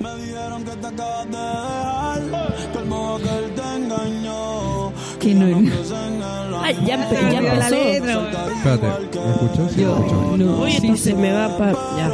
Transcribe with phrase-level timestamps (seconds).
[0.00, 4.92] Me dijeron que te acabas de dejar, que el modo que él te engañó.
[5.18, 5.46] Que no-
[5.84, 7.70] se el Ay, ya, empe- ya la empezó.
[7.70, 8.26] letra, weón.
[8.56, 8.86] Espérate,
[9.18, 9.72] ¿me escuchas?
[9.72, 10.58] Sí, me no.
[10.62, 11.14] Uy, sí, sí.
[11.14, 11.72] me va para...
[11.96, 12.10] Ya.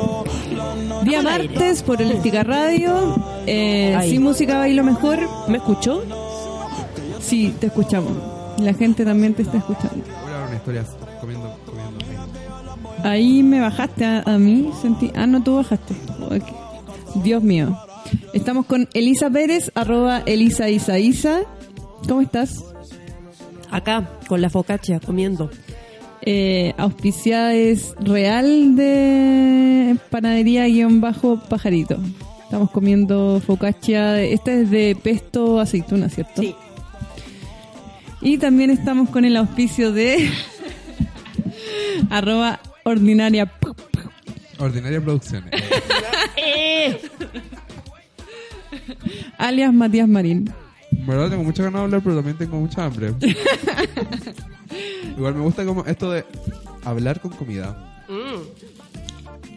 [1.04, 3.16] Día martes por Elíptica Radio.
[3.46, 4.10] Eh, Ahí.
[4.12, 5.18] sin música bailo mejor.
[5.48, 6.02] ¿Me escuchó?
[7.20, 8.12] Sí, te escuchamos.
[8.58, 10.04] La gente también te está escuchando.
[10.22, 10.84] Voy a dar una historia
[11.20, 12.04] comiendo, comiendo.
[13.04, 14.70] Ahí me bajaste a, a mí.
[14.80, 15.10] Sentí.
[15.16, 15.94] Ah, no, tú bajaste.
[16.30, 16.61] Ok.
[17.16, 17.78] Dios mío.
[18.32, 21.42] Estamos con Elisa Pérez, arroba Elisa Isa Isa.
[22.08, 22.64] ¿Cómo estás?
[23.70, 25.50] Acá, con la focacha, comiendo.
[26.22, 31.98] Eh, auspiciada es Real de Panadería-Pajarito.
[32.44, 34.22] Estamos comiendo focaccia.
[34.22, 36.42] Esta es de pesto aceituna, ¿cierto?
[36.42, 36.54] Sí.
[38.20, 40.30] Y también estamos con el auspicio de
[42.10, 43.52] arroba ordinaria.
[44.62, 45.50] Ordinaria Producciones.
[46.36, 47.00] ¡Eh!
[49.38, 50.52] alias Matías Marín.
[50.90, 53.12] En verdad tengo mucha ganas de hablar, pero también tengo mucha hambre.
[55.16, 56.24] Igual me gusta como esto de
[56.84, 58.04] hablar con comida.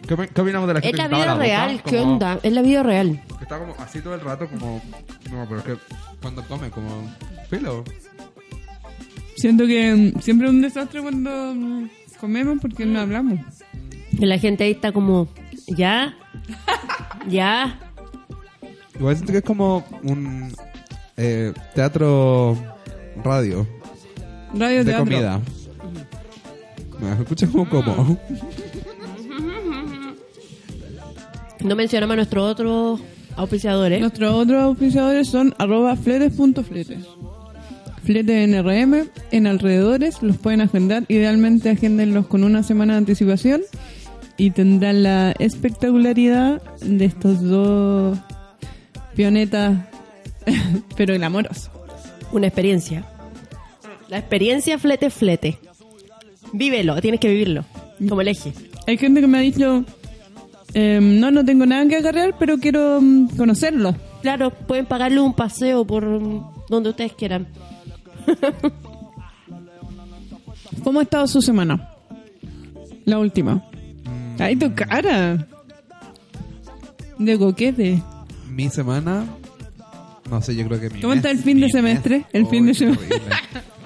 [0.08, 1.44] ¿Qué, opi- qué opinamos de la Es gente la que tapa vida boca?
[1.44, 2.38] real, ¿qué Como- onda?
[2.42, 3.22] Es la vida real.
[3.38, 4.82] Que está como así todo el rato, como...
[5.30, 5.76] No, pero es que
[6.22, 7.10] cuando come, como...
[7.50, 7.84] Filo.
[9.36, 11.88] Siento que mm, siempre es un desastre cuando mm,
[12.20, 13.40] comemos porque no hablamos.
[14.12, 15.28] Y la gente ahí está como...
[15.66, 16.14] ¿Ya?
[17.28, 17.78] ¿Ya?
[18.98, 20.52] Igual siento que es como un
[21.16, 22.56] eh, teatro
[23.24, 23.66] radio
[24.54, 25.04] Radio de teatro.
[25.04, 25.40] comida.
[27.00, 28.18] Me escucha como como.
[31.62, 33.00] No mencionamos a nuestros otros
[33.36, 34.00] auspiciadores.
[34.00, 37.04] Nuestros otros auspiciadores son arroba fletes.fletes.
[38.04, 41.04] Fletes NRM en alrededores, los pueden agendar.
[41.08, 43.62] Idealmente agéndenlos con una semana de anticipación
[44.36, 48.18] y tendrán la espectacularidad de estos dos
[49.14, 49.78] pionetas,
[50.96, 51.70] pero el amoroso.
[52.32, 53.04] Una experiencia.
[54.08, 55.58] La experiencia flete flete.
[56.52, 57.64] Vívelo, tienes que vivirlo.
[58.08, 58.52] Como el eje.
[58.86, 59.84] Hay gente que me ha dicho,
[60.74, 63.96] em, no, no tengo nada que agarrar, pero quiero mm, conocerlo.
[64.22, 67.48] Claro, pueden pagarle un paseo por mm, donde ustedes quieran.
[70.84, 71.90] ¿Cómo ha estado su semana?
[73.04, 73.64] La última.
[74.38, 75.46] ¡Ay, tu cara!
[77.18, 78.02] De coquete.
[78.50, 79.24] Mi semana.
[80.30, 82.18] No sé, yo creo que mi ¿Cómo mes- está el fin de semestre?
[82.18, 83.20] mes- El fin Uy, de semestre.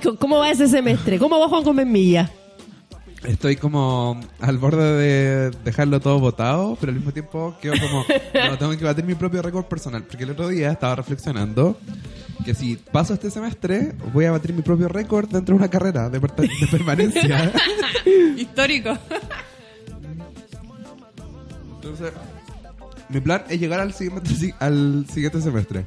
[0.18, 1.18] ¿Cómo va ese semestre?
[1.18, 2.30] ¿Cómo va Juan Gómez Milla?
[3.24, 8.04] Estoy como al borde de dejarlo todo botado, pero al mismo tiempo quiero como...
[8.50, 11.76] No, tengo que batir mi propio récord personal, porque el otro día estaba reflexionando
[12.46, 16.08] que si paso este semestre, voy a batir mi propio récord dentro de una carrera
[16.08, 17.52] de, per- de permanencia.
[18.38, 18.96] Histórico.
[21.82, 22.12] Entonces,
[23.08, 25.86] mi plan es llegar al siguiente, al siguiente semestre.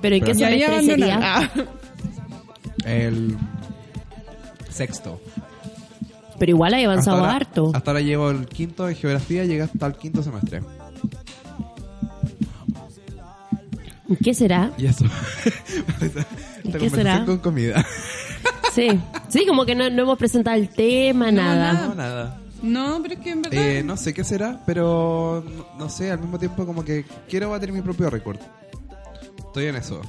[0.00, 1.18] ¿Pero en qué Pero- semestre sería?
[1.22, 1.50] Ah.
[2.86, 3.36] El
[4.70, 5.20] sexto.
[6.38, 7.70] Pero igual hay avanzado hasta ahora, harto.
[7.74, 10.60] Hasta ahora llevo el quinto de geografía, llegué hasta el quinto semestre.
[14.22, 14.72] ¿Qué será?
[14.76, 15.04] Y eso.
[16.64, 17.24] ¿Y Esta qué será?
[17.24, 17.86] con comida.
[18.74, 18.88] Sí,
[19.28, 21.72] sí, como que no, no hemos presentado el tema, nada.
[21.88, 22.40] No, nada.
[22.64, 23.62] No, pero es que en verdad...
[23.62, 27.50] Eh, no sé qué será, pero no, no sé, al mismo tiempo como que quiero
[27.50, 28.38] batir mi propio récord.
[29.38, 30.00] Estoy en eso.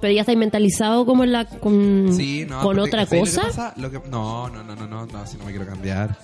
[0.00, 2.58] Pero ya estáis mentalizado como en la, con, Sí, no.
[2.62, 3.40] con porque, otra ¿sabes cosa.
[3.42, 3.74] Lo que pasa?
[3.76, 6.16] Lo que- no, no, no, no, no, no, si no me quiero cambiar.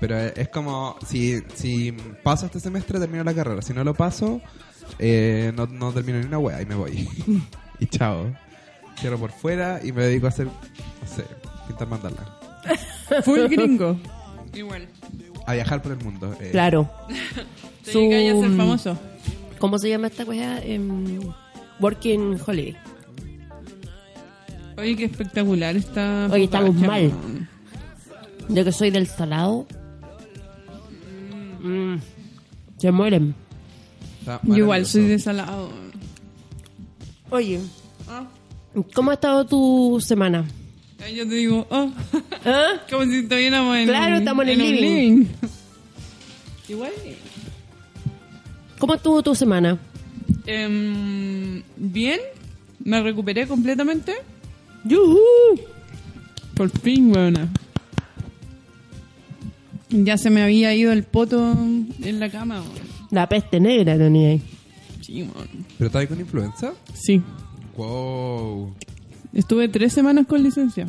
[0.00, 1.92] Pero es es como, si, si
[2.22, 3.60] paso este semestre termino la carrera.
[3.60, 4.40] Si no lo paso,
[4.98, 7.06] eh, no, no termino ni una wea y me voy.
[7.80, 8.24] y chao.
[8.98, 10.52] Cierro por fuera y me dedico a hacer, no
[11.14, 11.24] sé,
[11.66, 12.16] pintar mandala.
[13.24, 13.96] Full gringo.
[14.58, 14.88] Igual.
[15.46, 16.34] A viajar por el mundo.
[16.40, 16.48] eh.
[16.50, 16.90] Claro.
[17.84, 17.92] Te a
[18.34, 18.98] ser Su- famoso.
[19.58, 20.62] ¿Cómo se llama esta cosa?
[20.62, 21.20] Em,
[21.80, 22.76] working Holiday.
[24.76, 26.28] Oye, qué espectacular está.
[26.30, 27.12] Oye, estamos mal.
[28.48, 29.66] Yo que soy del salado.
[31.60, 31.96] Mm,
[32.78, 33.34] se mueren.
[34.20, 35.30] Está Yo igual soy maravilloso.
[35.30, 35.70] de salado.
[37.30, 37.60] Oye,
[38.94, 40.44] ¿cómo ha estado tu semana?
[41.04, 41.92] Ahí yo te digo, oh,
[42.44, 42.80] ¿Ah?
[42.90, 45.24] como si estuviéramos en Claro, estamos en el un living.
[46.68, 46.92] Igual.
[48.78, 49.78] ¿Cómo estuvo tu semana?
[50.46, 52.20] Em, bien,
[52.84, 54.14] me recuperé completamente.
[54.84, 55.18] ¡Yujú!
[56.54, 57.48] Por fin, buena.
[59.90, 61.52] Ya se me había ido el poto
[62.02, 62.60] en la cama.
[62.60, 62.88] weón.
[63.10, 64.42] La peste negra tenía ahí.
[65.00, 65.48] Sí, weón.
[65.78, 66.72] ¿Pero estás ahí con influenza?
[66.94, 67.22] Sí.
[67.76, 68.74] Wow.
[69.32, 70.86] Estuve tres semanas con licencia.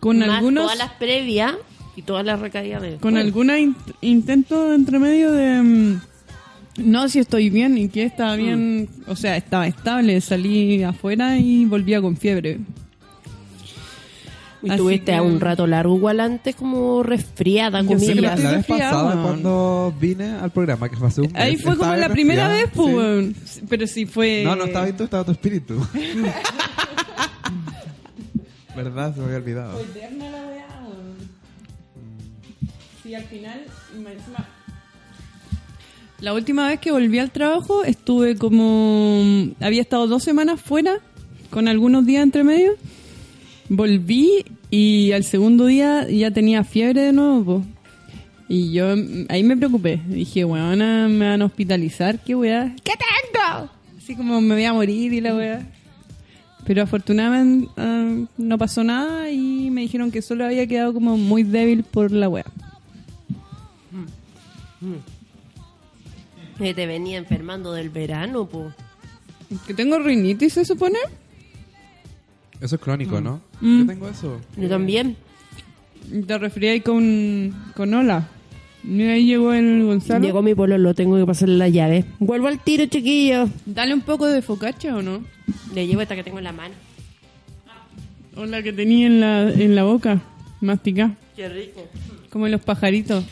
[0.00, 1.54] Con Más algunos, todas las previas
[1.96, 6.00] y todas las recaídas de con algunos in- intentos entre medio de, mm,
[6.78, 11.66] No, si estoy bien y que estaba bien, o sea, estaba estable, salí afuera y
[11.66, 12.60] volvía con fiebre.
[14.62, 18.02] Y tuviste que- a un rato largo igual antes como resfriada, comillas.
[18.08, 21.56] estoy La vez resfriado, pasada, cuando vine al programa, que fue hace un mes, Ahí
[21.56, 23.60] fue como la primera vez, pues, sí.
[23.68, 24.42] pero sí fue...
[24.44, 25.74] No, no estaba ahí tú, estaba tu espíritu.
[28.76, 29.14] ¿Verdad?
[29.14, 29.80] Se me había olvidado.
[29.80, 31.16] eterna la weá, weón.
[33.02, 33.60] Sí, al final,
[33.94, 34.46] encima-
[36.20, 39.48] La última vez que volví al trabajo estuve como...
[39.60, 40.98] Había estado dos semanas fuera,
[41.50, 42.72] con algunos días entre medio.
[43.68, 47.64] Volví y al segundo día ya tenía fiebre de nuevo, po.
[48.48, 50.00] Y yo mm, ahí me preocupé.
[50.06, 52.74] Dije, weona, me van a hospitalizar, ¿qué weá?
[52.84, 53.70] ¿Qué tengo?
[53.98, 55.66] Así como me voy a morir y la weá.
[56.64, 61.42] Pero afortunadamente ah, no pasó nada y me dijeron que solo había quedado como muy
[61.42, 62.44] débil por la weá.
[66.58, 68.72] Que te venía enfermando del verano, po.
[69.66, 70.98] Que tengo rinitis, se supone.
[72.60, 73.40] Eso es crónico, ¿no?
[73.60, 73.80] Mm.
[73.80, 74.40] Yo tengo eso.
[74.56, 75.16] Yo también.
[76.26, 78.28] Te referí ahí con, con hola.
[78.84, 80.24] Y ahí llegó el Gonzalo.
[80.24, 82.04] Llegó mi pololo, tengo que pasarle la llave.
[82.18, 83.48] Vuelvo al tiro, chiquillo.
[83.64, 85.24] Dale un poco de focaccia o no.
[85.74, 86.74] Le llevo esta que tengo en la mano.
[88.36, 90.20] O la que tenía en la, en la boca.
[90.60, 91.14] Masticá.
[91.36, 91.86] Qué rico.
[92.30, 93.24] Como los pajaritos.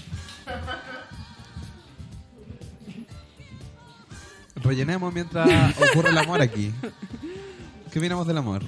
[4.63, 5.49] Rellenemos mientras
[5.91, 6.71] ocurre el amor aquí.
[7.91, 8.63] ¿Qué opinamos del amor?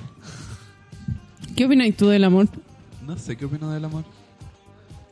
[1.54, 2.48] ¿Qué opinas tú del amor?
[3.06, 4.04] No sé qué opino del amor.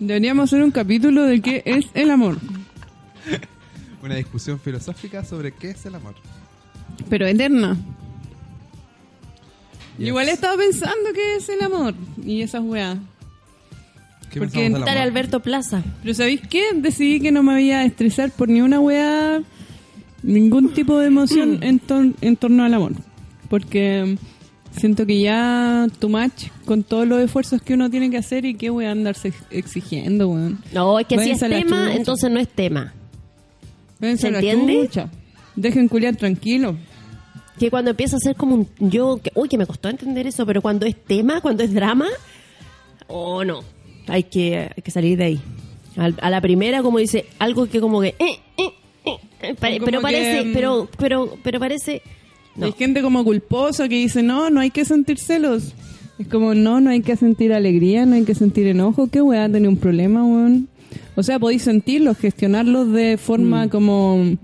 [0.00, 2.38] Deberíamos hacer un capítulo de qué es el amor.
[4.02, 6.14] Una discusión filosófica sobre qué es el amor.
[7.08, 7.76] Pero eterna.
[9.98, 10.08] Yes.
[10.08, 11.94] Igual he estado pensando qué es el amor.
[12.24, 12.96] Y esas weas.
[14.30, 14.88] ¿Qué Porque amor?
[14.88, 15.82] Alberto Plaza.
[16.02, 16.62] Pero ¿sabéis qué?
[16.74, 19.42] Decidí que no me voy a estresar por ni una wea,
[20.22, 22.92] ningún tipo de emoción en, tor- en torno al amor.
[23.50, 24.16] Porque
[24.76, 28.54] siento que ya too much con todos los esfuerzos que uno tiene que hacer y
[28.54, 30.58] qué wea andarse ex- exigiendo, weón.
[30.72, 32.92] No, es que si es a tema, entonces no es tema.
[33.98, 34.86] Váyanse ¿Se a entiende?
[34.86, 35.10] chucha.
[35.56, 36.76] Dejen culiar tranquilo.
[37.58, 40.46] Que cuando empieza a ser como un yo, que, uy, que me costó entender eso,
[40.46, 42.06] pero cuando es tema, cuando es drama,
[43.08, 43.60] oh no,
[44.06, 45.40] hay que, hay que salir de ahí.
[45.96, 48.70] Al- a la primera, como dice, algo que como que, eh, eh,
[49.04, 52.00] eh, pero que, parece, mm, pero, pero, pero parece,
[52.60, 52.66] no.
[52.66, 55.74] Hay gente como culposa que dice, no, no hay que sentir celos.
[56.18, 59.08] Es como, no, no hay que sentir alegría, no hay que sentir enojo.
[59.08, 60.68] ¿Qué weá tener un problema, weón?
[61.16, 64.36] O sea, podéis sentirlos, gestionarlos de forma como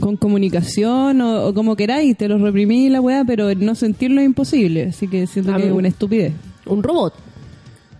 [0.00, 4.26] con comunicación o, o como queráis, te los reprimís la weá, pero no sentirlo es
[4.26, 4.86] imposible.
[4.86, 5.76] Así que siento que es mm.
[5.76, 6.32] una estupidez.
[6.66, 7.14] un robot.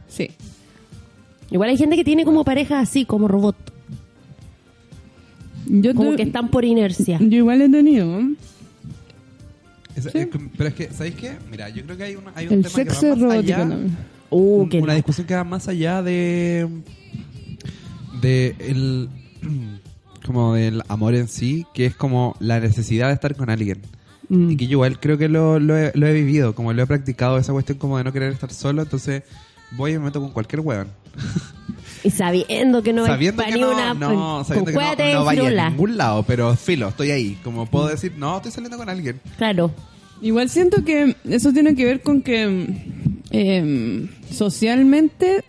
[0.08, 0.30] Sí.
[1.50, 3.56] Igual hay gente que tiene como parejas así, como robot,
[5.66, 7.18] Yo, como que están por inercia.
[7.20, 8.18] yo igual he tenido.
[8.18, 8.34] ¿eh?
[9.96, 11.32] Es- es que- pero es que, ¿sabéis qué?
[11.50, 13.30] Mira, yo creo que hay, una, hay un El tema sexo que va es más
[13.30, 13.76] robótico allá.
[14.30, 14.94] Uh, un- una no.
[14.94, 16.68] discusión que va más allá de
[18.20, 19.08] de el
[20.26, 23.80] como del amor en sí que es como la necesidad de estar con alguien
[24.28, 24.50] Mm.
[24.50, 26.86] y que yo igual creo que lo, lo, he, lo he vivido como lo he
[26.88, 29.22] practicado esa cuestión como de no querer estar solo entonces
[29.70, 30.88] voy y me meto con cualquier weón
[32.02, 34.08] Y sabiendo que no sabiendo es que ni no, una no,
[34.38, 37.86] con sabiendo que no, no vaya a ningún lado pero filo estoy ahí como puedo
[37.86, 39.70] decir no estoy saliendo con alguien Claro.
[40.22, 42.66] Igual siento que eso tiene que ver con que
[43.30, 45.44] eh, socialmente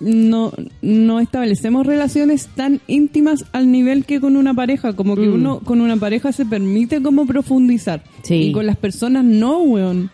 [0.00, 5.34] no, no establecemos relaciones tan íntimas al nivel que con una pareja, como que Mm.
[5.34, 8.02] uno con una pareja se permite como profundizar.
[8.22, 8.34] Sí.
[8.48, 10.10] Y con las personas no, weón.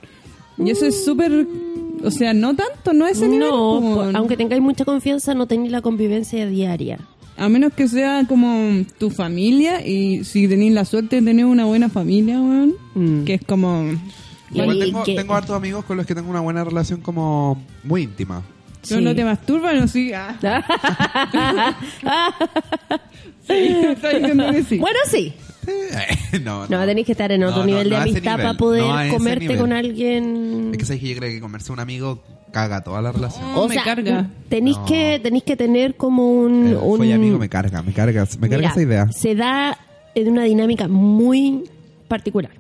[0.58, 1.46] Y eso es súper,
[2.04, 3.48] o sea, no tanto, no a ese nivel.
[3.48, 4.16] No, po- weón.
[4.16, 6.98] aunque tengáis mucha confianza, no tenéis la convivencia diaria.
[7.40, 11.64] A menos que sea como tu familia y si tenéis la suerte de tener una
[11.64, 13.24] buena familia, weón, Mm.
[13.24, 13.84] que es como...
[14.52, 18.02] igual tengo, que- tengo hartos amigos con los que tengo una buena relación como muy
[18.02, 18.42] íntima
[18.82, 18.96] Sí.
[19.00, 20.10] no te masturban o sí.
[20.14, 20.36] Ah.
[23.46, 23.54] Sí,
[23.88, 24.78] está diciendo que sí.
[24.78, 25.32] bueno, sí.
[26.42, 29.10] no, No, tenéis que estar en otro No, nivel no de amistad nivel, para poder
[29.10, 30.70] comerte con alguien.
[30.72, 32.22] Es que sabes que yo creo que comerse un amigo
[32.52, 33.44] caga toda la relación.
[33.54, 34.28] Oh, o me sea, carga.
[34.48, 34.84] tenéis No.
[34.86, 38.56] que tenéis que tener como un, El un amigo me carga, me carga, me carga
[38.58, 39.12] Mira, esa idea.
[39.12, 39.78] Se da
[40.14, 41.64] en una dinámica muy
[42.08, 42.52] particular.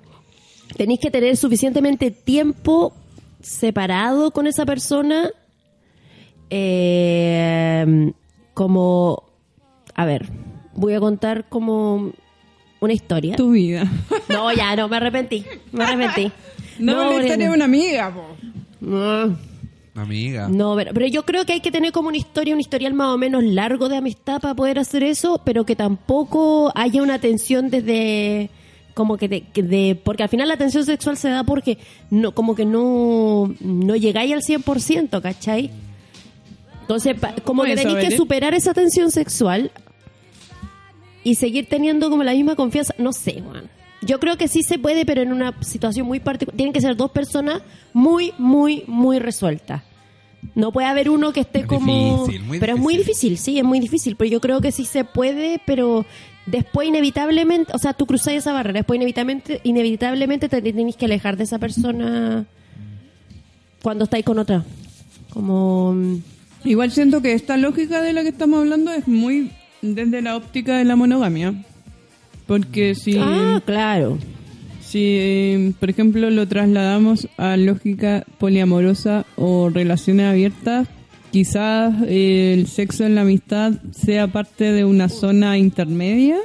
[0.76, 2.92] Tenéis que tener suficientemente tiempo
[3.42, 5.30] separado con esa persona
[6.50, 8.12] eh,
[8.54, 9.24] como
[9.94, 10.28] a ver
[10.74, 12.12] voy a contar como
[12.80, 13.84] una historia Tu vida.
[14.28, 16.32] no ya no me arrepentí me arrepentí
[16.78, 18.24] No, la porque- historia de una amiga, po.
[18.80, 19.50] no.
[19.92, 20.48] No, Amiga.
[20.48, 23.08] No, pero, pero yo creo que hay que tener como una historia, un historial más
[23.08, 27.70] o menos largo de amistad para poder hacer eso, pero que tampoco haya una tensión
[27.70, 28.50] desde
[28.94, 31.76] como que de, que de- porque al final la tensión sexual se da porque
[32.08, 35.70] no como que no no llegáis al 100%, ¿cachai?
[36.82, 38.16] Entonces, pa- como que tenéis que ¿eh?
[38.16, 39.70] superar esa tensión sexual
[41.24, 43.68] y seguir teniendo como la misma confianza, no sé, Juan.
[44.02, 46.56] Yo creo que sí se puede, pero en una situación muy particular.
[46.56, 47.62] Tienen que ser dos personas
[47.92, 49.82] muy, muy, muy resueltas.
[50.54, 52.24] No puede haber uno que esté Es como...
[52.24, 53.32] difícil, muy pero es muy difícil.
[53.32, 54.16] difícil, sí, es muy difícil.
[54.16, 56.06] Pero yo creo que sí se puede, pero
[56.46, 61.36] después inevitablemente, o sea, tú cruzas esa barrera, después inevitablemente, inevitablemente te tenés que alejar
[61.36, 62.46] de esa persona
[63.82, 64.64] cuando estáis con otra.
[65.28, 65.92] Como...
[65.92, 66.16] mm,
[66.64, 69.50] Igual siento que esta lógica de la que estamos hablando es muy
[69.82, 71.54] desde la óptica de la monogamia.
[72.46, 74.18] Porque si, Ah, claro.
[74.80, 80.88] si por ejemplo, lo trasladamos a lógica poliamorosa o relaciones abiertas,
[81.30, 86.36] quizás el sexo en la amistad sea parte de una zona intermedia.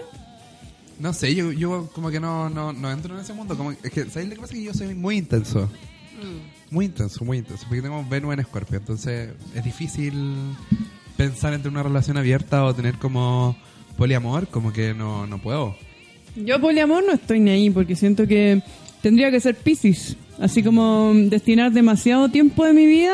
[0.99, 3.57] No sé, yo, yo como que no, no, no entro en ese mundo.
[3.57, 4.53] Como, es que, ¿sabes lo que pasa?
[4.53, 5.69] Que yo soy muy intenso.
[6.71, 7.65] Muy intenso, muy intenso.
[7.67, 8.77] Porque tengo Venus en Escorpio.
[8.77, 10.13] Entonces es difícil
[11.17, 13.55] pensar entre una relación abierta o tener como
[13.97, 14.47] poliamor.
[14.47, 15.75] Como que no, no puedo.
[16.35, 18.61] Yo poliamor no estoy ni ahí porque siento que
[19.01, 23.13] tendría que ser Pisces, así como destinar demasiado tiempo de mi vida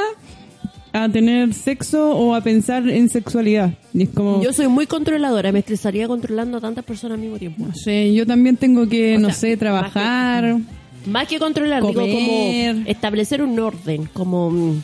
[0.93, 3.73] a tener sexo o a pensar en sexualidad.
[3.93, 7.37] Y es como, Yo soy muy controladora, me estresaría controlando a tantas personas al mismo
[7.37, 7.65] tiempo.
[7.65, 10.57] no sé, yo también tengo que, O no sea, sé, trabajar.
[11.05, 12.75] Más que controlar, digo Comer.
[12.75, 14.81] como establecer un orden, como mm,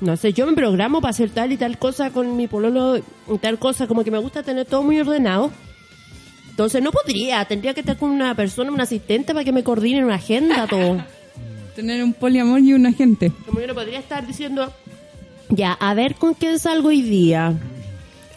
[0.00, 3.38] no sé, yo me programo para hacer tal y tal cosa con mi pololo y
[3.38, 5.50] tal cosa, como que me gusta tener todo muy ordenado.
[6.48, 10.04] Entonces no podría, tendría que estar con una persona, un asistente para que me coordine
[10.04, 11.02] una agenda todo.
[11.76, 13.32] Tener un poliamor y un agente.
[13.46, 14.70] Como yo no podría estar diciendo,
[15.48, 17.54] ya, a ver con quién salgo hoy día.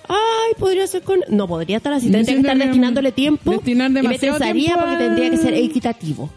[0.07, 1.19] Ay, podría ser con...
[1.29, 4.97] No, podría estar así, tendría que estar destinándole tiempo destinar y me demasiado tiempo porque
[4.97, 6.29] tendría que ser equitativo.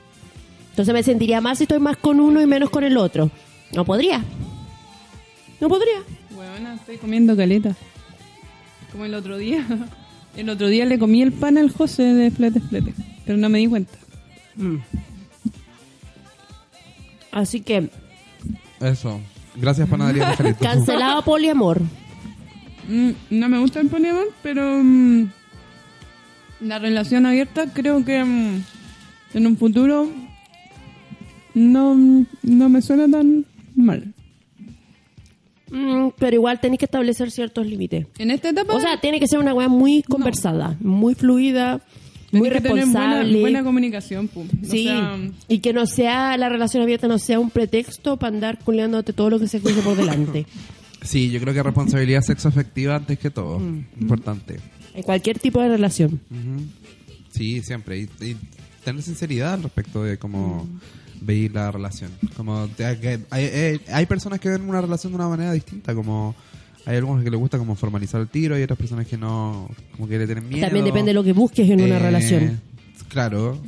[0.70, 3.30] Entonces me sentiría mal si estoy más con uno y menos con el otro.
[3.72, 4.24] No podría.
[5.60, 6.02] No podría.
[6.34, 7.74] Bueno, estoy comiendo caleta.
[8.92, 9.64] Como el otro día.
[10.36, 12.92] El otro día le comí el pan al José de Flete Flete,
[13.24, 13.96] pero no me di cuenta.
[17.32, 17.88] Así que,
[18.80, 19.18] Eso.
[19.54, 21.80] Gracias, panadería cancelado poliamor.
[22.88, 25.30] Mm, no me gusta el poliamor, pero mm,
[26.60, 28.62] la relación abierta creo que mm,
[29.32, 30.08] en un futuro
[31.54, 31.96] no,
[32.42, 34.12] no me suena tan mal.
[35.70, 38.06] Mm, pero igual tenéis que establecer ciertos límites.
[38.18, 41.80] En esta etapa O sea, tiene que ser una weá muy conversada, muy fluida,
[42.32, 43.40] muy tenés tener buena, responsable.
[43.40, 44.28] buena comunicación.
[44.28, 44.40] pu.
[44.42, 45.18] O Sí, sea,
[45.48, 49.30] y que no sea la relación abierta, no sea un pretexto para andar culeándote todo
[49.30, 50.46] lo que se cruce por delante.
[51.02, 53.60] Sí, yo creo que responsabilidad sexoafectiva antes que todo.
[54.00, 54.56] Importante.
[54.92, 56.20] En cualquier tipo de relación.
[57.30, 57.98] Sí, siempre.
[58.00, 58.36] Y, y
[58.84, 60.66] tener sinceridad al respecto de cómo
[61.20, 62.10] veis la relación.
[62.36, 65.94] Como te- que hay, hay- hay personas que ven una relación de una manera distinta,
[65.94, 66.34] como
[66.84, 70.06] hay algunos que les gusta como formalizar el tiro y otras personas que no, como
[70.08, 70.64] que le tienen miedo.
[70.66, 72.60] También depende de lo que busques en una Eh, relación.
[73.08, 73.58] Claro.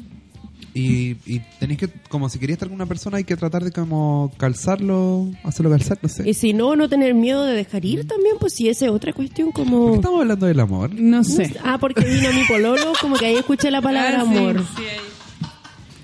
[0.75, 3.73] Y, y tenéis que, como si querías estar con una persona, hay que tratar de
[3.73, 6.29] como calzarlo, hacerlo calzar, no sé.
[6.29, 9.13] Y si no, no tener miedo de dejar ir también, pues si esa es otra
[9.13, 9.95] cuestión ¿Por qué como...
[9.95, 10.95] estamos hablando del amor?
[10.95, 11.53] no sé.
[11.65, 14.65] Ah, porque vino mi pololo, como que ahí escuché la palabra Ah, sí, amor.
[14.77, 14.97] sí, ahí.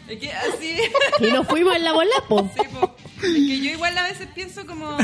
[0.08, 0.76] Es que así...
[1.20, 2.50] Y nos fuimos en la bola, po.
[2.54, 2.94] Sí, po.
[3.16, 4.96] Es que yo igual a veces pienso como...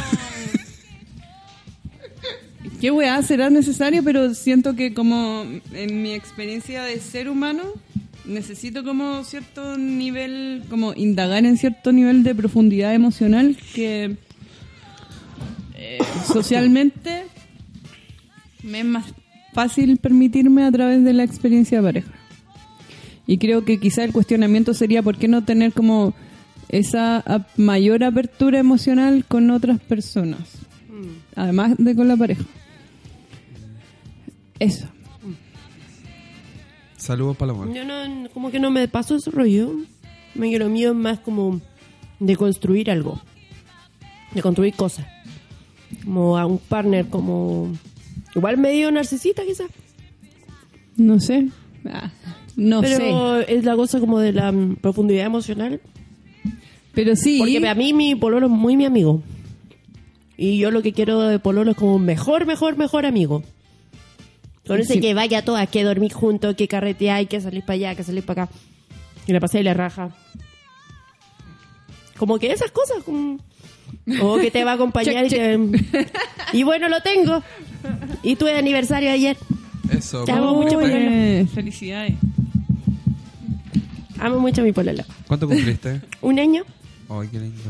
[2.81, 4.03] ¿Qué weá será necesario?
[4.03, 7.63] Pero siento que como en mi experiencia de ser humano
[8.25, 14.17] necesito como cierto nivel, como indagar en cierto nivel de profundidad emocional que
[15.77, 17.25] eh, socialmente
[18.63, 19.07] me es más
[19.53, 22.20] fácil permitirme a través de la experiencia de pareja.
[23.31, 26.15] Y creo que quizá el cuestionamiento sería por qué no tener como
[26.69, 27.23] esa
[27.57, 30.41] mayor apertura emocional con otras personas,
[31.37, 32.43] además de con la pareja.
[34.59, 34.89] Eso.
[36.97, 37.73] Saludos para amor.
[37.73, 39.75] Yo no, como que no me paso ese rollo.
[40.35, 41.61] Me- Lo mío es más como
[42.19, 43.21] de construir algo.
[44.35, 45.07] De construir cosas.
[46.05, 47.73] Como a un partner, como...
[48.35, 49.69] Igual medio narcisista quizás.
[50.97, 51.49] No sé.
[51.87, 52.11] Ah,
[52.57, 52.97] no sé.
[52.97, 55.81] pero es la cosa como de la mm, profundidad emocional.
[56.95, 57.39] Pero sí.
[57.39, 59.23] Porque a mí mi pololo es muy mi amigo.
[60.37, 63.43] Y yo lo que quiero de pololo es como un mejor, mejor, mejor amigo.
[64.67, 65.01] Con ese Sí.
[65.01, 68.45] que vaya todas, que dormir juntos, que carretear, que salir para allá, que salir para
[68.45, 68.53] acá.
[69.27, 70.11] Que le pasé y le raja.
[72.17, 73.03] Como que esas cosas.
[73.05, 73.39] como-
[74.23, 75.59] O que te va a acompañar y te-
[76.53, 77.43] Y bueno, lo tengo.
[78.23, 79.37] Y tuve aniversario ayer.
[79.91, 80.25] Eso.
[80.25, 81.47] Te amo mucho, Pololo.
[81.49, 82.15] Felicidades.
[84.19, 85.03] Amo mucho a mi pololo.
[85.27, 86.01] ¿Cuánto cumpliste?
[86.21, 86.63] ¿Un año?
[87.09, 87.61] Ay, qué lindo.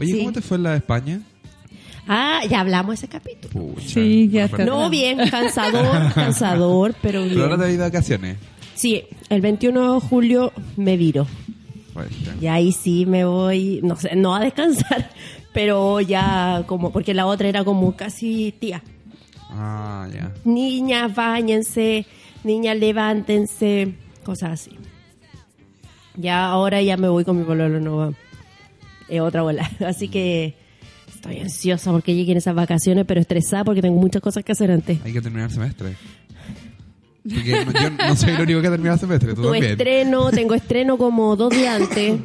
[0.00, 0.18] Oye, Sí.
[0.18, 1.20] ¿cómo te fue en la de España?
[2.08, 3.52] Ah, ya hablamos ese capítulo.
[3.52, 4.64] Pucha, Sí, ya está.
[4.64, 7.68] No, bien, cansador, cansador, pero Pero ahora te bien.
[7.68, 8.36] has ido de vacaciones.
[8.74, 11.26] Sí, el 21 de julio me viro.
[12.24, 12.34] Ya.
[12.40, 15.10] Y ahí sí me voy, no sé, no a descansar,
[15.52, 18.82] pero ya como, porque la otra era como casi tía.
[19.52, 20.32] Ah, ya.
[20.44, 22.06] Niñas, bañense,
[22.44, 24.70] niñas, levántense, cosas así.
[26.16, 28.14] Ya ahora ya me voy con mi pololo, no.
[29.08, 29.68] Es otra bola.
[29.86, 30.54] Así que
[31.12, 34.98] estoy ansiosa porque lleguen esas vacaciones, pero estresada porque tengo muchas cosas que hacer antes.
[35.04, 35.94] Hay que terminar el semestre.
[37.22, 39.64] Porque no- yo no soy el único que ha terminado el semestre, tú Tu también.
[39.72, 42.18] estreno, tengo estreno como dos días antes.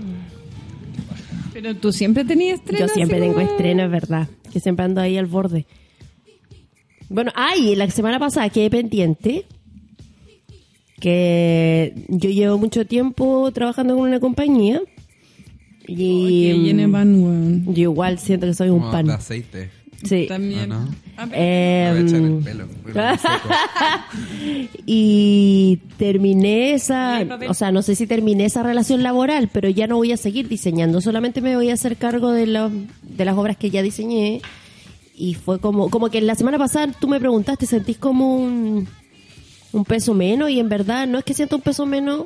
[1.53, 2.87] Pero tú siempre tenías estreno.
[2.87, 4.27] Yo siempre tengo como- estreno, es verdad.
[4.51, 5.65] Que siempre ando ahí al borde.
[7.09, 9.45] Bueno, ay, la semana pasada quedé pendiente
[10.99, 14.81] que yo llevo mucho tiempo trabajando con una compañía
[15.87, 17.73] y Que llene pan, weón.
[17.75, 19.05] yo igual siento que soy un Como pan.
[19.07, 19.69] de aceite.
[20.03, 20.25] Sí.
[20.27, 20.61] También.
[20.61, 20.95] Ah, ¿no?
[21.17, 22.67] Ah, pero- Eh, Me voy a echar el pelo.
[22.83, 23.49] Bueno, muy seco.
[24.85, 27.49] y terminé esa, papel.
[27.49, 30.47] o sea, no sé si terminé esa relación laboral, pero ya no voy a seguir
[30.47, 32.71] diseñando, solamente me voy a hacer cargo de, la-
[33.01, 34.41] de las obras que ya diseñé.
[35.17, 38.87] Y fue como, como que la semana pasada tú me preguntaste, ¿sentís como un,
[39.71, 40.49] un peso menos?
[40.49, 42.25] Y en verdad no es que sienta un peso menos,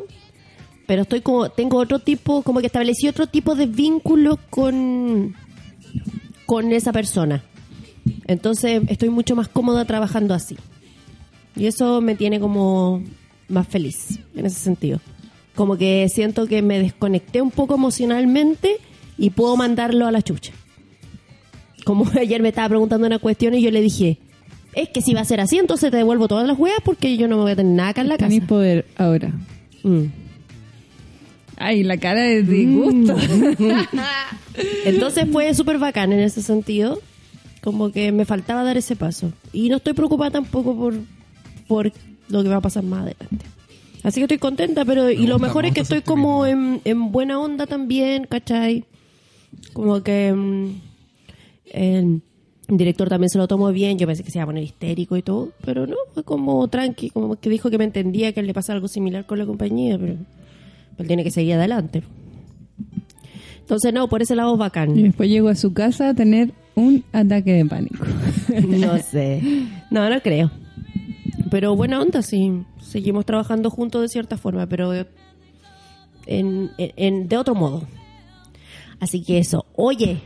[0.87, 5.35] pero estoy como, tengo otro tipo, como que establecí otro tipo de vínculo con,
[6.47, 7.43] con esa persona.
[8.25, 10.57] Entonces estoy mucho más cómoda trabajando así.
[11.55, 13.03] Y eso me tiene como
[13.47, 14.99] más feliz en ese sentido.
[15.55, 18.77] Como que siento que me desconecté un poco emocionalmente
[19.17, 20.53] y puedo mandarlo a la chucha.
[21.89, 24.19] Como ayer me estaba preguntando una cuestión y yo le dije,
[24.73, 27.27] es que si va a ser así, entonces te devuelvo todas las weas porque yo
[27.27, 28.29] no me voy a tener nada acá en la casa.
[28.29, 29.33] Tenís poder ahora.
[29.81, 30.03] Mm.
[31.57, 33.15] Ay, la cara de disgusto.
[34.85, 36.99] Entonces fue súper bacán en ese sentido.
[37.63, 39.33] Como que me faltaba dar ese paso.
[39.51, 40.93] Y no estoy preocupada tampoco por,
[41.67, 41.91] por
[42.27, 43.47] lo que va a pasar más adelante.
[44.03, 46.81] Así que estoy contenta, pero y lo mejor me es que estoy tú como en,
[46.85, 48.85] en buena onda también, ¿cachai?
[49.73, 50.88] Como que mm,
[51.71, 52.21] el
[52.67, 53.97] director también se lo tomó bien.
[53.97, 57.09] Yo pensé que se iba a poner histérico y todo, pero no, fue como tranqui,
[57.09, 60.15] como que dijo que me entendía que le pasaba algo similar con la compañía, pero,
[60.97, 62.03] él tiene que seguir adelante.
[63.61, 64.93] Entonces, no, por ese lado Y bacán.
[64.95, 68.03] después llego a su casa a tener un ataque de pánico.
[68.67, 69.41] No sé.
[69.91, 70.51] No, no creo.
[71.49, 72.51] Pero buena onda, sí.
[72.79, 75.07] Seguimos trabajando juntos de cierta forma, pero de,
[76.27, 77.83] en, en- en- de otro modo.
[78.99, 79.65] Así que eso.
[79.75, 80.19] Oye,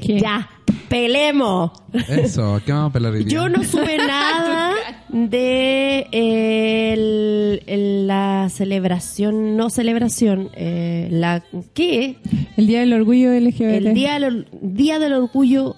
[0.00, 0.18] ¿Qué?
[0.20, 0.48] ya,
[0.88, 1.70] pelemos.
[2.08, 3.28] Eso, ¿qué vamos a pelar hoy día?
[3.28, 4.72] Yo no supe nada
[5.08, 12.16] de eh, el- el- la celebración, no celebración, eh, la ¿qué?
[12.56, 13.60] El Día del Orgullo LGBT.
[13.86, 15.74] El día del, día del orgullo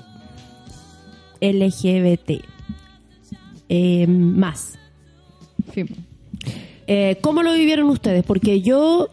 [1.41, 2.43] LGBT.
[3.69, 4.79] Eh, más.
[5.75, 5.85] Sí.
[6.87, 8.23] Eh, ¿Cómo lo vivieron ustedes?
[8.25, 9.09] Porque yo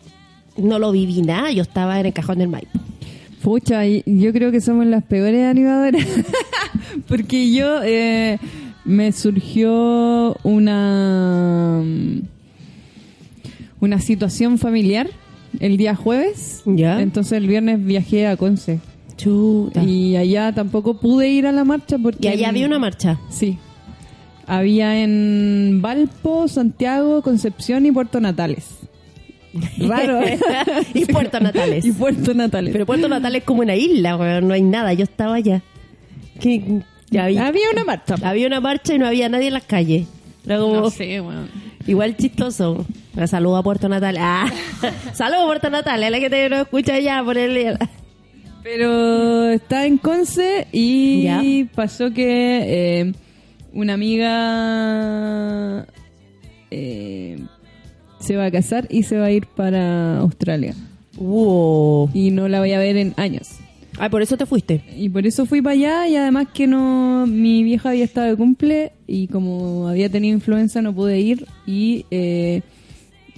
[0.57, 2.79] no lo viví nada, yo estaba en el cajón del Maipo.
[3.43, 6.05] Pucha, y- yo creo que somos las peores animadoras.
[7.07, 8.39] Porque yo eh,
[8.85, 11.83] me surgió una
[13.79, 15.09] una situación familiar
[15.59, 16.61] el día jueves.
[16.65, 17.01] Ya.
[17.01, 18.79] Entonces el viernes viajé a Conce.
[19.17, 19.83] Chuta.
[19.83, 22.29] Y, Y allá tampoco pude ir a la marcha porque...
[22.29, 23.19] allá había una marcha.
[23.29, 23.57] Sí.
[24.47, 28.65] Había en Valpo, Santiago, Concepción y Puerto Natales.
[29.79, 30.21] Raro.
[30.23, 30.39] ¿eh?
[30.93, 31.85] y Puerto Natales.
[31.85, 32.71] y Puerto Natales.
[32.73, 34.93] Pero Puerto Natales es como una isla, weón, no hay nada.
[34.93, 35.61] Yo estaba allá.
[36.39, 38.15] Que, ya había, había una marcha.
[38.23, 40.07] había una marcha y no había nadie en las calles.
[40.45, 41.49] Era como No sé, weón.
[41.87, 42.85] igual chistoso.
[43.15, 44.21] Un saludo a Puerto Natales.
[44.23, 44.51] Ah,
[45.13, 47.77] saludo a Puerto Natales, a la que te no escucha allá por el...
[48.63, 51.41] Pero está en Conce y Ya.
[51.75, 53.13] pasó que eh,
[53.73, 55.85] una amiga
[56.71, 57.39] eh,
[58.23, 60.75] se va a casar y se va a ir para Australia.
[61.17, 62.09] Wow.
[62.13, 63.49] Y no la voy a ver en años.
[63.99, 64.83] Ah, por eso te fuiste.
[64.97, 68.35] Y por eso fui para allá y además que no mi vieja había estado de
[68.35, 72.61] cumple y como había tenido influenza no pude ir y eh,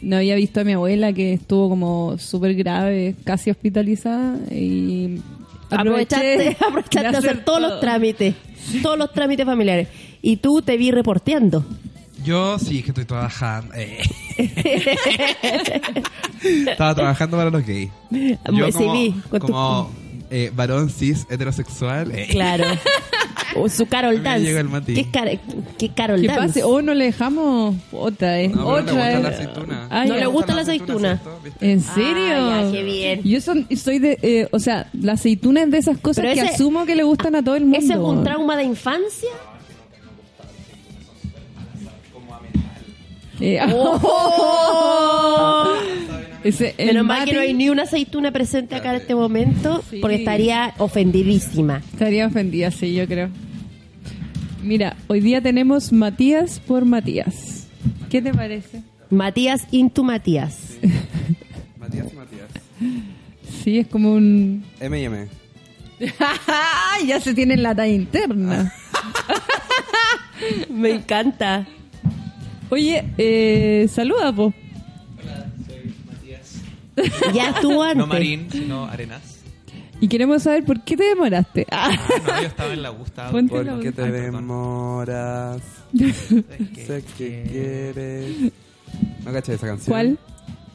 [0.01, 5.19] no había visto a mi abuela que estuvo como súper grave, casi hospitalizada y
[5.69, 8.35] Aprovechaste, aprovechaste de hacer todos los trámites.
[8.81, 9.87] Todos los trámites familiares.
[10.21, 11.65] Y tú te vi reporteando.
[12.25, 13.73] Yo sí que estoy trabajando.
[13.75, 13.99] eh.
[16.43, 17.89] Estaba trabajando para los gays.
[18.11, 19.91] Yo Sí, tu- como
[20.29, 22.11] eh, varón cis heterosexual.
[22.11, 22.65] eh, Claro.
[23.57, 24.43] O su Carol Dance.
[24.43, 24.69] llega el.
[24.83, 25.39] ¿Qué, Car-
[25.77, 26.47] qué Carol ¿Qué Dance?
[26.59, 26.63] pase?
[26.63, 28.49] O no le dejamos otra, ¿eh?
[28.49, 29.87] No, pero le otra gusta la aceituna.
[30.05, 31.21] No le gusta la aceituna.
[31.61, 32.49] ¿En serio?
[32.49, 33.21] Ya, qué bien.
[33.23, 36.41] Yo son, soy de, eh, o sea, la aceituna es de esas cosas Pero que
[36.41, 37.77] ese- asumo que le gustan a todo el mundo.
[37.77, 39.29] ¿Ese es un trauma de infancia?
[43.39, 43.59] Eh,
[46.43, 49.83] ese, el Menos mal que no hay ni una aceituna presente acá en este momento,
[49.89, 49.97] Sí.
[49.99, 51.81] porque estaría ofendidísima.
[51.91, 53.29] Estaría ofendida, sí, yo creo.
[54.63, 57.67] Mira, hoy día tenemos Matías por Matías.
[58.09, 58.81] ¿Qué te parece?
[59.09, 60.77] Matías into Matías.
[61.79, 62.49] Matías y Matías.
[63.63, 64.63] Sí, es como un...
[64.79, 65.27] M y M.
[67.07, 68.73] ya se tiene la talla interna.
[70.69, 71.65] Me encanta.
[72.69, 74.53] Oye, eh, saluda, po.
[77.33, 77.97] Ya estuvo antes.
[77.97, 79.41] No Marín, sino Arenas.
[79.99, 81.65] Y queremos saber por qué te demoraste.
[81.71, 81.89] Ah,
[82.25, 83.31] No, yo estaba en la Gustavo.
[83.31, 85.61] Ponte- ¿Por qué te Ay, demoras?
[85.93, 88.51] Sé que quieres.
[89.25, 89.93] ¿No cachai esa canción?
[89.93, 90.17] ¿Cuál?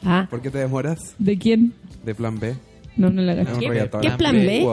[0.03, 0.99] Ah, ¿Por qué te demoras?
[1.19, 1.73] ¿De quién?
[2.03, 2.55] De plan B.
[2.97, 3.69] No, no la un ¿Qué-
[4.01, 4.65] qué es plan B?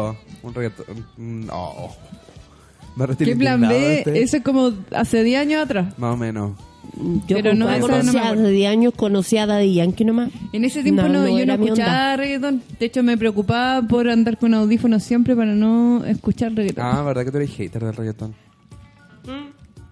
[0.42, 0.86] Un reggaetón.
[1.16, 1.88] No.
[3.18, 3.98] ¿Qué plan B?
[3.98, 4.22] este.
[4.22, 5.98] Eso es como hace 10 años atrás.
[5.98, 6.52] Más o menos.
[7.26, 10.30] Yo Pero no, no conocía hace 10 años conocía a Daddy Yankee nomás.
[10.52, 12.62] En ese tiempo No, no, no yo no escuchaba reggaetón.
[12.78, 16.84] De hecho, me preocupaba por andar con audífonos siempre para no escuchar reggaetón.
[16.84, 18.34] Ah, ¿verdad que tú eres hater del reggaetón?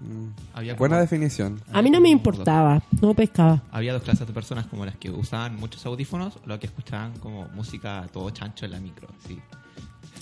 [0.01, 0.29] Mm.
[0.55, 1.61] Había como- Buena definición.
[1.73, 3.63] A mí no me importaba, no pescaba.
[3.71, 7.13] Había dos clases de personas como las que usaban muchos audífonos o las que escuchaban
[7.19, 9.09] como música todo chancho en la micro.
[9.27, 9.39] Sí.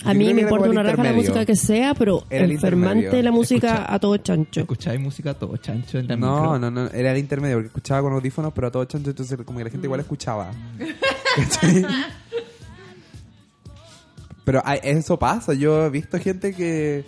[0.03, 3.31] A mí me importa una raja la música que sea, pero Era el enfermante la
[3.31, 4.59] música Escucha- a todo chancho.
[4.61, 6.59] ¿Escucháis música a todo chancho en la No, micro?
[6.59, 9.57] no, no, era el intermedio porque escuchaba con audífonos, pero a todo chancho, entonces como
[9.59, 10.51] que la gente igual escuchaba.
[11.35, 11.85] ¿Cachai?
[14.43, 17.03] pero eso pasa, yo he visto gente que...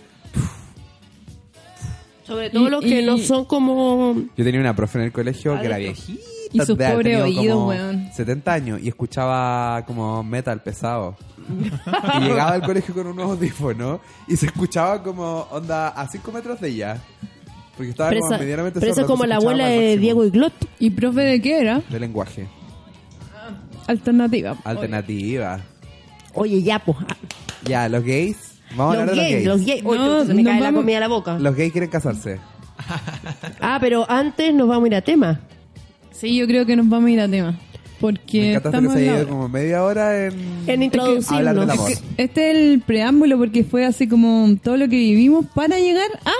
[2.24, 4.14] Sobre todo Y- los que y- no son como...
[4.36, 6.20] Yo tenía una profe en el colegio que era viejita.
[6.52, 8.08] Y sus de- pobres oídos, weón.
[8.14, 11.16] 70 años y escuchaba como metal pesado.
[11.48, 16.60] y llegaba al colegio con unos audífonos y se escuchaba como onda a 5 metros
[16.60, 16.98] de ella.
[17.76, 19.96] Porque estaba Pero como esa, medianamente pero esa es como la abuela de.
[19.98, 20.52] Diego Iglot.
[20.80, 21.80] ¿Y profe de qué era?
[21.88, 22.48] De lenguaje.
[23.86, 24.56] Alternativa.
[24.64, 25.60] Alternativa.
[26.34, 26.98] Oye, ya, pues.
[27.64, 28.58] Ya, los gays.
[28.76, 29.82] Vamos a Los hablar de gays, los los gays.
[29.82, 29.86] gays.
[29.86, 31.38] Oye, No, puta, se me cae la comida a la boca.
[31.38, 32.38] Los gays quieren casarse.
[33.60, 35.40] Ah, pero antes nos vamos a ir a tema.
[36.18, 37.58] Sí, yo creo que nos vamos a ir a tema.
[38.00, 39.36] Porque Me encanta que estamos se en la haya ido hora.
[39.36, 40.34] como media hora en...
[40.68, 41.32] En introducirnos.
[41.32, 41.90] hablar del amor.
[41.90, 45.78] Es que Este es el preámbulo porque fue así como todo lo que vivimos para
[45.78, 46.32] llegar a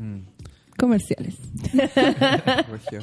[0.00, 0.20] Mm,
[0.78, 1.36] comerciales.
[1.72, 3.00] regio.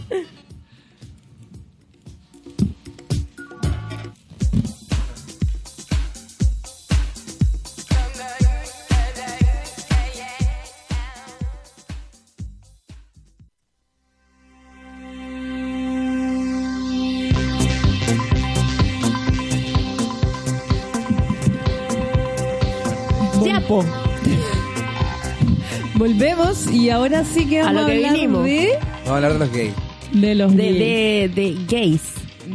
[25.95, 28.43] Volvemos y ahora sí que A vamos lo a, que hablar vinimos.
[28.45, 28.69] de,
[29.05, 29.73] Vamos a hablar de los gays.
[30.11, 30.79] de los De, gays.
[30.79, 32.01] de, de gays.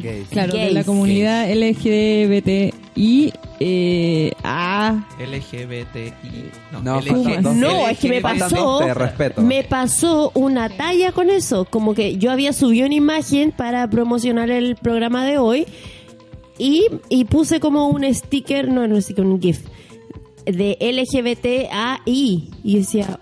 [0.03, 0.29] Gays.
[0.31, 3.33] Claro, de la comunidad LGBTI.
[3.65, 6.13] Eh, ah, LGBTI.
[6.73, 8.81] No, No, LG- No, es que me pasó.
[9.39, 11.65] Me pasó una talla con eso.
[11.67, 15.67] Como que yo había subido una imagen para promocionar el programa de hoy.
[16.59, 19.61] Y, y puse como un sticker, no, no un sticker, un GIF.
[20.47, 22.01] De LGBTAI.
[22.07, 23.21] Y yo decía.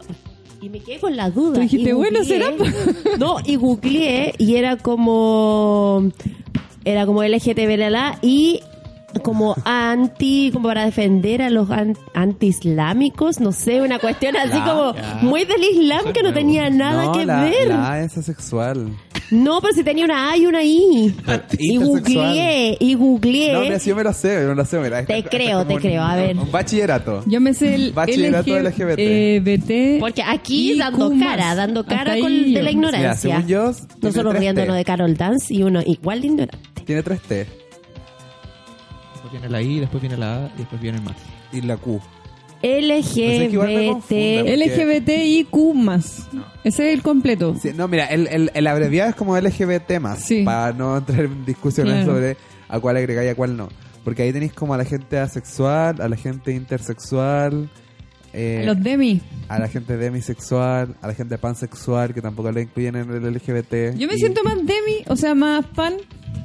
[0.63, 1.55] Y me quedé con la duda.
[1.55, 2.53] Tú dijiste, Y bueno, ¿será?
[3.19, 6.11] No, y googleé y era como.
[6.85, 8.61] Era como LGTB y
[9.23, 14.65] como anti, como para defender a los an- anti-islámicos, no sé, una cuestión así Ya,
[14.65, 15.19] como ya.
[15.23, 17.69] muy del Islam Eso que no tenía nada no, que la, ver.
[17.69, 18.89] La es asexual.
[19.31, 21.15] No, pero si tenía una A y una I.
[21.59, 23.53] y googleé, y googleé.
[23.53, 25.05] No, mira, si yo me lo sé, yo me lo sé, mira.
[25.05, 26.37] Te Esto- esto creo, es como te creo, a ver.
[26.37, 27.23] Un bachillerato.
[27.27, 28.99] yo me sé el Bachillerato LGBT.
[29.41, 30.01] LGBT.
[30.01, 32.53] porque aquí dando cara, dando cara con, de la yo.
[32.55, 33.37] Mira, ignorancia.
[33.37, 36.83] según yo, tiene Nosotros tres riéndonos de Carol Dance y uno igual de ignorante.
[36.85, 37.47] Tiene tres T.
[39.31, 41.17] Después viene la I, después viene la A y después viene el más.
[41.53, 42.01] Y la Q.
[42.63, 44.11] LGBT.
[44.57, 46.29] LGBTIQ más.
[46.65, 47.57] Ese es el completo.
[47.61, 50.21] Sí, no, mira, el, el, el abreviado es como LGBT más.
[50.25, 50.43] Sí.
[50.45, 52.13] Para no entrar en discusiones Claro.
[52.15, 52.37] sobre
[52.69, 53.69] a cuál agregar y a cuál no.
[54.05, 57.69] Porque ahí tenéis como a la gente asexual, a la gente intersexual,
[58.33, 59.21] eh, Los demi.
[59.49, 63.95] a la gente demisexual, a la gente pansexual, que tampoco la incluyen en el LGBT.
[63.97, 65.95] Yo me y- siento más demi, o sea, más pan.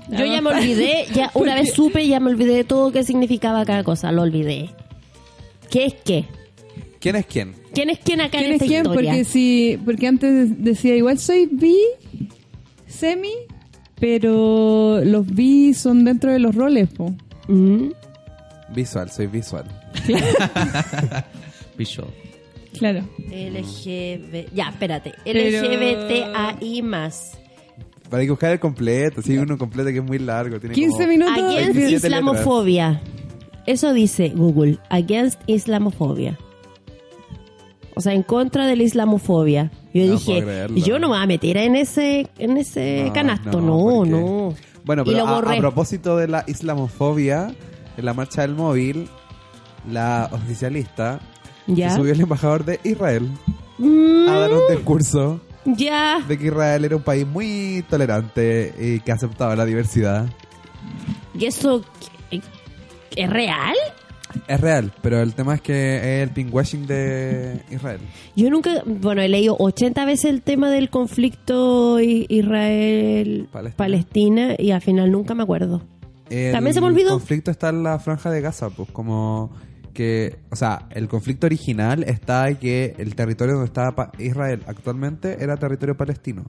[0.10, 3.66] Yo ya me olvidé, ya una vez supe, ya me olvidé de todo qué significaba
[3.66, 4.70] cada cosa, lo olvidé.
[5.70, 6.26] ¿Qué es qué?
[7.00, 7.56] ¿Quién es quién?
[7.74, 8.86] ¿Quién es quién acá ¿Quién en es esta quién?
[8.86, 9.12] historia?
[9.12, 11.76] Porque si, porque antes decía igual soy bi,
[12.88, 13.34] semi,
[14.00, 17.14] pero los bi son dentro de los roles, po.
[17.48, 17.90] Mm.
[18.74, 19.66] Visual, soy visual.
[21.78, 22.10] Bishop.
[22.78, 23.08] Claro.
[23.30, 24.54] LGB...
[24.54, 25.14] Ya, espérate.
[25.26, 27.38] LGBTAI más.
[28.10, 30.60] Para que buscar el completo, sí, uno completo que es muy largo.
[30.60, 31.34] Tiene 15 como- minutos.
[31.38, 33.02] Against 27 Islamofobia.
[33.66, 34.78] Eso dice Google.
[34.90, 36.38] Against Islamofobia.
[37.96, 39.72] O sea, en contra de la islamofobia.
[39.94, 43.62] Yo No dije, yo no me voy a meter en ese, en ese No, canasto.
[43.62, 44.54] no, No.
[44.84, 47.56] Bueno, pero a, a propósito de la islamofobia,
[47.98, 49.08] en la marcha del móvil,
[49.90, 51.20] la oficialista
[51.68, 51.90] Ya.
[51.90, 53.30] se subió el embajador de Israel
[53.78, 56.20] Mm, a dar un discurso ya.
[56.28, 60.28] de que Israel era un país muy tolerante y que aceptaba la diversidad.
[61.38, 61.84] ¿Y eso
[62.30, 62.42] qué-
[63.16, 63.76] es real?
[64.48, 68.02] Es real, pero el tema es que es el pinkwashing de Israel.
[68.36, 75.10] Yo nunca, bueno, he leído 80 veces el tema del conflicto Israel-Palestina y al final
[75.12, 75.82] nunca me acuerdo.
[76.30, 77.12] El También se me olvidó.
[77.12, 79.52] conflicto está en la franja de Gaza, pues como
[79.96, 84.62] que, o sea, el conflicto original está en que el territorio donde estaba pa- Israel
[84.68, 86.46] actualmente era territorio palestino.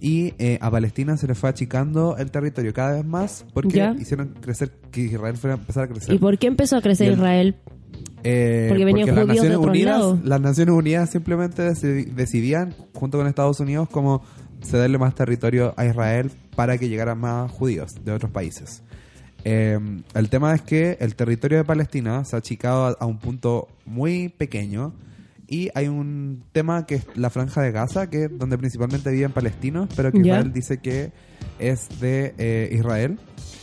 [0.00, 3.94] Y eh, a Palestina se le fue achicando el territorio cada vez más porque Ya.
[3.98, 6.14] hicieron crecer, que Israel fuera a empezar a crecer.
[6.14, 7.56] ¿Y por qué empezó a crecer el- Israel?
[8.24, 12.74] Eh, Porque venían las judíos de Naciones otros Unidas, las Naciones Unidas simplemente deci- decidían,
[12.94, 14.22] junto con Estados Unidos, como
[14.62, 18.82] cederle más territorio a Israel para que llegaran más judíos de otros países.
[19.48, 19.78] Eh,
[20.14, 23.68] el tema es que el territorio de Palestina se ha achicado a, a un punto
[23.84, 24.92] muy pequeño
[25.48, 29.32] y hay un tema que es la franja de Gaza, que es donde principalmente viven
[29.32, 30.18] palestinos, pero que.
[30.18, 31.12] Israel dice que
[31.58, 33.18] es de eh, Israel.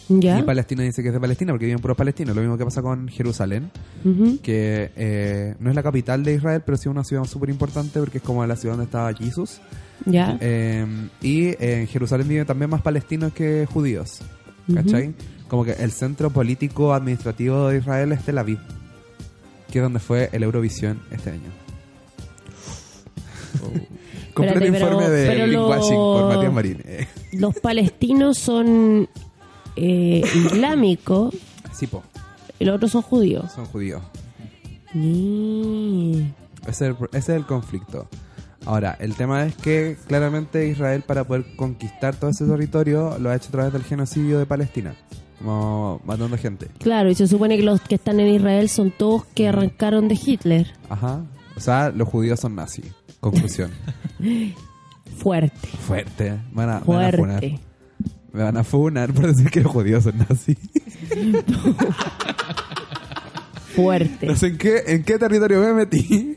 [0.07, 0.39] ¿Ya?
[0.39, 2.35] Y Palestina dice que es de Palestina porque viven puros palestinos.
[2.35, 3.71] Lo mismo que pasa con Jerusalén
[4.03, 4.39] Ujú.
[4.41, 8.19] que eh, no es la capital de Israel, pero sí una ciudad súper importante porque
[8.19, 9.59] es como la ciudad donde estaba Jesús.
[10.05, 10.37] ¿Ya?
[10.39, 10.85] Eh,
[11.21, 14.21] y en Jerusalén viven también más palestinos que judíos.
[14.73, 15.13] ¿Cachai?
[15.53, 18.57] Como que el centro político administrativo de Israel es Tel Aviv,
[19.71, 21.41] que es donde fue el Eurovisión este año.
[24.33, 26.83] Completo Espérate, pero- informe de pero lo- por Matías Marín.
[27.33, 29.07] Los palestinos son
[29.75, 31.35] eh, islámicos
[31.71, 32.01] sí, po,
[32.57, 33.51] y los otros son judíos.
[33.51, 34.01] son judíos.
[34.95, 36.33] Ni-
[36.67, 38.07] Ese es, el, ese es el conflicto.
[38.65, 43.35] Ahora, el tema es que claramente Israel para poder conquistar todo ese territorio lo ha
[43.35, 44.95] hecho a través del genocidio de Palestina,
[45.39, 46.67] como matando gente.
[46.79, 50.19] Claro, y se supone que los que están en Israel son todos que arrancaron de
[50.23, 50.67] Hitler.
[50.89, 51.21] Ajá.
[51.55, 52.85] O sea, los judíos son nazis.
[53.19, 53.71] Conclusión.
[55.17, 56.39] Fuerte, Fuerte.
[56.51, 57.17] Van a, van a funar.
[57.17, 57.59] fuerte.
[58.31, 60.57] Me van a funar por decir que los judíos son nazis.
[63.75, 64.27] Fuerte.
[64.27, 66.35] No sé en qué, en qué territorio me metí.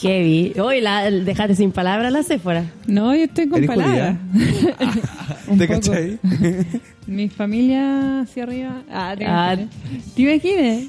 [0.00, 0.52] Heavy.
[0.58, 2.64] Hoy la dejaste sin palabras la Sephora.
[2.86, 4.16] No, yo estoy con ¿Eres palabras.
[5.58, 6.18] ¿Te cachai?
[7.06, 8.82] Mi familia hacia arriba.
[8.90, 9.54] Ah, te Ah.
[9.54, 10.14] imaginas.
[10.14, 10.82] ¿Te imaginas?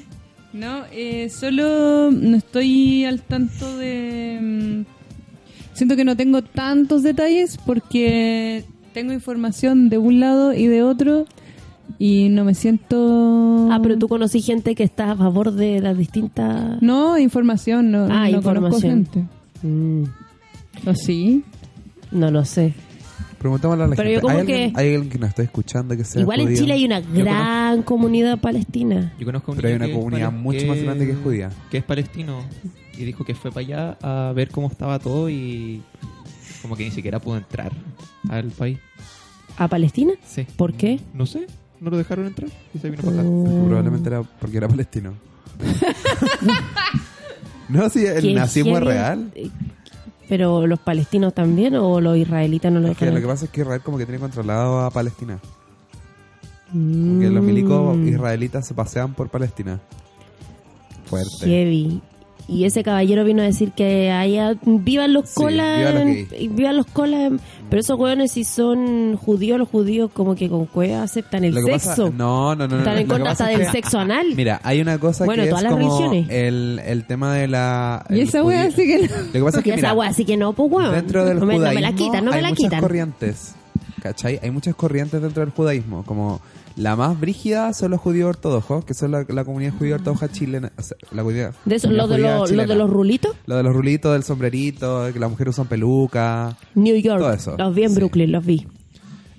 [0.52, 4.38] No, eh, solo no estoy al tanto de...
[4.40, 4.84] mm,
[5.74, 8.64] Siento que no tengo tantos detalles porque
[8.94, 11.26] tengo información de un lado y de otro
[11.98, 13.68] y no me siento...
[13.70, 16.80] Ah, pero tú conocí gente que está a favor de las distintas...
[16.82, 19.06] No, información, no, Ah, no conozco información.
[19.12, 19.24] gente.
[19.62, 20.04] Mm,
[20.88, 21.42] ¿O sí?
[22.10, 22.74] no lo sé.
[23.38, 24.14] Preguntémosle a la Pero gente.
[24.14, 26.54] yo como ¿Hay, alguien, que- ¿Hay alguien que nos está escuchando que sea Igual en?
[26.56, 29.12] Chile hay una gran comunidad palestina.
[29.18, 31.50] Yo conozco a un Pero hay una comunidad mucho más grande que es judía.
[31.70, 32.40] Que es palestino.
[32.98, 35.82] Y dijo que fue para allá a ver cómo estaba todo y
[36.62, 37.72] como que ni siquiera pudo entrar
[38.30, 38.78] al país.
[39.58, 40.12] ¿A Palestina?
[40.26, 40.46] Sí.
[40.56, 40.98] ¿Por qué?
[41.14, 41.46] No sé,
[41.80, 43.28] no lo dejaron entrar y se vino para acá.
[43.28, 45.14] Porque probablemente era porque era palestino.
[47.68, 49.32] no, si el nazismo es real.
[50.28, 53.14] ¿Pero los palestinos también o los israelitas no lo dejan?
[53.14, 55.38] lo que pasa es que Israel como que tiene controlado a Palestina.
[56.72, 59.80] Mm, Porque los milicos israelitas se pasean por Palestina.
[61.04, 61.46] Fuerte.
[61.46, 62.02] Heavy.
[62.48, 66.02] Y ese caballero vino a decir que haya vivan los Sí, colas, vivan los
[66.40, 70.48] en- vivan los colas, en- pero esos hueones si son judíos, los judíos como que
[70.48, 71.70] con cueva aceptan el sexo.
[71.72, 72.68] pasa- no, no, no.
[72.68, 74.26] no, Están en lo que contra hasta del que- sexo anal.
[74.36, 76.30] Mira, hay una cosa Bueno, que todas es las como religiones.
[76.30, 78.06] el, el tema de la...
[78.10, 79.16] Y esa judío- sí que no.
[79.26, 80.92] Lo que pasa es que, Y esa mira, wea, así que no, pues hueón.
[80.94, 82.80] dentro del no, me, no me la quitan, no me hay la muchas quitan.
[82.80, 83.54] corrientes,
[84.08, 84.38] ¿cachai?
[84.42, 86.40] Hay muchas corrientes dentro del judaísmo, como
[86.76, 90.72] la más brígida son los judíos ortodoxos, que son la, la comunidad judía ortodoxa chilena,
[90.78, 92.68] o sea, la comunidad, De eso, comunidad lo de, judía los- lo chilena.
[92.72, 96.56] de los rulitos, Lo de los rulitos, del sombrerito, que las mujeres usan peluca.
[96.74, 97.18] New York.
[97.20, 97.96] Todo eso, Los vi en sí.
[97.96, 98.66] Brooklyn, los vi.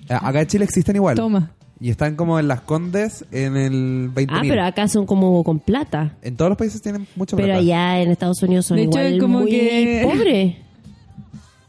[0.08, 1.14] Eh, Acá en Chile existen igual.
[1.16, 1.52] Toma.
[1.80, 4.26] Y están como en las Condes en el 20.000.
[4.30, 6.16] Ah, pero acá son como con plata.
[6.22, 7.60] En todos los países tienen mucho Pero plata.
[7.60, 10.56] allá en Estados Unidos son De hecho, igual es como muy que- pobres.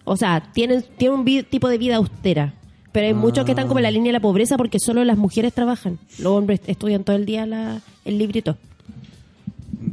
[0.05, 2.55] O sea, tienen, tienen un tipo de vida austera.
[2.91, 5.17] Pero hay muchos que están como en la línea de la pobreza porque solo las
[5.17, 5.99] mujeres trabajan.
[6.17, 8.57] Los hombres estudian todo el día la, el librito.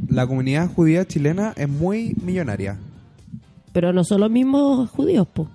[0.09, 2.77] La comunidad judía chilena es muy millonaria.
[3.73, 5.47] Pero no son los mismos judíos, po.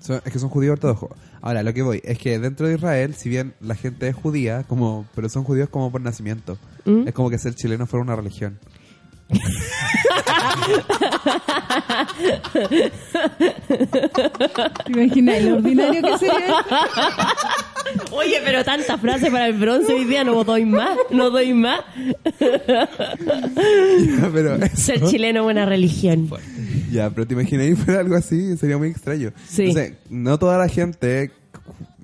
[0.00, 1.10] Son- es que son judíos ortodoxos.
[1.42, 4.64] Ahora, lo que voy es que dentro de Israel, si bien la gente es judía,
[4.64, 6.56] como pero son judíos como por nacimiento.
[6.86, 7.06] ¿Mm?
[7.08, 8.58] Es como que ser chileno fuera una religión.
[14.84, 16.54] ¿Te imaginas lo ordinario que sería?
[18.12, 21.80] Oye, pero tanta frase para el bronce hoy día no doy más, no doy más.
[24.32, 26.28] pero eso- Ser chileno es buena religión.
[26.90, 29.32] Ya, pero te imaginas fuera algo así, sería muy extraño.
[29.48, 29.64] Sí.
[29.66, 31.30] Entonces, no toda la gente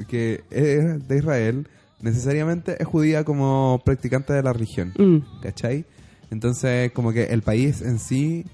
[0.09, 1.69] que es de Israel
[2.01, 4.93] necesariamente es judía como practicante de la religión.
[4.99, 5.19] Mm.
[5.43, 5.85] ¿Cachai?
[6.33, 8.45] Entonces, como que el país en sí,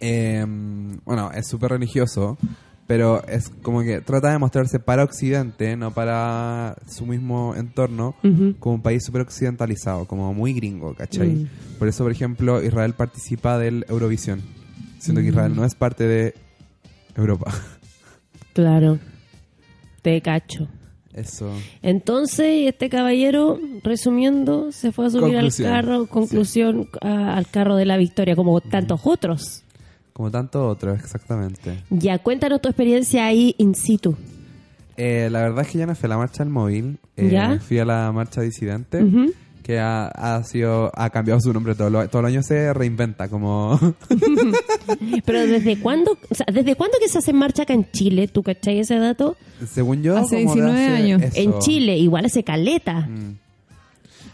[0.00, 0.44] eh,
[1.04, 2.36] bueno, es súper religioso,
[2.86, 8.14] pero es como que trata de mostrarse para Occidente, no para su mismo entorno,
[8.60, 11.28] como un país súper occidentalizado, como muy gringo, ¿cachai?
[11.30, 11.48] Mm.
[11.78, 14.42] Por eso, por ejemplo, Israel participa del Eurovisión,
[14.98, 15.24] siendo Mm.
[15.24, 16.34] que Israel no es parte de
[17.16, 17.52] Europa.
[18.52, 18.98] Claro.
[20.02, 20.68] Te cacho.
[21.16, 21.50] Eso.
[21.82, 25.68] Entonces, este caballero, resumiendo, se fue a subir Conclusión.
[25.68, 29.62] al carro, conclusión, a- al carro de la victoria, como tantos otros.
[30.12, 31.82] Como tanto otro, exactamente.
[31.90, 34.14] Ya, cuéntanos tu experiencia ahí in situ.
[34.96, 36.98] Eh, la verdad es que ya no fui a la marcha del móvil.
[37.16, 37.58] eh, ¿Ya?
[37.60, 39.02] Fui a la marcha disidente.
[39.02, 39.32] Ujú.
[39.66, 43.28] Que ha, ha sido ha cambiado su nombre todo lo- todo el año se reinventa
[43.28, 43.76] como
[45.24, 48.28] Pero ¿desde cuándo, o sea, desde cuándo que se hace marcha acá en Chile?
[48.28, 49.36] ¿Tú cachai ese dato?
[49.68, 51.22] según yo Hace como de 19 años.
[51.22, 51.32] eso.
[51.40, 53.00] En Chile, igual hace caleta.
[53.08, 53.36] Mm.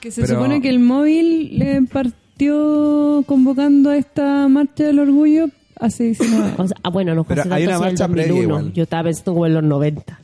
[0.00, 5.46] Que se Pero- supone que el móvil le partió convocando a esta marcha del orgullo
[5.78, 8.42] hace 19 O sea, ah, bueno, no Pero hay una marcha previa 2001.
[8.58, 8.72] igual.
[8.74, 10.20] Yo estaba pensando en los 90.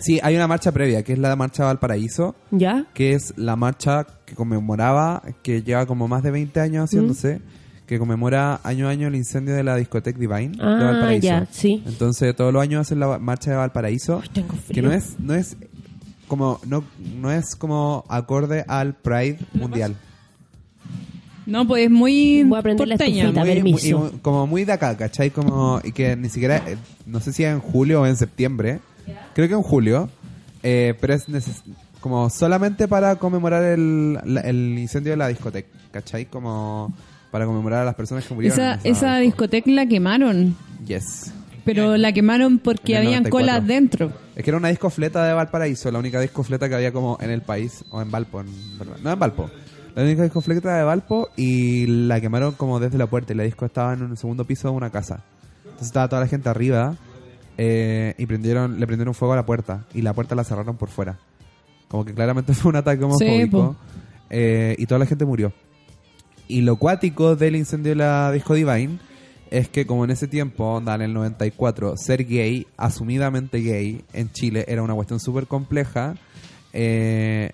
[0.00, 2.86] Sí hay una marcha previa que es la marcha Valparaíso ¿Ya?
[2.94, 7.40] que es la marcha que conmemoraba que lleva como más de 20 años haciéndose
[7.86, 11.46] que conmemora año a año el incendio de la discoteca Divine de Ah, Valparaíso ya,
[11.50, 11.82] sí.
[11.86, 14.74] entonces todos los años hacen la marcha de Valparaíso Ay, tengo frío.
[14.74, 15.56] que no es no es
[16.28, 16.84] como no
[17.16, 19.96] no es como acorde al Pride mundial
[21.46, 23.22] No, pues es muy Voy a prender la porteña.
[23.24, 23.40] estufita.
[23.44, 23.98] muy- permiso.
[23.98, 25.30] muy- y como muy de acá, ¿cachai?
[25.30, 28.80] Como, y que ni siquiera, eh, no sé si es en julio o en septiembre,
[29.34, 30.08] creo que en julio,
[30.62, 31.62] eh, pero es neces-
[32.00, 36.26] como solamente para conmemorar el, la- el incendio de la discoteca, ¿cachai?
[36.26, 36.92] Como
[37.30, 38.58] para conmemorar a las personas que murieron.
[38.58, 41.32] Esa, esa discoteca la quemaron, Yes.
[41.64, 43.30] pero la quemaron porque habían 94.
[43.30, 44.12] colas dentro.
[44.36, 47.42] Es que era una discofleta de Valparaíso, la única discofleta que había como en el
[47.42, 48.46] país, o en Valpo, en
[48.78, 48.96] verdad.
[49.02, 49.50] no en Valpo.
[49.96, 53.66] La única discofleta de Valpo y la quemaron como desde la puerta y la disco
[53.66, 55.24] estaba en un segundo piso de una casa.
[55.64, 56.94] Entonces estaba toda la gente arriba
[57.58, 60.88] eh, y prendieron, le prendieron fuego a la puerta y la puerta la cerraron por
[60.88, 61.18] fuera.
[61.88, 63.76] Como que claramente fue un ataque homofóbico
[64.30, 65.52] eh, y toda la gente murió.
[66.46, 68.98] Y lo cuático del incendio de la disco Divine
[69.50, 74.30] es que como en ese tiempo, onda, en el 94, ser gay, asumidamente gay, en
[74.32, 76.14] Chile era una cuestión súper compleja.
[76.72, 77.50] eh,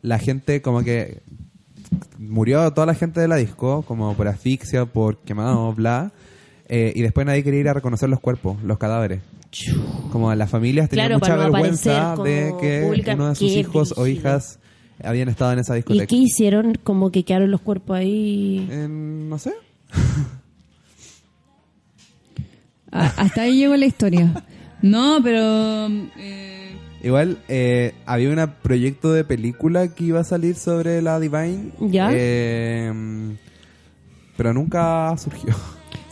[0.00, 1.20] la gente como que
[2.18, 6.10] murió toda la gente de la disco, como por asfixia, por quemado, bla.
[6.68, 9.20] eh, y después nadie quería ir a reconocer los cuerpos, los cadáveres.
[10.10, 13.14] Como las familias tenían Claro, mucha no vergüenza de que pública.
[13.14, 14.58] uno de sus hijos o hijas
[15.02, 16.06] habían estado en esa ¿Y discoteca.
[16.06, 16.74] qué hicieron?
[16.82, 18.66] Como que quedaron los cuerpos ahí.
[18.70, 19.52] En- no sé.
[22.90, 24.44] Ah, hasta ahí llegó la historia.
[24.82, 25.86] No, pero...
[26.18, 31.72] eh, Igual, eh, había un proyecto de película que iba a salir sobre la Divine.
[31.80, 32.10] ¿Ya?
[32.12, 32.92] eh,
[34.36, 35.54] pero nunca surgió.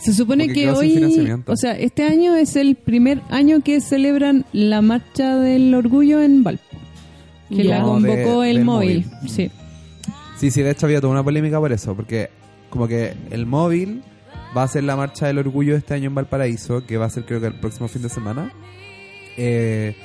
[0.03, 0.91] Se supone Porque que hoy...
[0.93, 1.51] financiamiento.
[1.51, 6.43] O sea, este año es el primer año que celebran la marcha del orgullo en
[6.43, 6.63] Valpo.
[7.49, 7.77] Que Ya.
[7.77, 9.05] la No, de- convocó el móvil.
[9.07, 9.29] móvil.
[9.29, 9.51] Sí.
[10.37, 12.29] Sí, sí, de hecho había toda una polémica por eso, porque
[12.69, 14.01] como que el móvil
[14.57, 17.25] va a ser la marcha del orgullo este año en Valparaíso, que va a ser
[17.25, 18.51] creo que el próximo fin de semana.
[19.37, 19.95] Eh,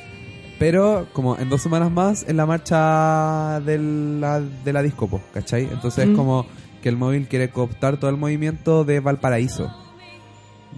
[0.59, 5.65] pero como en dos semanas más en la marcha de la, de la discopo, ¿cachai?
[5.65, 6.17] Entonces es Mm.
[6.17, 6.47] como
[6.83, 9.71] que el móvil quiere cooptar todo el movimiento de Valparaíso,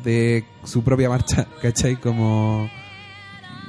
[0.04, 1.96] de su propia marcha, ¿cachai?
[1.96, 2.68] Como...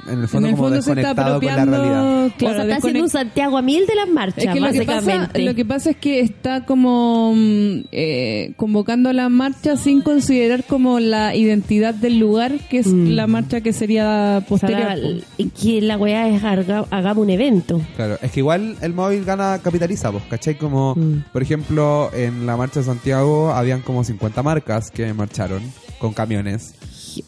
[0.08, 2.32] en el fondo en el como fondo se está desconectado con la apropiando, realidad.
[2.38, 4.72] claro, o sea, está haciendo un Santiago a mil de las marchas, Es que lo
[4.72, 5.42] que, pasa, básicamente.
[5.42, 10.64] lo que pasa es que está como mm, eh, convocando a la marcha sin considerar
[10.64, 13.08] como la identidad del lugar, que es Mm.
[13.10, 14.96] la marcha que sería O sea, posterior.
[14.96, 17.80] la- y que la weá es haga- hagamos un evento.
[17.96, 20.56] Claro, es que igual el móvil gana, capitaliza, pues, ¿cachai?
[20.56, 21.24] Como, Mm.
[21.30, 25.62] por ejemplo, en la marcha de Santiago habían como 50 marcas que marcharon
[26.00, 26.74] con camiones.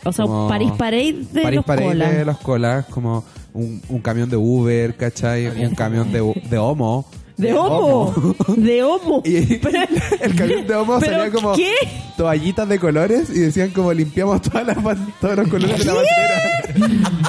[0.05, 2.17] O sea, Como París Parade de París los Parade colas.
[2.17, 5.47] de los colas, como un, un camión de Uber, ¿cachai?
[5.65, 6.21] Un camión de,
[6.51, 7.05] de Homo.
[7.37, 8.15] De homo.
[8.57, 9.23] De homo.
[9.27, 9.79] Y Pero-
[10.21, 11.73] el camión de Homo ¿Pero salía como qué?
[12.17, 14.77] toallitas de colores y decían como limpiamos todas las
[15.21, 17.21] todos los colores de la bandera.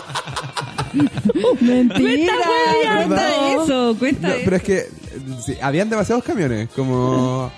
[1.62, 2.34] Mentira,
[2.78, 3.16] hueveando.
[3.16, 4.42] cuenta eso, cuenta No, eso.
[4.46, 4.86] pero es que
[5.46, 7.50] sí, habían demasiados camiones, como...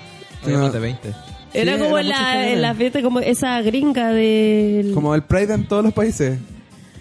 [0.43, 1.13] Había más de 20.
[1.55, 4.91] Era Sí, como en la, en la fiesta, como esa gringa del...
[4.93, 6.37] Como el Pride en todos los países.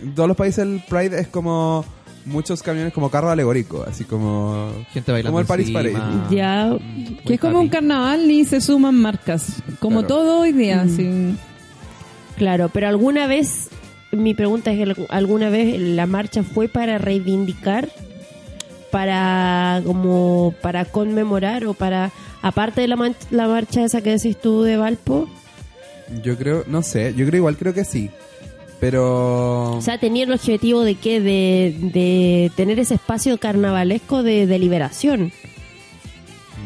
[0.02, 1.84] En todos los países el Pride es como
[2.26, 4.70] muchos camiones como carro alegórico, así como...
[4.92, 6.00] Gente bailando Como el Paris encima.
[6.00, 6.34] Parade.
[6.36, 6.76] Ya.
[7.26, 9.62] Que es como un carnaval y se suman marcas.
[9.80, 10.08] Como Claro.
[10.08, 10.84] todo hoy día.
[10.84, 10.96] Mm.
[10.96, 11.36] sí.
[12.36, 13.68] Claro, pero alguna vez,
[14.10, 17.88] mi pregunta es, ¿alguna vez la marcha fue para reivindicar,
[18.90, 22.10] para como para conmemorar o para,
[22.44, 25.28] aparte de la, man- la marcha esa que decís tú de Valpo,
[26.22, 28.10] Yo creo, no sé, yo creo igual creo que sí.
[28.80, 29.72] Pero...
[29.76, 34.58] o sea, tenía el objetivo de qué, de, de tener ese espacio carnavalesco de, de
[34.58, 35.32] liberación.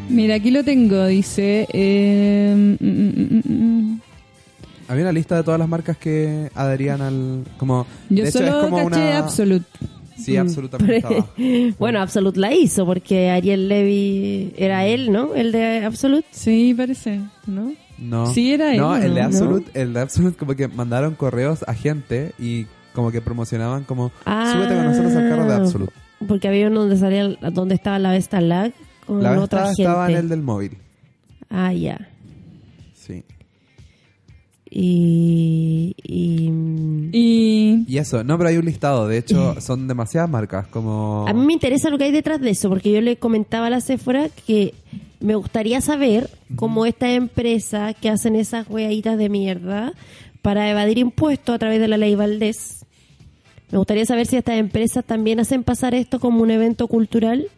[0.09, 1.07] Mira, aquí lo tengo.
[1.07, 1.69] Dice...
[1.73, 4.01] eh, mm, mm, mm.
[4.89, 7.45] Había una lista de todas las marcas que adherían al...
[7.59, 9.19] Como, Yo de hecho, solo es como caché una...
[9.19, 9.67] Absolute.
[10.19, 11.27] Sí, absolutamente estaba.
[11.79, 15.35] bueno, Absolute la hizo porque Ariel Levy era él, ¿no?
[15.35, 16.27] El de Absolute.
[16.31, 17.73] Sí, parece, ¿no?
[17.99, 18.27] No.
[18.33, 19.27] Sí, era él, No, el de ¿no?
[19.27, 24.11] Absolute, el de Absolute como que mandaron correos a gente y como que promocionaban como
[24.25, 24.51] Ah.
[24.53, 25.93] súbete con nosotros al carro de Absolute.
[26.27, 28.73] Porque había uno donde salía, donde estaba la Vesta Lag
[29.07, 29.83] con La otra gente.
[29.83, 30.79] estaba en el del móvil.
[31.51, 32.09] Ah, ya.
[32.95, 33.23] Sí.
[34.71, 36.51] Y, y
[37.13, 37.85] Y...
[37.87, 39.09] Y eso, no, pero hay un listado.
[39.09, 41.27] De hecho, son demasiadas marcas como...
[41.27, 43.71] a mí me interesa lo que hay detrás de eso, porque yo le comentaba a
[43.71, 44.75] la Sephora que
[45.21, 49.93] me gustaría saber cómo estas empresas que hacen esas weaditas de mierda
[50.43, 52.79] para evadir impuestos a través de la ley Valdés,
[53.71, 57.49] me gustaría saber si estas empresas también hacen pasar esto como un evento cultural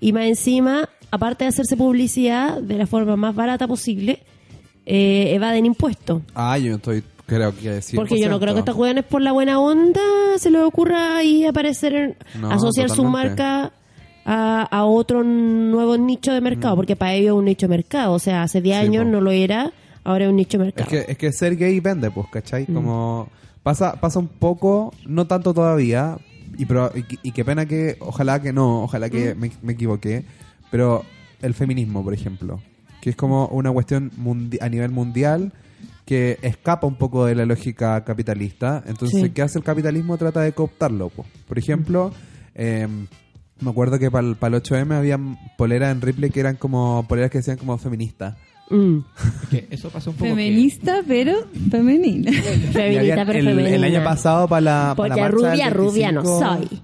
[0.00, 4.20] y más encima, aparte de hacerse publicidad de la forma más barata posible,
[4.86, 6.22] eh, evaden impuestos.
[6.34, 7.96] Ah, yo estoy, creo que sí.
[7.96, 10.00] Porque yo no creo que estos jóvenes por la buena onda
[10.38, 13.72] se les ocurra ahí aparecer, No, asociar su marca
[14.24, 18.12] a, a otro nuevo nicho de mercado, porque para ellos es un nicho de mercado.
[18.14, 18.80] O sea, hace 10 Mm.
[18.80, 19.10] Sí, años po.
[19.10, 19.72] no lo era,
[20.04, 20.90] ahora es un nicho de Es mercado.
[21.06, 22.64] que, es que ser gay vende, pues, ¿cachai?
[22.68, 22.74] Mm.
[22.74, 23.28] Como
[23.62, 26.18] pasa, pasa un poco, no tanto todavía,
[26.58, 29.10] y, pero, y, y qué pena que, ojalá que no, ojalá Mm.
[29.10, 30.24] que me, me equivoqué,
[30.70, 31.04] pero
[31.40, 32.60] el feminismo, por ejemplo,
[33.02, 35.52] que es como una cuestión mundi- a nivel mundial
[36.06, 38.84] que escapa un poco de la lógica capitalista.
[38.86, 39.30] Entonces, Sí.
[39.30, 40.16] ¿qué hace el capitalismo?
[40.18, 41.08] Trata de cooptarlo.
[41.10, 41.26] po.
[41.48, 42.12] Por ejemplo,
[42.54, 42.86] eh,
[43.60, 45.18] me acuerdo que para el 8M había
[45.58, 48.36] poleras en Ripley que eran como poleras que decían como feministas.
[48.70, 48.98] Mm.
[49.70, 51.34] Eso pasó un poco que- Feminista, pero
[51.70, 52.30] femenina.
[52.72, 53.76] Feminista, pero el, femenina.
[53.76, 56.80] el año pasado para la, para Porque la marcha rubia, del rubia no 25 soy.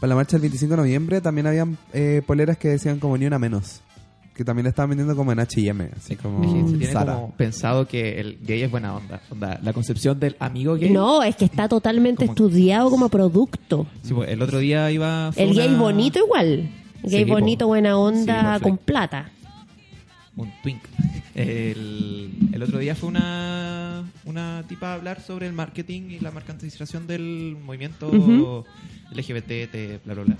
[0.00, 3.24] Para la marcha del 25 de noviembre también habían eh, poleras que decían como ni
[3.26, 3.80] una menos.
[4.34, 7.14] Que también la estaban vendiendo como en H&M, así como Es que se tiene Zara.
[7.16, 9.20] como pensado que el gay es buena onda.
[9.30, 10.88] onda la concepción del amigo gay.
[10.90, 13.86] No, es que está totalmente Como- estudiado como producto.
[14.02, 15.30] Sí, pues, el otro día iba.
[15.36, 16.70] El gay bonito igual.
[17.02, 17.32] Gay Sí, po.
[17.32, 18.68] bonito, buena onda, Sí, perfecto.
[18.68, 19.30] con plata.
[20.36, 20.80] Un twink.
[21.34, 26.30] El, el otro día fue una, una tipa a hablar sobre el marketing y la
[26.30, 28.64] mercantilización del movimiento Ujú.
[29.14, 30.36] LGBT, te- bla, bla, bla.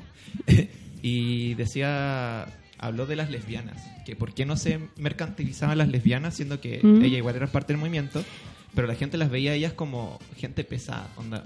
[1.03, 2.47] y decía,
[2.83, 7.03] habló de las lesbianas, que por qué no se mercantilizaban las lesbianas, siendo que Mm.
[7.03, 8.23] ella igual era parte del movimiento,
[8.75, 11.45] pero la gente las veía a ellas como gente pesada, onda,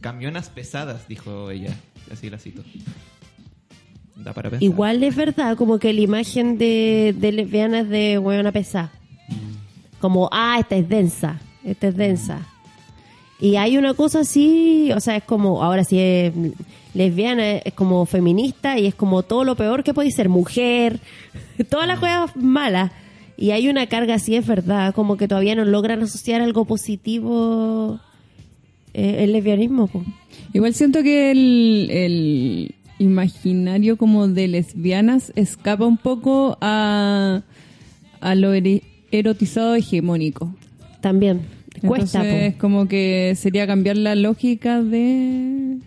[0.00, 1.74] camionas pesadas, dijo ella,
[2.12, 2.62] así la cito.
[4.14, 4.62] Da para pensar.
[4.62, 8.92] Igual es verdad, como que la imagen de, de lesbiana es de hueona pesada.
[10.00, 12.46] Como, ah, esta es densa, esta es densa.
[13.38, 16.32] Y hay una cosa así, o sea, es como, ahora sí es
[16.94, 21.00] lesbiana, es como feminista y es como todo lo peor que puede ser, mujer,
[21.70, 22.92] todas las cosas malas.
[23.36, 28.00] Y hay una carga así, es verdad, como que todavía no logran asociar algo positivo
[28.94, 29.88] eh, el lesbianismo.
[29.88, 30.02] po.
[30.54, 37.42] Igual siento que el, el imaginario como de lesbianas escapa un poco a,
[38.20, 38.54] a lo
[39.10, 40.54] erotizado hegemónico.
[41.02, 41.42] También,
[41.80, 42.18] cuesta.
[42.20, 42.24] po.
[42.24, 45.78] Entonces, como que sería cambiar la lógica de...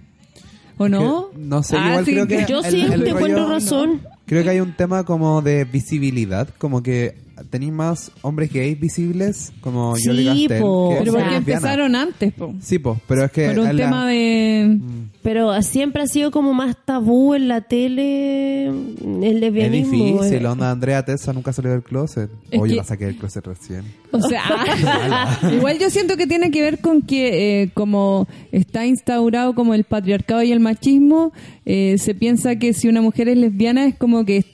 [0.77, 1.29] ¿O no?
[1.31, 3.49] Que- no sé, Ah, igual sí, creo que Yo el- sí el te rollo- encuentro
[3.49, 4.01] razón.
[4.25, 7.15] Creo que hay un tema como de visibilidad, como que
[7.49, 10.89] tenéis más hombres gays visibles, como Sí, Yoli Castel, po.
[10.91, 11.37] que Pero porque lesbiana.
[11.59, 12.53] empezaron antes, po.
[12.61, 13.47] Sí, po, pero es que...
[13.49, 14.77] Por un la- tema de...
[15.21, 19.91] Pero siempre ha sido como más tabú en la tele el Es lesbianismo.
[19.91, 20.47] difícil, eh.
[20.47, 22.29] onda Andrea Tessa nunca salió del closet.
[22.49, 23.83] Es Oye, que- la saqué del closet recién.
[24.11, 24.41] O sea,
[25.51, 29.83] igual yo siento que tiene que ver con que eh, como está instaurado como el
[29.83, 31.33] patriarcado y el machismo,
[31.65, 34.45] eh, se piensa que si una mujer es lesbiana es como que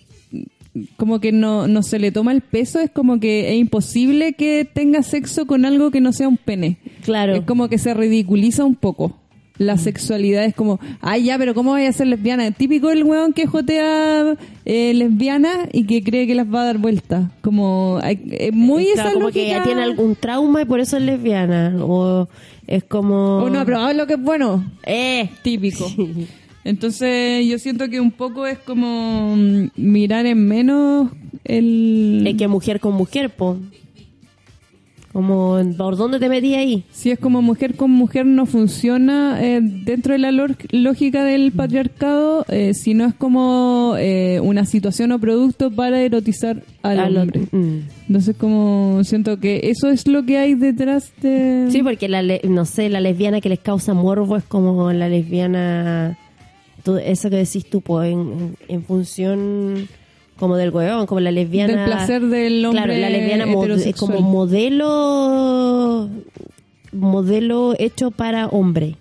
[0.97, 4.67] como que no, no se le toma el peso, es como que es imposible que
[4.71, 6.77] tenga sexo con algo que no sea un pene.
[7.03, 7.35] Claro.
[7.35, 9.17] Es como que se ridiculiza un poco.
[9.57, 12.51] La sexualidad es como, ay ya, pero ¿cómo voy a ser lesbiana?
[12.51, 16.77] Típico el weón que jotea eh, lesbiana y que cree que las va a dar
[16.77, 17.31] vuelta.
[17.41, 20.97] Como, hay- es muy Claro, esa como que ella tiene algún trauma y por eso
[20.97, 21.73] es lesbiana.
[21.79, 22.27] O
[22.67, 23.37] es como...
[23.43, 24.65] O no ha probado lo que es bueno.
[24.85, 25.87] Eh, Típico.
[26.65, 31.09] Entonces yo siento que un poco es como mm, mirar en menos
[31.45, 32.23] el...
[32.27, 33.57] es que mujer con mujer, po.
[35.13, 36.83] Como, ¿por dónde te metí ahí?
[36.91, 42.45] Si es como mujer con mujer no funciona eh, dentro de la lógica del patriarcado,
[42.49, 47.47] eh, si no es como eh, una situación o producto para erotizar al, Al hombre.
[47.53, 47.77] Mm.
[48.09, 51.67] Entonces como siento que eso es lo que hay detrás de...
[51.69, 55.07] Sí, porque la, le- no sé, la lesbiana que les causa morbo es como la
[55.07, 56.17] lesbiana,
[56.85, 59.89] tú- eso que decís tú, pues, en, en función
[60.37, 61.73] como del huevón, como la lesbiana...
[61.75, 64.15] Del placer del hombre Claro, la lesbiana mo- heterosexual.
[64.15, 66.09] como modelo,
[66.91, 68.95] modelo hecho para hombre.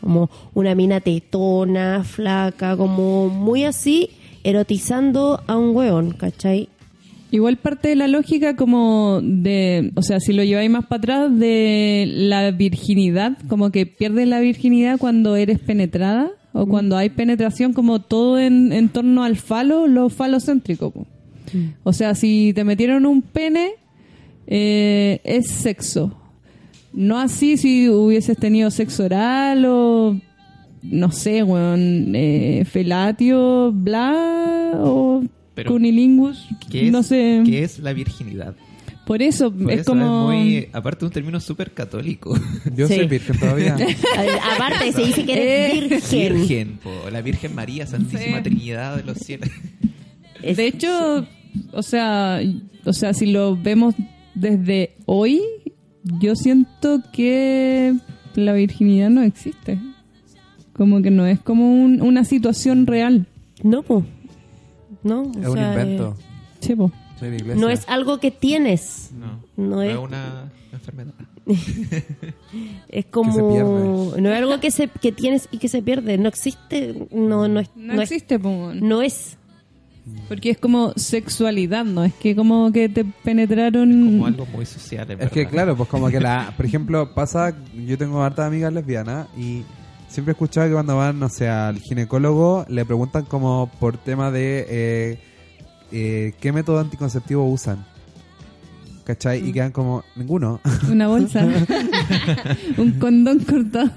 [0.00, 4.10] Como una mina tetona, flaca, como muy así,
[4.42, 6.68] erotizando a un hueón, ¿cachai?
[7.30, 11.38] Igual parte de la lógica como de, o sea, si lo lleváis más para atrás,
[11.38, 17.72] de la virginidad, como que pierdes la virginidad cuando eres penetrada o cuando hay penetración,
[17.72, 20.92] como todo en, en torno al falo, lo falocéntrico.
[20.92, 21.06] po.
[21.82, 23.72] O sea, si te metieron un pene,
[24.46, 26.16] eh, es sexo.
[26.92, 30.16] No así si hubieses tenido sexo oral o,
[30.82, 35.24] no sé, weón, eh, felatio, bla, o
[35.56, 37.42] Pero, cunilingus, ¿Qué es, no sé.
[37.44, 38.54] ¿Qué es la virginidad?
[39.06, 40.32] Por eso, Por es eso como...
[40.32, 42.34] es muy, aparte un término súper católico.
[42.74, 42.94] Yo Sí.
[42.96, 43.76] soy virgen todavía.
[43.76, 46.34] A- Aparte, se dice que eres Eh, virgen.
[46.38, 48.42] Virgen, po, la Virgen María, Santísima Sí.
[48.44, 49.50] Trinidad de los cielos.
[50.42, 51.26] De hecho,
[51.72, 52.40] o sea,
[52.84, 53.94] o sea, si lo vemos
[54.34, 55.40] desde hoy,
[56.20, 57.94] yo siento que
[58.34, 59.78] la virginidad no existe.
[60.72, 63.26] Como que no es como un- una situación real.
[63.62, 64.04] No, po.
[65.02, 66.16] No, o es un invento.
[66.60, 66.90] Che, po.
[67.18, 67.60] Soy la iglesia.
[67.60, 69.10] no es algo que tienes.
[69.14, 71.12] No, No es- una enfermedad.
[72.88, 73.32] Es como.
[73.34, 74.22] se pierde.
[74.22, 76.16] no es algo que, se, que tienes y que se pierde.
[76.18, 77.06] No existe.
[77.10, 78.72] No, no, es, No, no, es, existe, po.
[78.74, 79.36] no es.
[80.28, 82.04] Porque es como sexualidad, ¿no?
[82.04, 83.90] Es que como que te penetraron...
[83.90, 87.54] Como algo muy social, Es que claro, pues como que la, por ejemplo, pasa,
[87.86, 89.62] yo tengo hartas amigas lesbianas y
[90.08, 94.30] siempre he escuchado que cuando van, no sé, al ginecólogo le preguntan como por tema
[94.30, 95.18] de eh,
[95.92, 97.84] eh, qué método anticonceptivo usan.
[99.04, 99.46] ¿Cachai?
[99.46, 100.60] Y quedan como, ninguno.
[100.90, 101.46] Una bolsa.
[102.78, 103.90] un condón cortado.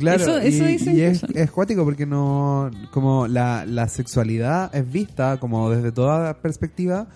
[0.00, 3.86] Claro, Eso- eso y, dicen y que es, es cuático porque no, como la, la
[3.88, 7.06] sexualidad es vista como desde toda perspectiva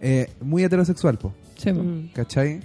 [0.00, 1.34] eh, muy heterosexual, po.
[1.66, 2.12] Mm.
[2.14, 2.60] ¿Cachai?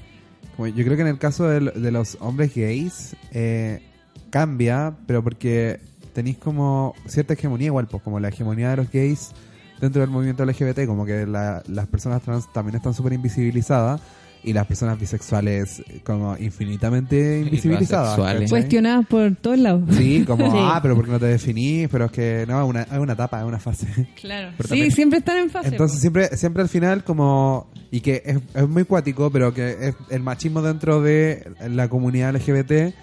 [0.56, 3.82] Como yo creo que en el caso de, de los hombres gays eh,
[4.30, 5.80] cambia, pero porque
[6.14, 9.32] tenéis como cierta hegemonía igual, pues como la hegemonía de los gays
[9.80, 14.02] dentro del movimiento LGBT, como que la- las personas trans también están súper invisibilizadas
[14.46, 18.50] y las personas bisexuales eh, como infinitamente invisibilizadas.
[18.50, 19.84] Cuestionadas por todos lados.
[19.92, 20.58] Sí, como, Sí.
[20.60, 23.40] ah, pero porque no te definís, pero es que no, es una, es una etapa,
[23.40, 23.88] es una fase.
[24.20, 24.50] Claro.
[24.58, 25.70] Pero sí, también- siempre están en fase.
[25.70, 29.96] Entonces siempre, siempre al final como, y que es, es muy cuático, pero que es
[30.10, 32.94] el machismo dentro de la comunidad LGBT,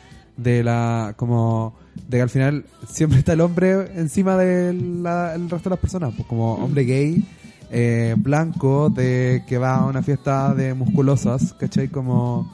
[0.43, 1.75] de la, como,
[2.09, 5.05] de que al final siempre está el hombre encima del
[5.49, 7.25] resto de las personas, pues como hombre gay,
[7.71, 11.89] eh, blanco, de que va a una fiesta de musculosas, ¿cachai?
[11.89, 12.51] Como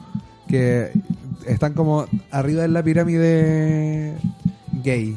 [0.47, 0.91] que
[1.45, 4.15] están como arriba de la pirámide
[4.83, 5.15] gay.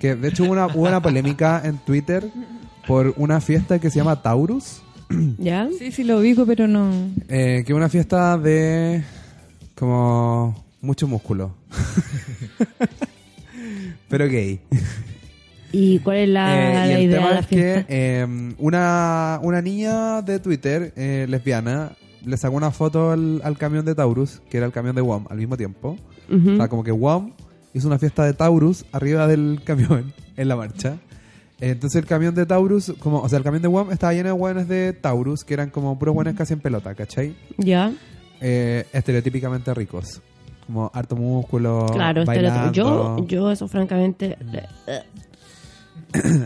[0.00, 2.30] Que de hecho hubo una, hubo una polémica en Twitter
[2.86, 4.82] por una fiesta que se llama Taurus,
[5.38, 5.68] ¿Ya?
[5.78, 6.90] Sí, sí lo ubico, pero no...
[7.28, 9.04] eh, que una fiesta de
[9.74, 11.52] como mucho músculo.
[14.08, 14.60] Pero gay.
[15.72, 17.84] ¿Y cuál es la, Eh, y la el idea tema de la es que fiesta?
[17.88, 21.92] eh, una, una niña de Twitter, eh, lesbiana,
[22.24, 25.26] le sacó una foto al, al camión de Taurus, que era el camión de WOM,
[25.28, 25.96] al mismo tiempo.
[26.30, 26.52] Ujú.
[26.52, 27.32] O sea, como que WOM
[27.74, 30.12] hizo una fiesta de Taurus arriba del camión.
[30.36, 30.96] en la marcha.
[31.60, 34.32] Entonces el camión de Taurus, como, o sea, el camión de WAM estaba lleno de
[34.34, 37.34] hueones de Taurus, que eran como puros hueones casi en pelota, ¿cachai?
[37.56, 37.92] Ya,
[38.42, 40.20] Eh, estereotípicamente ricos.
[40.66, 42.72] Como harto músculo, claro, bailando.
[42.72, 44.36] Yo, yo eso francamente...
[44.86, 45.02] eh,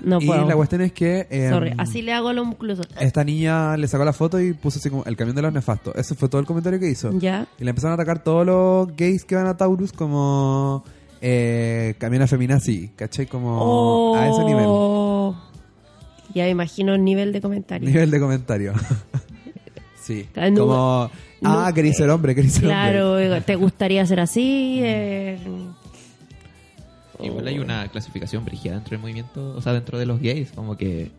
[0.05, 0.47] no y puedo.
[0.47, 1.27] la cuestión es que...
[1.31, 2.87] em, Sorry, así le hago a los musculosos.
[3.01, 5.95] Esta niña le sacó la foto y puso así como el camión de los nefastos.
[5.97, 7.11] Ese fue todo el comentario que hizo.
[7.19, 7.47] Ya.
[7.59, 10.85] Y le empezaron a atacar todos los gays que van a Taurus como
[11.21, 13.27] eh, camión feminazi, ¿cachai?
[13.27, 14.65] Como a ese nivel.
[14.67, 15.37] Oh.
[16.35, 17.89] Ya me imagino el nivel de comentario.
[17.89, 18.73] Nivel de comentario.
[20.03, 20.29] sí.
[20.35, 21.11] No- como, no-
[21.45, 22.77] ah, queréis ser hombre, queréis ser hombre.
[22.93, 24.81] Claro, ¿te gustaría ser así?
[24.83, 25.39] Eh,
[27.23, 30.77] Igual hay una clasificación brígida dentro del movimiento, o sea, dentro de los gays, como
[30.77, 31.11] que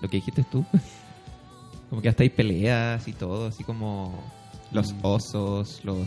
[0.00, 0.64] lo que dijiste tú.
[1.90, 4.22] Como que hasta hay peleas y todo, así como
[4.70, 4.98] los Mm.
[5.02, 6.06] osos, los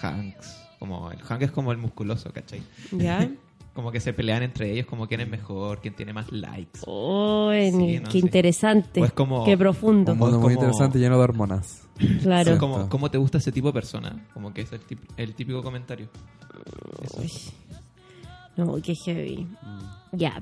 [0.00, 0.56] hanks.
[0.78, 2.62] Como el hank es como el musculoso, ¿cachai?
[2.92, 3.28] ¿Ya?
[3.74, 6.78] Como que se pelean entre ellos, como quién es mejor, quién tiene más likes.
[6.86, 8.18] Oh, en- Sí, no qué sé.
[8.18, 9.02] interesante.
[9.02, 10.12] O es como- qué profundo.
[10.12, 11.82] Un mundo muy como- interesante lleno de hormonas.
[12.22, 12.52] Claro.
[12.54, 12.58] Sí.
[12.58, 12.88] Como.
[12.88, 14.26] ¿Cómo te gusta ese tipo de persona?
[14.34, 16.08] Como que es el, tip- el típico comentario.
[17.18, 17.30] Uy.
[18.56, 19.46] No, qué heavy.
[19.62, 20.16] Mm.
[20.16, 20.40] Ya.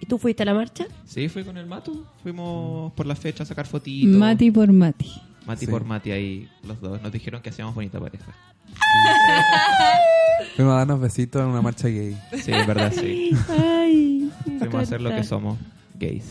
[0.00, 0.86] ¿Y tú fuiste a la marcha?
[1.04, 2.04] Sí, fui con el Matu.
[2.22, 4.16] Fuimos por la fecha a sacar fotitos.
[4.16, 5.12] Mati por Mati.
[5.46, 5.70] Mati Sí.
[5.70, 7.02] por Mati ahí, los dos.
[7.02, 8.32] Nos dijeron que hacíamos bonita pareja.
[10.56, 12.16] Fuimos a darnos besitos en una marcha gay.
[12.42, 13.30] Sí, es verdad, sí.
[13.50, 14.30] Ay.
[14.58, 15.58] Fuimos a hacer lo que somos,
[15.98, 16.24] gays.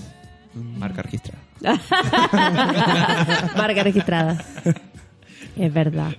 [0.77, 1.39] Marca registrada.
[3.57, 4.43] Marca registrada.
[5.55, 6.11] Es verdad.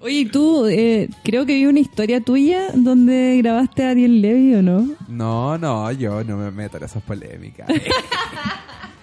[0.00, 4.54] Oye, ¿y tú, eh, creo que vi una historia tuya donde grabaste a Ariel Levy,
[4.56, 4.88] ¿o no?
[5.08, 7.68] No, no, yo no me meto en esas polémicas.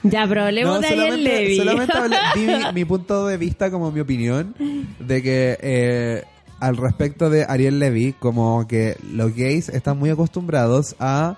[0.04, 1.58] Ya, pero hablemos No, de Ariel Levy.
[1.58, 4.56] solamente hablé- di mi, mi punto de vista como mi opinión
[5.00, 6.24] de que eh,
[6.60, 11.36] al respecto de Ariel Levy, como que los gays están muy acostumbrados a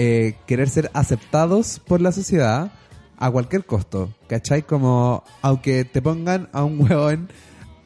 [0.00, 2.70] eh, querer ser aceptados por la sociedad
[3.16, 4.62] a cualquier costo, ¿cachai?
[4.62, 7.28] Como aunque te pongan a un hueón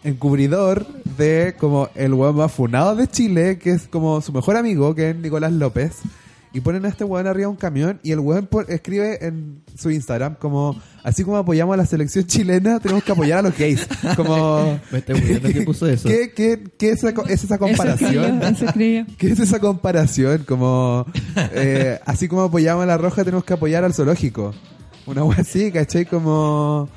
[0.05, 0.87] encubridor
[1.17, 5.09] de como el hueón más funado de Chile, que es como su mejor amigo, que
[5.09, 6.03] es Nicolás López,
[6.55, 9.63] y ponen a este hueón arriba de un camión y el hueón po- escribe en
[9.77, 13.57] su Instagram como, así como apoyamos a la selección chilena, tenemos que apoyar a los
[13.57, 13.87] gays.
[14.17, 16.09] Como, Me estoy muriendo que puso eso.
[16.09, 18.43] ¿qué, qué, qué es, esa, co- es esa Eso comparación?
[18.43, 18.67] eso.
[18.75, 20.45] ¿Qué es esa comparación?
[20.47, 21.07] Como,
[21.55, 24.55] eh, así como apoyamos a la roja, tenemos que apoyar al zoológico.
[25.07, 26.05] Una wea así, ¿cachai?
[26.07, 26.89] Como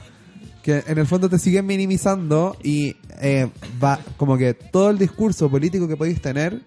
[0.62, 3.48] que en el fondo te siguen minimizando y eh,
[3.84, 6.62] va como que todo el discurso político que podéis tener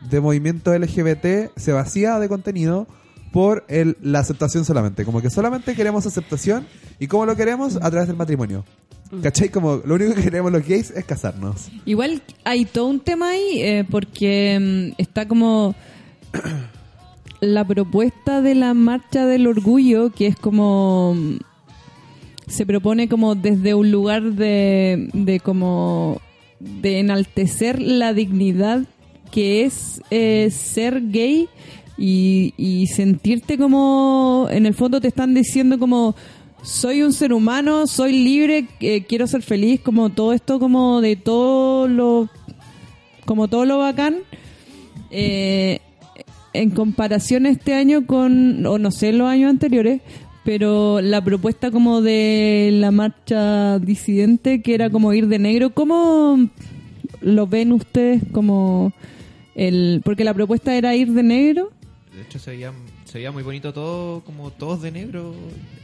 [0.00, 2.86] de movimiento LGBT se vacía de contenido
[3.32, 5.04] por el, la aceptación solamente.
[5.04, 6.66] Como que solamente queremos aceptación
[6.98, 8.64] y cómo lo queremos a través del matrimonio.
[9.22, 9.48] ¿Cachai?
[9.48, 11.68] Como lo único que queremos los gays es casarnos.
[11.86, 15.74] Igual hay todo un tema ahí eh, porque mm, está como
[17.40, 21.38] la propuesta de la marcha del orgullo que es como mm,
[22.48, 26.20] se propone como desde un lugar de, de como
[26.60, 28.84] de enaltecer la dignidad
[29.30, 31.48] que es eh, ser gay
[31.96, 36.14] y, sentirte como en el fondo te están diciendo como
[36.62, 41.16] soy un ser humano, soy libre, eh, quiero ser feliz, como todo esto como de
[41.16, 42.28] todo lo
[43.24, 44.16] como todo lo bacán.
[45.10, 45.80] Eh,
[46.52, 50.00] en comparación este año con o no sé los años anteriores
[50.44, 56.48] pero la propuesta como de la marcha disidente que era como ir de negro ¿cómo
[57.20, 58.92] lo ven ustedes como
[59.58, 61.70] el porque la propuesta era ir de negro
[62.14, 62.72] De hecho, se veía,
[63.04, 65.34] se veía muy bonito todo, como todos de negro.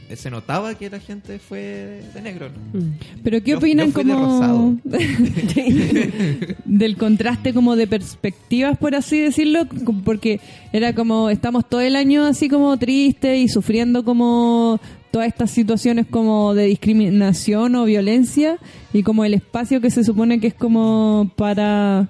[0.09, 2.49] Eh, Se notaba que la gente fue de negro.
[2.49, 2.79] ¿no?
[2.79, 2.93] Mm.
[3.23, 4.75] pero qué Yo- opinan yo de como rosado.
[6.65, 9.65] del contraste como de perspectivas por así decirlo
[10.03, 10.39] porque
[10.73, 14.79] era como estamos todo el año así como tristes y sufriendo como
[15.11, 18.57] todas estas situaciones como de discriminación o violencia
[18.93, 22.09] y como el espacio que se supone que es como para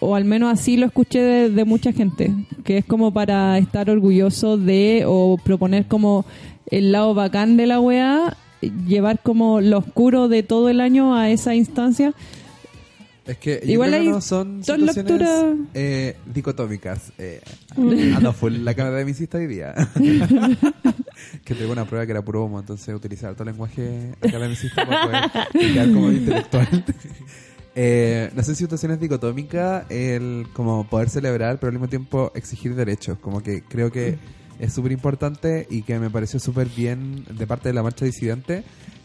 [0.00, 2.32] o al menos así lo escuché de, de mucha gente,
[2.64, 6.24] que es como para estar orgulloso de o proponer como
[6.70, 8.36] el lado bacán de la weá,
[8.86, 12.12] llevar como lo oscuro de todo el año a esa instancia.
[13.26, 17.12] Es que Igual que hay no son situaciones lecturas- eh, dicotómicas.
[17.18, 17.40] Eh,
[17.76, 18.16] Mm.
[18.16, 19.74] ando full la cara de mi hiciste hoy día.
[21.44, 25.02] que tengo una prueba que era puro homo, entonces utilizar todo el lenguaje academicista para
[25.30, 26.84] poder quedar como intelectual.
[27.78, 32.74] Eh, no sé si situaciones dicotómicas el como poder celebrar, pero al mismo tiempo exigir
[32.74, 33.18] derechos.
[33.18, 34.18] Como que creo que
[34.58, 38.64] es súper importante y que me pareció súper bien de parte de la marcha disidente,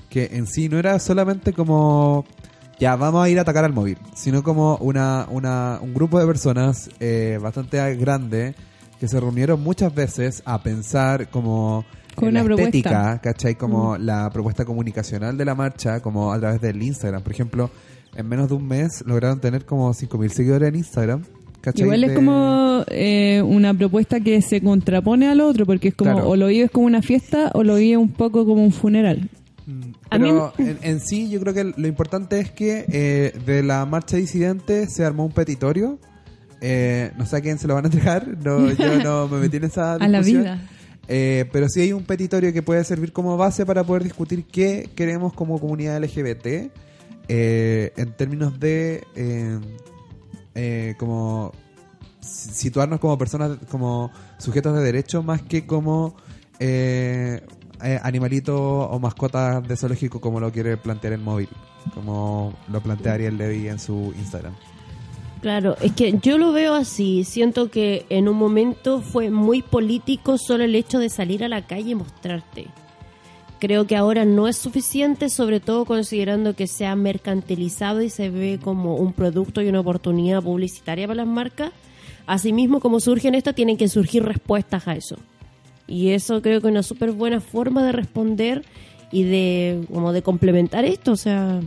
[0.09, 2.25] que en sí no era solamente como
[2.79, 6.25] ya vamos a ir a atacar al móvil, sino como una, una un grupo de
[6.25, 8.55] personas eh, bastante grande
[9.01, 11.83] que se reunieron muchas veces a pensar como
[12.15, 13.15] Con en la una estética, propuesta.
[13.15, 13.19] Mm.
[13.19, 13.55] ¿cachai?
[13.55, 17.21] Como la propuesta comunicacional de la marcha, como a través del Instagram.
[17.21, 17.69] Por ejemplo,
[18.15, 21.23] en menos de un mes lograron tener como 5.000 seguidores en Instagram.
[21.61, 21.83] ¿cachai?
[21.83, 26.29] Igual es como eh, una propuesta que se contrapone al otro, porque es como Claro.
[26.29, 29.29] o lo vives como una fiesta o lo vives un poco como un funeral.
[30.09, 34.17] Pero en, en sí yo creo que lo importante es que eh, de la marcha
[34.17, 35.99] disidente se armó un petitorio.
[36.59, 39.57] Eh, no sé a quién se lo van a entregar, no, yo no me metí
[39.57, 40.43] en esa A la discusión.
[40.43, 40.61] vida.
[41.07, 44.89] Eh, pero sí hay un petitorio que puede servir como base para poder discutir qué
[44.95, 46.71] queremos como comunidad LGBT
[47.33, 49.57] eh, en términos de eh,
[50.55, 51.53] eh, como
[52.19, 56.15] si- situarnos como personas, como sujetos de derecho más que como
[56.59, 57.39] eh,
[57.83, 61.47] eh, animalitos o mascotas de zoológico como lo quiere plantear el móvil,
[61.95, 64.53] como lo plantea Ariel Levy en su Instagram.
[65.41, 67.23] Claro, es que yo lo veo así.
[67.23, 71.65] Siento que en un momento fue muy político solo el hecho de salir a la
[71.65, 72.67] calle y mostrarte.
[73.61, 78.31] Creo que ahora no es suficiente, sobre todo considerando que se ha mercantilizado y se
[78.31, 81.71] ve como un producto y una oportunidad publicitaria para las marcas.
[82.25, 85.17] Asimismo, como surgen estas, tienen que surgir respuestas a eso.
[85.85, 88.65] Y eso creo que es una súper buena forma de responder
[89.11, 91.59] y de como de complementar esto, o sea,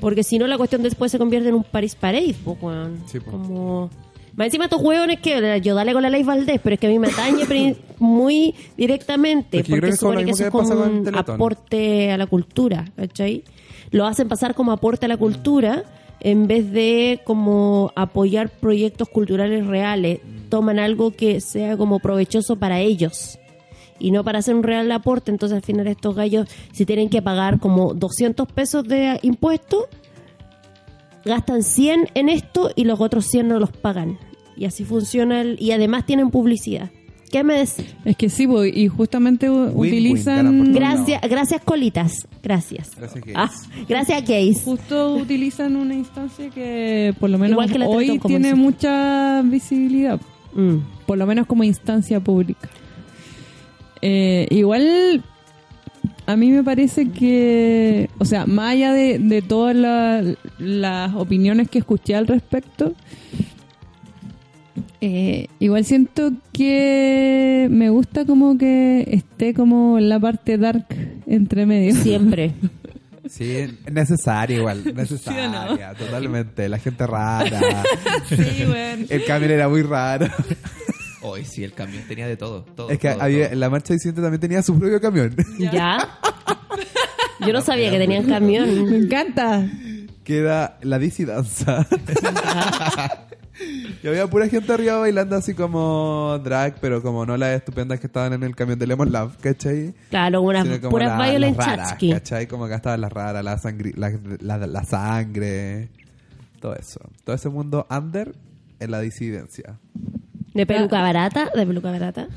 [0.00, 2.98] porque si no la cuestión después se convierte en un Paris Parade, weón.
[3.06, 3.30] Sí, po.
[3.30, 3.90] Como
[4.38, 6.90] más encima estos hueones que yo dale con la ley Valdés, pero es que a
[6.90, 11.12] mí me atañe muy directamente, porque que es como supone que eso es como un
[11.12, 13.42] aporte a la cultura, ¿cachai?
[13.90, 15.82] Lo hacen pasar como aporte a la cultura
[16.20, 20.20] en vez de como apoyar proyectos culturales reales.
[20.50, 23.40] Toman algo que sea como provechoso para ellos
[23.98, 25.32] y no para hacer un real aporte.
[25.32, 29.86] Entonces al final estos gallos, si tienen que pagar como 200 pesos de impuestos,
[31.24, 34.27] gastan 100 en esto y los otros 100 no los pagan.
[34.58, 36.90] Y así funciona el, y además tienen publicidad.
[37.30, 37.84] ¿Qué me decís?
[38.06, 40.72] Es que sí, po, y justamente utilizan...
[40.72, 42.90] Gracias, gracias colitas, gracias.
[42.96, 43.36] Gracias, Gays.
[43.36, 43.50] Ah,
[43.86, 44.62] gracias Gays.
[44.62, 50.18] Justo utilizan una instancia que por lo menos Igual que la hoy tiene mucha visibilidad.
[50.54, 50.76] Mm.
[51.06, 52.70] por lo menos como instancia pública.
[54.00, 55.22] Eh, igual
[56.26, 60.24] a mí me parece que, o sea, más allá de, de todas la-
[60.58, 62.94] las opiniones que escuché al respecto,
[65.00, 70.86] eh, igual siento que me gusta como que esté como la parte dark
[71.26, 71.94] entre medio.
[71.94, 72.52] Siempre.
[73.28, 76.66] Sí, es necesario igual, necesaria, totalmente.
[76.66, 77.60] La gente rara.
[78.26, 79.04] Sí, bueno.
[79.10, 80.28] El camión era muy raro.
[81.20, 82.62] Hoy sí, el camión tenía de todo.
[82.74, 83.58] todo Es que todo, había, todo.
[83.58, 85.36] la marcha disidente también tenía su propio camión.
[85.58, 85.98] ¿Ya?
[87.46, 88.94] Yo no sabía que tenían Me camión.
[88.94, 89.68] encanta.
[90.24, 91.86] que era la disidanza.
[94.02, 98.06] Y había pura gente arriba bailando así como drag, pero como no las estupendas que
[98.06, 99.94] estaban en el camión de Lemon Love, ¿cachai?
[100.10, 102.12] Claro, unas como puras la- Violent las raras, Chatsky.
[102.12, 102.46] ¿cachai?
[102.46, 105.88] Como acá estaban las raras, la, sangri- la, la- la sangre,
[106.60, 107.00] todo eso.
[107.24, 108.34] Todo ese mundo under
[108.80, 109.78] en la disidencia.
[110.54, 112.28] De peluca barata, de peluca barata.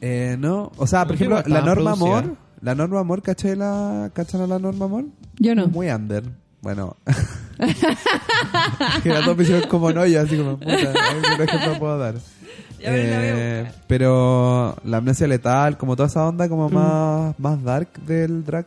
[0.00, 2.18] Eh, no, o sea, por ejemplo, la norma producida.
[2.18, 3.56] amor, la norma amor, ¿cachai?
[3.56, 5.04] La, ¿Cachan a la norma amor?
[5.38, 5.66] Yo no.
[5.68, 6.22] Muy under.
[6.62, 6.96] Bueno.
[9.02, 10.92] que las dos me hicieron como no, y así como, puta,
[11.36, 12.14] qué ejemplo puedo dar.
[12.14, 12.20] La.
[12.80, 18.66] Eh, pero la amnesia letal, como toda esa onda como más, más dark del drag,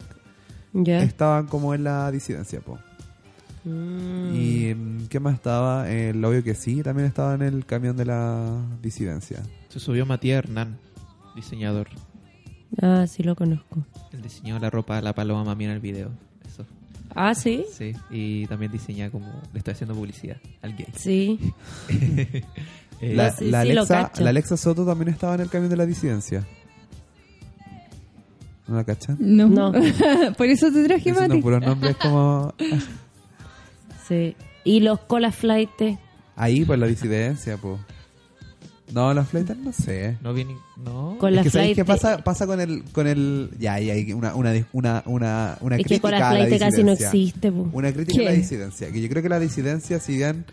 [0.73, 1.01] Ya.
[1.03, 2.79] estaban como en la disidencia, po.
[3.65, 4.35] Mm.
[4.35, 5.89] Y mm, ¿qué más estaba?
[5.89, 9.41] El obvio que sí, también estaba en el camión de la disidencia.
[9.69, 10.77] Se subió Matías Hernán,
[11.35, 11.87] diseñador.
[12.81, 13.83] Ah, sí lo conozco.
[14.11, 16.11] Él diseñó la ropa de la paloma mami en el video.
[17.15, 17.65] Ah, sí.
[17.75, 17.93] Sí.
[18.09, 19.27] Y también diseña como...
[19.53, 20.87] Le está haciendo publicidad al gay.
[20.95, 21.39] Sí.
[23.01, 24.23] Eh, La, sí, la sí, lo Alexa, cacho.
[24.25, 26.45] la Alexa Soto también estaba en el camión de la disidencia.
[28.67, 29.15] ¿No la cachan?
[29.21, 29.47] No.
[29.47, 29.71] No.
[30.37, 31.41] Por eso te traje, Mati.
[31.41, 32.53] puros nombres como...
[34.07, 34.35] Sí.
[34.65, 35.69] Y los cola flight.
[36.35, 37.79] Ahí, pues la disidencia, pues.
[38.93, 40.17] No, los flighters no sé.
[40.21, 40.55] no viene...
[40.77, 41.17] No.
[41.19, 41.75] Con es la que ¿sabéis flight.
[41.75, 42.83] qué pasa, pasa con el...
[42.91, 46.33] Con el ya, hay una, una, una, una, una Es que crítica con a la
[46.39, 47.51] la flight casi no existe.
[47.51, 47.69] po.
[47.73, 48.91] Una crítica a la disidencia.
[48.91, 50.45] Que yo creo que la disidencia, si bien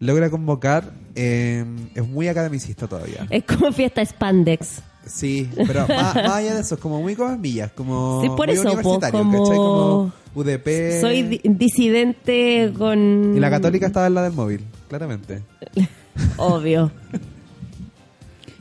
[0.00, 1.64] logra convocar, eh,
[1.94, 3.26] es muy academicista todavía.
[3.30, 4.80] Es como fiesta spandex.
[5.06, 8.46] Sí, pero más, más allá de eso, es como muy como millas, como Sí, por
[8.46, 9.56] muy eso, po, universitario, como- ¿cachai?
[9.58, 11.00] Como UDP.
[11.02, 13.34] Soy di- disidente con...
[13.36, 15.42] Y la católica estaba en la del móvil, claramente.
[16.38, 16.90] Obvio.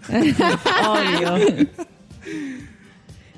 [0.09, 1.67] Obvio.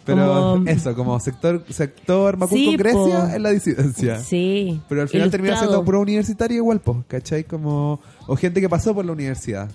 [0.05, 3.35] Pero Como- eso, como sector sector Macul Sí, con Grecia po.
[3.35, 4.19] en la disidencia.
[4.19, 4.79] Sí.
[4.87, 7.43] Pero al final termina siendo puro universitario igual, pues, ¿cachai?
[7.43, 9.69] Como, o gente que pasó por la universidad.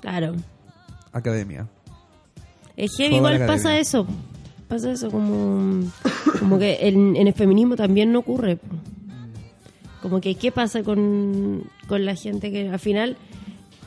[0.00, 0.34] Claro.
[1.12, 1.66] academia.
[2.76, 4.06] Es igual pasa eso.
[4.68, 5.82] Pasa eso, como,
[6.38, 8.56] como que en, en el feminismo también no ocurre.
[8.56, 8.66] po.
[10.02, 13.16] Como que, ¿qué pasa con, con la gente que al final,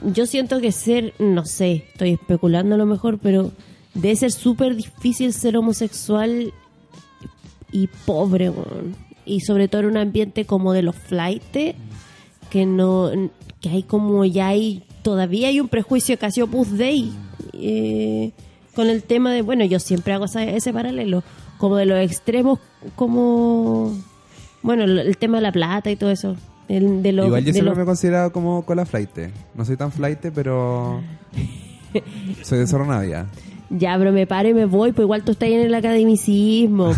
[0.04, 3.52] yo siento que ser, no sé, estoy especulando a lo mejor, pero
[3.94, 6.54] debe ser súper difícil ser homosexual
[7.72, 8.52] y pobre,
[9.26, 11.76] y sobre todo en un ambiente como de los flightes,
[12.50, 13.12] que no,
[13.60, 17.12] que hay como ya hay, todavía hay un prejuicio casi opus dei,
[17.54, 18.32] eh,
[18.76, 21.24] con el tema de, bueno, yo siempre hago esa- ese paralelo,
[21.58, 22.60] como de los extremos,
[22.96, 23.92] como,
[24.62, 26.36] bueno, el tema de la plata y todo eso.
[26.70, 29.10] El- de los- Igual yo de siempre me he considerado como cola flight.
[29.56, 31.02] No soy tan flight, pero
[32.44, 33.26] soy de Zorro Navia.
[33.70, 36.94] Ya, pero me paro y me voy, pues igual tú estás en el academicismo.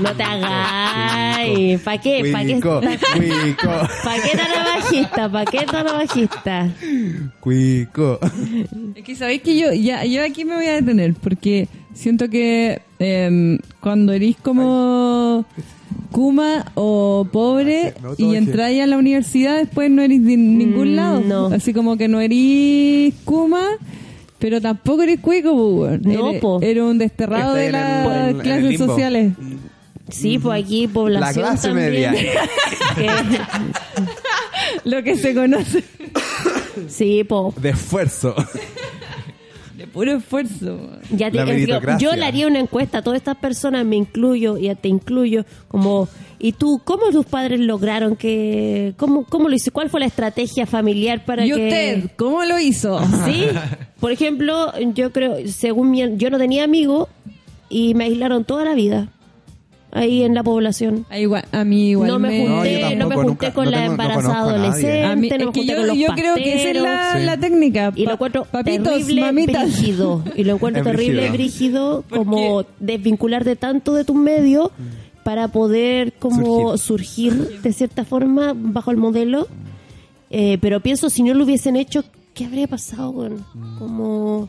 [0.00, 1.80] No te hagáis.
[1.80, 2.28] ¿Para qué?
[2.30, 2.52] ¿Para qué?
[2.60, 2.80] Cuico,
[3.16, 3.68] cuico,
[4.04, 5.32] ¿Para qué tan bajista?
[5.32, 6.68] ¿Para qué tan bajista?
[7.40, 8.18] cuico.
[8.94, 12.82] Es que sabéis que yo, ya, yo aquí me voy a detener porque siento que
[12.98, 15.46] em, cuando eres como
[16.14, 18.36] Kuma o pobre Me y autobajé.
[18.38, 21.20] entráis a la universidad, después no eres de ningún Mm, lado.
[21.20, 21.46] no.
[21.48, 23.62] Así como que no eres Kuma,
[24.38, 26.02] pero tampoco eres cuico, po, weón.
[26.04, 26.60] No, eres, po.
[26.62, 28.86] eres un desterrado de las el clases limbo.
[28.86, 29.32] sociales.
[30.08, 31.90] Sí, pues aquí población La clase también.
[31.90, 32.12] media.
[32.94, 33.10] Que-
[34.84, 35.82] Lo que se conoce
[36.88, 37.56] sí, pues.
[37.60, 38.34] De esfuerzo.
[39.94, 40.78] puro esfuerzo.
[41.10, 44.74] Ya te- La yo le haría una encuesta a todas estas personas, me incluyo y
[44.74, 49.70] te incluyo, como, ¿y tú cómo tus padres lograron que, cómo, cómo lo hizo?
[49.72, 51.54] ¿Cuál fue la estrategia familiar para ¿Y que...
[51.64, 53.00] usted cómo lo hizo?
[53.24, 53.44] Sí,
[54.00, 57.08] por ejemplo, yo creo, según mi, yo no tenía amigos
[57.70, 59.08] y me aislaron toda la vida
[59.94, 61.06] ahí en la población.
[61.08, 62.38] Ah, igual, a mí igual no me me...
[62.44, 65.28] No, yo junté, no, me junté nunca- con no la tengo- embarazada adolescente, A mí-
[65.30, 67.14] no me es que junté yo, con los yo creo que esa es la.
[67.18, 67.24] Sí.
[67.24, 67.92] la técnica.
[67.96, 69.62] Y lo encuentro papitos, terrible mamitas.
[69.64, 70.24] brígido.
[70.36, 72.04] Y lo encuentro terrible brígido.
[72.10, 74.70] como desvincularte tanto de tus medios
[75.22, 77.60] para poder como surgir.
[77.62, 79.48] de cierta forma bajo el modelo.
[80.30, 83.10] Eh, pero pienso, si no lo hubiesen hecho, ¿qué habría pasado?
[83.10, 83.44] weón?
[83.78, 84.48] Como...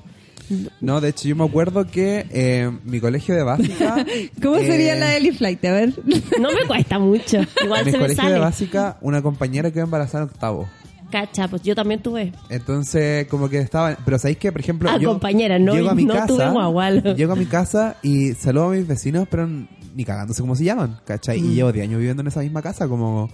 [0.82, 4.06] No, de hecho yo me acuerdo que eh, mi colegio de básica...
[4.42, 5.64] ¿Cómo eh, sería la Eli Flight?
[5.66, 5.94] A ver.
[6.40, 7.42] No me cuesta mucho.
[7.64, 10.70] Igual En mi se me colegio de básica, una compañera quedó embarazada en octavo.
[11.12, 12.34] Cacha, pues yo también tuve.
[12.50, 13.96] Entonces, como que estaba...
[14.04, 14.90] Pero ¿sabéis que, por ejemplo...
[14.90, 17.16] Ah, yo compañera, no- llego a mi no casa, tuve guagual.
[17.16, 21.00] Llego a mi casa y saludo a mis vecinos, pero ni cagándose cómo se llaman,
[21.06, 21.42] ¿cachai?
[21.42, 21.52] Mm.
[21.52, 23.30] Y llevo 10 años viviendo en esa misma casa, como...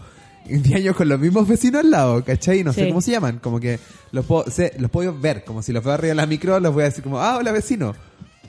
[0.48, 2.60] 10 años con los mismos vecinos al lado, ¿cachai?
[2.60, 3.80] Y no sé cómo se llaman, como que
[4.12, 6.74] los puedo, sé- los puedo ver, como si los veo arriba de la micro, los
[6.74, 7.94] voy a decir como, ah, hola vecino.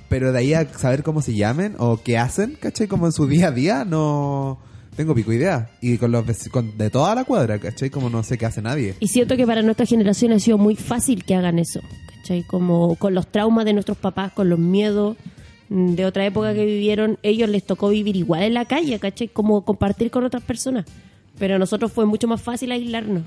[0.08, 2.86] Pero de ahí a saber cómo se llamen o qué hacen, ¿cachai?
[2.86, 4.58] Como en su día a día, no
[4.94, 5.70] tengo pico idea.
[5.80, 7.88] Y con los con, de toda la cuadra, ¿cachai?
[7.88, 8.94] Como no sé qué hace nadie.
[9.00, 11.80] Y siento que para nuestra generación ha sido muy fácil que hagan eso,
[12.16, 12.42] ¿cachai?
[12.42, 15.16] Como con los traumas de nuestros papás, con los miedos
[15.70, 19.28] mm, de otra época que vivieron, ellos les tocó vivir igual en la calle, ¿cachai?
[19.28, 20.84] Como compartir con otras personas.
[21.42, 23.24] Pero a nosotros fue mucho más fácil aislarnos.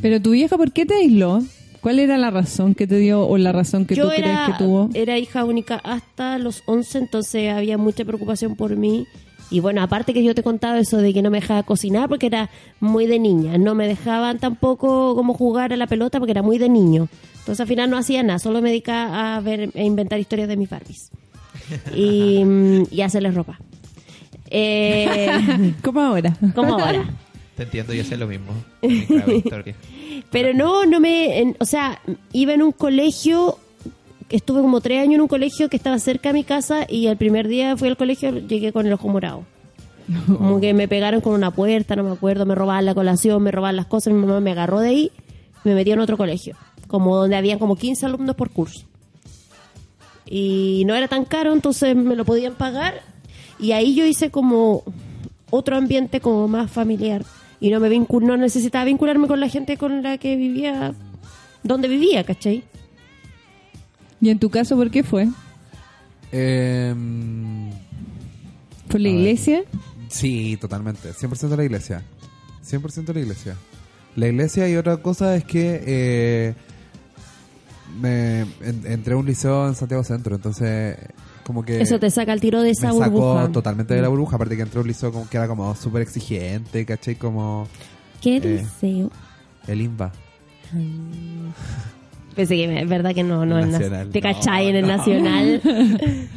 [0.00, 1.42] Pero tu vieja, ¿por qué te aisló?
[1.80, 4.46] ¿Cuál era la razón que te dio o la razón que yo tú crees era,
[4.46, 4.88] que tuvo?
[4.94, 9.08] era hija única hasta los 11, entonces había mucha preocupación por mí.
[9.50, 12.26] Y bueno, aparte que yo te contaba eso de que no me dejaba cocinar porque
[12.26, 13.58] era muy de niña.
[13.58, 17.08] No me dejaban tampoco como jugar a la pelota porque era muy de niño.
[17.40, 20.56] Entonces al final no hacía nada, solo me dedicaba a ver e inventar historias de
[20.56, 21.10] mis Barbies.
[21.96, 22.44] Y,
[22.92, 23.58] y hacerles ropa.
[24.50, 26.36] Eh, ¿Cómo ahora?
[26.54, 27.10] como ahora.
[27.60, 28.52] Te entiendo, yo sé lo mismo.
[30.30, 31.40] Pero no, no me.
[31.40, 32.00] en- o sea,
[32.32, 33.58] iba en un colegio.
[34.30, 37.18] Estuve como tres años en un colegio que estaba cerca de mi casa y el
[37.18, 39.44] primer día fui al colegio llegué con el ojo morado.
[40.26, 43.50] Como que me pegaron con una puerta, no me acuerdo, me robaban la colación, me
[43.50, 45.12] robaban las cosas, mi mamá me agarró de ahí
[45.62, 46.56] me metió en otro colegio,
[46.86, 48.86] como donde habían como 15 alumnos por curso.
[50.24, 53.02] Y no era tan caro, entonces me lo podían pagar
[53.58, 54.82] y ahí yo hice como
[55.50, 57.24] otro ambiente como más familiar
[57.60, 60.94] y no me vincu- no necesitaba vincularme con la gente con la que vivía
[61.62, 62.64] donde vivía, ¿cachai?
[64.20, 65.28] ¿Y en tu caso por qué fue?
[66.32, 67.70] Em,
[68.88, 69.62] ¿Por la iglesia?
[70.08, 71.12] Sí, totalmente.
[71.12, 72.02] 100% la iglesia.
[72.64, 73.56] 100% la iglesia.
[74.16, 76.54] La iglesia y otra cosa es que eh,
[78.00, 80.96] me en- entré a un liceo en Santiago Centro, entonces
[81.50, 83.48] como que Eso te saca el tiro de esa me sacó burbuja.
[83.52, 87.16] totalmente de la burbuja, aparte que un liceo como que era como súper exigente, ¿cachai?
[87.16, 87.66] Como
[88.20, 88.40] ¿Qué Eh.
[88.40, 89.10] deseo?
[89.66, 90.12] el INVA.
[92.36, 94.10] Pensé que es verdad que no, no Nacional.
[94.10, 94.96] Te no, cachai en el no.
[94.96, 95.60] nacional.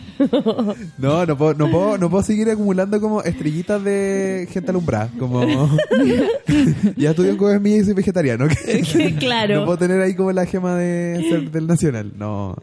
[1.00, 5.10] No, no puedo, no puedo, no puedo seguir acumulando como estrellitas de gente alumbrada.
[5.18, 5.42] Como
[6.96, 8.46] ya estudié en Coesmilla y soy vegetariano.
[8.48, 9.66] No claro.
[9.66, 12.14] puedo tener ahí como la gema de ser del nacional.
[12.16, 12.56] No.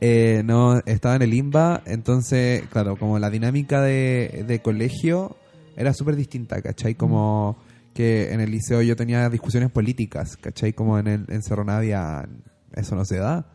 [0.00, 5.36] Eh, no, estaba en el IMBA, entonces, claro, como la dinámica de, de colegio
[5.76, 6.94] era súper distinta, ¿cachai?
[6.94, 7.58] Como
[7.94, 10.72] que en el liceo yo tenía discusiones políticas, ¿cachai?
[10.72, 12.28] Como en, el, en Cerro Navia
[12.74, 13.46] eso no se da.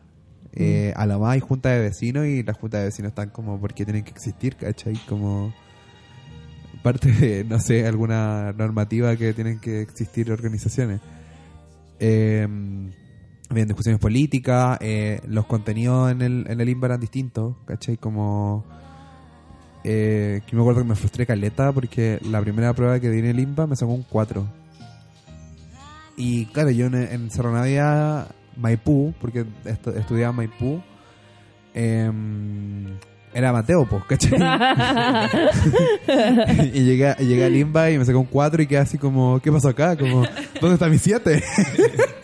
[0.52, 3.60] Eh, a la más hay junta de vecinos y las juntas de vecinos están como
[3.60, 4.94] porque tienen que existir, ¿cachai?
[5.08, 5.52] Como
[6.82, 11.00] parte de, no sé, alguna normativa que tienen que existir organizaciones.
[11.98, 12.46] Eh,
[13.50, 17.96] habían discusiones políticas, eh, los contenidos en el, en el IMBA eran distintos, ¿cachai?
[17.96, 18.64] Como...
[19.88, 23.26] Eh, que me acuerdo que me frustré caleta porque la primera prueba que di en
[23.26, 24.44] el IMBA me sacó un 4.
[26.16, 27.30] Y claro, yo en, en
[28.56, 30.82] Maipú, porque estu- estudiaba Maipú,
[31.72, 32.96] em,
[33.32, 34.32] era Mateo, pues, ¿cachai?
[36.74, 39.52] y llegué, llegué al IMBA y me sacó un 4 y quedé así como, ¿qué
[39.52, 39.96] pasó acá?
[39.96, 40.24] Como,
[40.60, 41.42] ¿dónde está mi 7?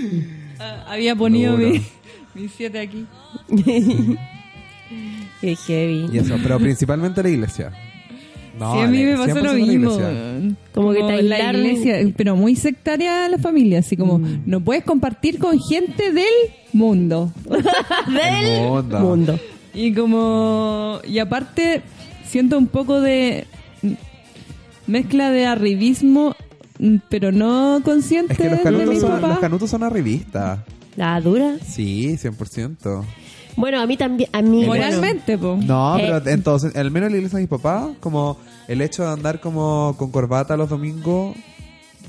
[0.62, 1.70] Ah, había ponido Duro.
[1.70, 1.80] mi,
[2.34, 3.06] mi siete aquí.
[5.40, 6.10] Qué heavy.
[6.12, 7.72] y eso, pero principalmente la iglesia.
[8.58, 9.98] No, sí, a mí me pasó 100% lo mismo.
[10.74, 15.38] Como que te la iglesia, pero muy sectaria la familia, así como no puedes compartir
[15.38, 16.26] con gente del
[16.74, 17.32] mundo.
[17.46, 19.00] Del mundo.
[19.00, 19.40] mundo.
[19.72, 21.80] Y como y aparte
[22.26, 23.46] siento un poco de
[24.86, 26.49] mezcla de arribismo, mm,
[27.08, 29.28] pero no consciente Es que los de canutos, mi son, papá.
[29.28, 30.60] los canutos son arribistas.
[30.96, 31.56] La dura.
[31.66, 33.04] Sí, 100%.
[33.56, 34.30] Bueno, a mí también.
[34.32, 35.58] A mí, bueno, Moralmente, po.
[35.60, 36.02] No, Eh.
[36.22, 39.40] pero entonces, al menos en la iglesia de mis papás, como el hecho de andar
[39.40, 41.36] como con corbata los domingos,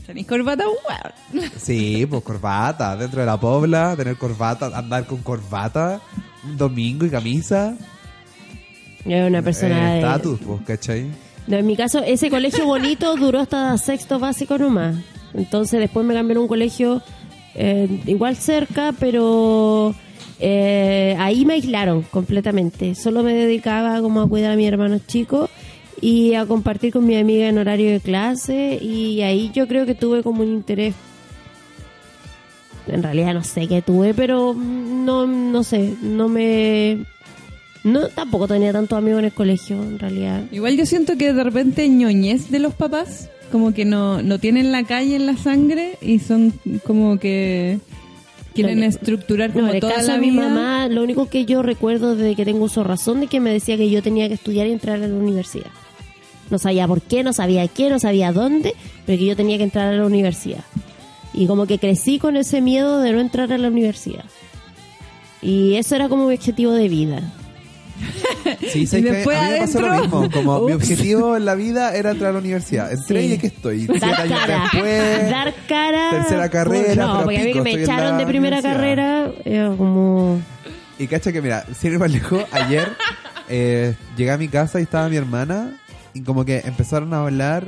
[0.06, 0.64] ¿Tenéis corbata?
[0.68, 1.50] Weón.
[1.58, 6.02] sí, pues corbata, dentro de la pobla, tener corbata, andar con corbata,
[6.44, 7.76] un domingo y camisa,
[9.06, 10.00] es una persona eh, de.
[10.00, 11.08] estatus, pues, ¿cachai?
[11.48, 14.96] En mi caso, ese colegio bonito duró hasta sexto básico nomás.
[15.34, 17.02] Entonces después me cambiaron a un colegio
[17.56, 19.94] eh, igual cerca, pero
[20.40, 22.96] eh, ahí me aislaron completamente.
[22.96, 25.50] Solo me dedicaba como a cuidar a mis hermanos chicos
[26.02, 29.94] y a compartir con mi amiga en horario de clase y ahí yo creo que
[29.94, 30.96] tuve como un interés
[32.88, 37.06] en realidad no sé qué tuve pero no no sé no me
[37.84, 41.44] no tampoco tenía tantos amigos en el colegio en realidad Igual yo siento que de
[41.44, 45.98] repente ñoñez de los papás, como que no, no tienen la calle en la sangre
[46.02, 46.54] y son
[46.86, 47.80] como que
[48.54, 50.48] quieren No, estructurar No, como en toda caso la de mi vida.
[50.48, 53.78] mamá, lo único que yo recuerdo desde que tengo uso razón de que me decía
[53.78, 55.72] que yo tenía que estudiar y entrar a la universidad.
[56.50, 58.76] No sabía por qué, no sabía qué, no sabía dónde,
[59.06, 60.64] pero que yo tenía que entrar a la universidad.
[61.34, 64.26] Y como que crecí con ese miedo de no entrar a la universidad.
[65.42, 67.22] Y eso era como mi objetivo de vida.
[68.72, 71.56] Sí, Y que después a mí me pasó lo mismo, como mi objetivo en la
[71.56, 72.92] vida era entrar a la universidad.
[72.92, 73.28] Entré Sí.
[73.28, 75.30] y aquí estoy, siete Dar años cara, después.
[75.30, 76.10] dar cara.
[76.12, 80.40] tercera carrera, No, pero porque a mí que me echaron de primera carrera, era como...
[81.00, 82.90] Y cacha que, mira, sin ir más lejos, ayer
[83.50, 85.78] eh, llegué a mi casa y estaba mi hermana
[86.14, 87.66] y como que empezaron a hablar.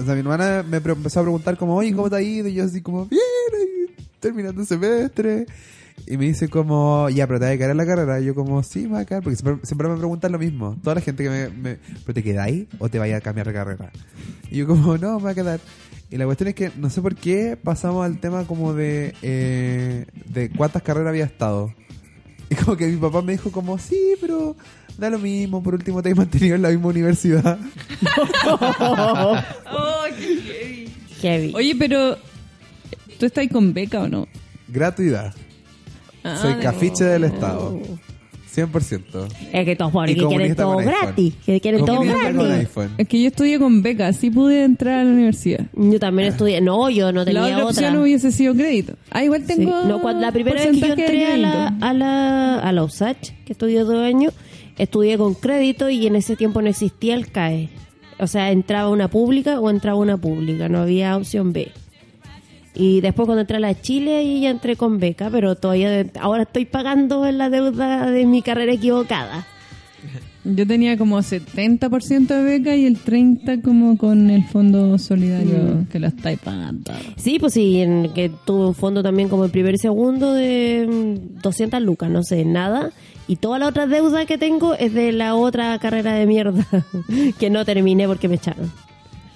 [0.00, 2.48] O sea, mi hermana me empezó a preguntar como, oye, ¿cómo te ha ido?
[2.48, 3.20] Y yo así como, bien,
[4.20, 5.46] terminando el semestre.
[6.06, 8.20] Y me dice como, ya, pero te vas a quedar en la carrera.
[8.20, 9.22] Y yo como, sí, me voy a quedar.
[9.22, 10.76] Porque siempre, siempre me preguntan lo mismo.
[10.82, 13.52] Toda la gente que me, me ¿pero te quedáis o te vayas a cambiar de
[13.52, 13.90] carrera?
[14.50, 15.60] Y yo como, no, me voy a quedar.
[16.10, 20.06] Y la cuestión es que no sé por qué pasamos al tema como de, eh,
[20.26, 21.72] de cuántas carreras había estado.
[22.50, 24.54] Y como que mi papá me dijo como, sí, pero
[24.98, 27.58] da lo mismo, por último te has mantenido en la misma universidad.
[28.46, 30.90] Oh, qué heavy.
[31.20, 31.52] Heavy.
[31.54, 32.16] Oye, pero
[33.18, 34.28] ¿tú estás con beca o no?
[34.68, 35.34] Gratuidad.
[36.24, 37.78] Ah, Soy cafiche del Estado.
[38.54, 39.26] 100%.
[39.52, 41.34] Es que todos pobres Y que quieren todo gratis.
[41.44, 42.68] Que quieren todo gratis.
[42.98, 45.66] Es que yo estudié con beca, sí pude entrar a la universidad.
[45.74, 46.60] Yo también estudié.
[46.60, 47.66] No, yo no La tenía otra otra.
[47.88, 48.94] opción hubiese sido crédito.
[49.10, 49.48] Ah, igual Sí.
[49.56, 49.82] tengo.
[49.84, 53.32] No, cuando, la primera vez que yo entré a la, a la, a la USACH,
[53.44, 54.32] que estudié dos años,
[54.78, 57.70] estudié con crédito y en ese tiempo no existía el CAE.
[58.20, 61.72] O sea, entraba una pública o entraba una pública, no había opción B.
[62.74, 66.42] Y después cuando entré a la Chile ahí ya entré con beca, pero todavía ahora
[66.42, 69.46] estoy pagando la deuda de mi carrera equivocada.
[70.46, 75.86] Yo tenía como 70% de beca y el 30% como con el fondo solidario Mm.
[75.86, 76.92] que lo estáis pagando.
[77.16, 80.86] Sí, pues sí, en, que tuve un fondo también como el primer y segundo de
[80.86, 82.90] mm, 200 lucas, no sé, nada.
[83.26, 86.66] Y toda la otra deuda que tengo es de la otra carrera de mierda
[87.38, 88.70] que no terminé porque me echaron.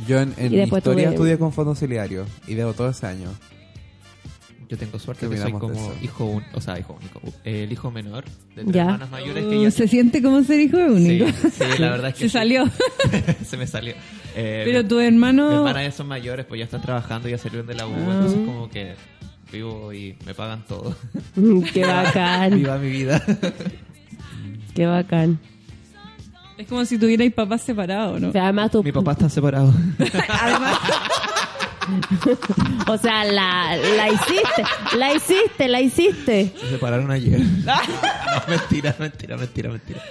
[0.07, 3.07] Yo en, en Y después historia tuve- estudié con fondo solidario y debo todo ese
[3.07, 3.29] año.
[4.69, 7.91] yo tengo suerte ¿Qué que soy como hijo un, o sea, hijo único, el hijo
[7.91, 8.25] menor
[8.55, 8.83] de tres Ya.
[8.83, 11.27] hermanas mayores que ya se siente como ser hijo único.
[11.27, 12.33] Sí, sí, la verdad es que Se sí.
[12.33, 12.65] salió.
[13.45, 13.95] se me salió.
[14.37, 15.51] Eh, Pero tu mis hermano...
[15.53, 18.13] hermanas ya son mayores, pues ya están trabajando, ya salieron de la U, Ah.
[18.13, 18.95] entonces como que
[19.51, 20.95] vivo y me pagan todo.
[21.35, 23.25] Mm, Qué bacán, Viva mi vida.
[24.75, 25.41] qué bacán.
[26.59, 28.33] Es como si tuvierais papás separados, ¿no?
[28.33, 29.73] Pero además tú, mi papá está separado.
[32.89, 34.65] o sea, la, la hiciste,
[34.97, 36.53] la hiciste, la hiciste.
[36.61, 37.39] Se separaron ayer.
[37.39, 37.75] no,
[38.49, 40.03] mentira, mentira, mentira, mentira.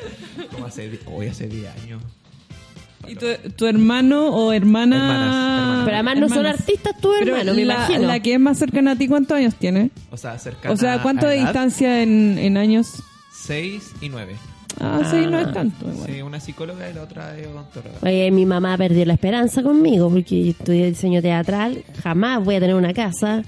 [0.53, 2.01] Como hace, hoy hace 10 años.
[3.09, 3.25] ¿Y tu,
[3.57, 4.95] tu hermano o hermana?
[4.95, 5.81] Hermanas, hermanas.
[5.83, 8.07] Pero además no son artistas tu Pero hermano, me la, imagino.
[8.07, 9.91] la que es más cercana a ti, ¿cuántos años tiene?
[10.11, 13.03] O sea, cercana O sea, ¿cuánto a de edad, distancia en, en años?
[13.33, 14.33] 6 y 9.
[14.80, 15.89] Ah, sí, no es tanto.
[15.89, 16.07] igual.
[16.09, 17.95] Sí, una psicóloga y la otra es odontóloga.
[18.03, 22.75] Oye, mi mamá perdió la esperanza conmigo porque estudié diseño teatral, jamás voy a tener
[22.75, 23.43] una casa,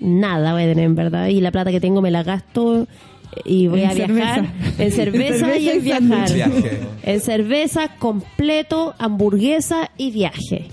[0.00, 2.86] nada voy a tener en verdad, y la plata que tengo me la gasto
[3.44, 4.82] y voy En a viajar cerveza.
[4.84, 6.28] en cerveza y Cerveza en y viajar.
[6.28, 6.34] sándwich.
[6.62, 6.80] Viaje.
[7.04, 10.68] En cerveza, completo, hamburguesa y viaje.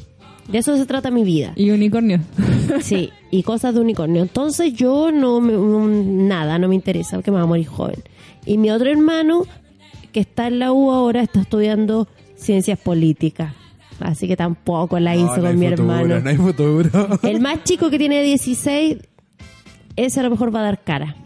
[0.48, 1.54] De eso se trata mi vida.
[1.56, 2.20] Y unicornio.
[2.82, 4.24] Sí, y cosas de unicornio.
[4.24, 7.98] Entonces yo no, me- no- nada, no me interesa porque me va a morir joven.
[8.46, 9.44] Y mi otro hermano,
[10.16, 12.08] que está en la U ahora, está estudiando
[12.38, 13.54] ciencias políticas.
[14.00, 16.20] Así que tampoco la hizo No, no con hay mi futuro, hermano.
[16.22, 17.20] No hay futuro.
[17.24, 18.98] El más chico que tiene 16,
[19.98, 21.18] ese a lo mejor va a dar cara.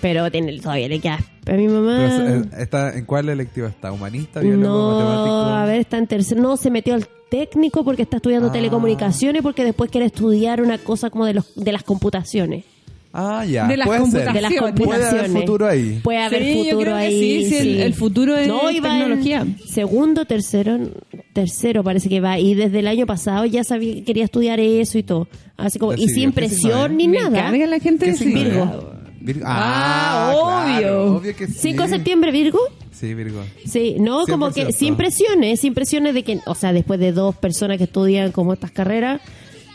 [0.00, 1.20] Pero tiene, todavía le queda.
[1.46, 2.42] A mi mamá.
[2.50, 3.92] Pero, está, ¿En cuál electivo está?
[3.92, 5.56] ¿Humanista, biólogo, No, matemático?
[5.56, 6.42] a ver, está en tercero.
[6.42, 8.52] No, se metió al técnico porque está estudiando Ah.
[8.52, 12.64] telecomunicaciones porque después quiere estudiar una cosa como de, los, de las computaciones.
[13.12, 13.66] Ah, ya.
[13.66, 14.32] De las puede ser.
[14.32, 14.74] De las Acciones.
[14.76, 15.32] Puede haber computaciones.
[15.42, 16.00] futuro ahí.
[16.02, 17.44] Puede haber Sí, yo futuro creo que ahí.
[17.44, 18.48] sí, sí, el- el futuro es
[18.82, 19.46] tecnología.
[19.68, 20.78] segundo, tercero,
[21.32, 22.38] tercero parece que va.
[22.38, 25.28] Y desde el año pasado ya sabía que quería estudiar eso y todo.
[25.56, 26.96] Así como, y sin ¿Qué signo presión es?
[26.96, 27.50] ni Me nada.
[27.66, 28.64] la gente ¿Qué de Virgo.
[28.64, 29.00] es?
[29.22, 29.44] Virgo.
[29.46, 31.16] Ah, claro, obvio.
[31.16, 31.54] obvio que sí.
[31.58, 32.58] 5 de septiembre, Virgo.
[32.92, 33.42] Sí, Virgo.
[33.66, 34.72] Sí, no, como que 100%.
[34.72, 38.52] sin presiones, sin presiones de que, o sea, después de dos personas que estudian como
[38.52, 39.20] estas carreras,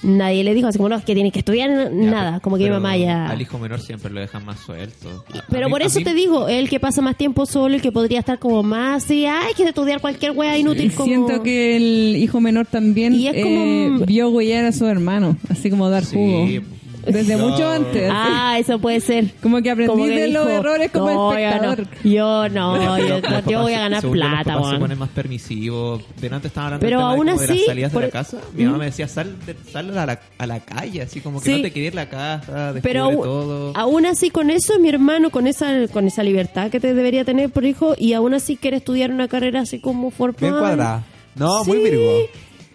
[0.06, 2.58] nadie le dijo así como, no, es que tienes que estudiar Ya, nada, pero- como
[2.58, 3.28] que mi mamá ya...
[3.28, 5.24] Al hijo menor siempre lo dejan más suelto.
[5.34, 7.76] A- a Pero mí- por eso mí- te digo, el que pasa más tiempo solo,
[7.76, 11.06] el que podría estar como más, y hay que estudiar cualquier wea inútil como...
[11.08, 15.70] Siento que el hijo menor también Y es eh, vio huellar a su hermano, así
[15.70, 16.66] como dar Sí, jugo.
[17.06, 17.49] Desde no.
[17.49, 18.10] mucho antes.
[18.14, 19.32] Ah, eso puede ser.
[19.41, 21.80] Como que aprendí Como que de los errores como "No, yo espectador.
[21.80, 24.80] no, Yo no, yo, Los yo voy a ganar plata, papás se weón.
[24.80, 26.01] ponen más permisivos.
[26.20, 28.12] Delante estaban hablando Pero del tema de aún de así, las salidas por- de la
[28.12, 28.38] casa.
[28.53, 31.45] Mi mamá me decía, sal, de- sal a, la, a la calle, así como que
[31.49, 31.56] Sí.
[31.58, 33.72] no te quería ir a la casa, Pero aún, todo.
[33.76, 37.49] aún así con eso, mi hermano, con esa con esa libertad que te debería tener
[37.49, 40.38] por hijo, y aún así quiere estudiar una carrera así como formal.
[40.39, 41.03] Bien cuadrada.
[41.36, 41.84] No, muy Sí.
[41.84, 42.12] Virgo.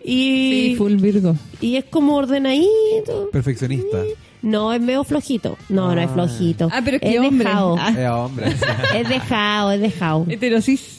[0.04, 1.36] Y, Sí, full Virgo.
[1.60, 3.28] y es como ordenadito.
[3.32, 3.98] Perfeccionista.
[4.42, 5.58] No, es medio flojito.
[5.68, 6.12] No, no es Ah.
[6.14, 6.68] flojito.
[6.72, 7.44] Ah, pero es que es hombre.
[7.44, 7.76] dejado.
[7.78, 7.94] Ah.
[7.96, 8.46] Eh, hombre.
[8.96, 10.26] Es dejado, es dejado.
[10.28, 10.96] Heterosis.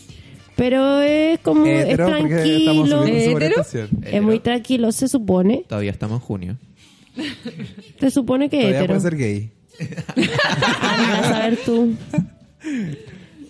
[0.55, 3.03] Pero es como, Hetero, es tranquilo.
[4.03, 5.63] Es muy tranquilo, se supone.
[5.67, 6.57] Todavía estamos en junio.
[7.99, 8.93] Se supone que Todavía hetero.
[8.93, 9.51] puede ser gay.
[10.83, 11.95] Anda a saber tú.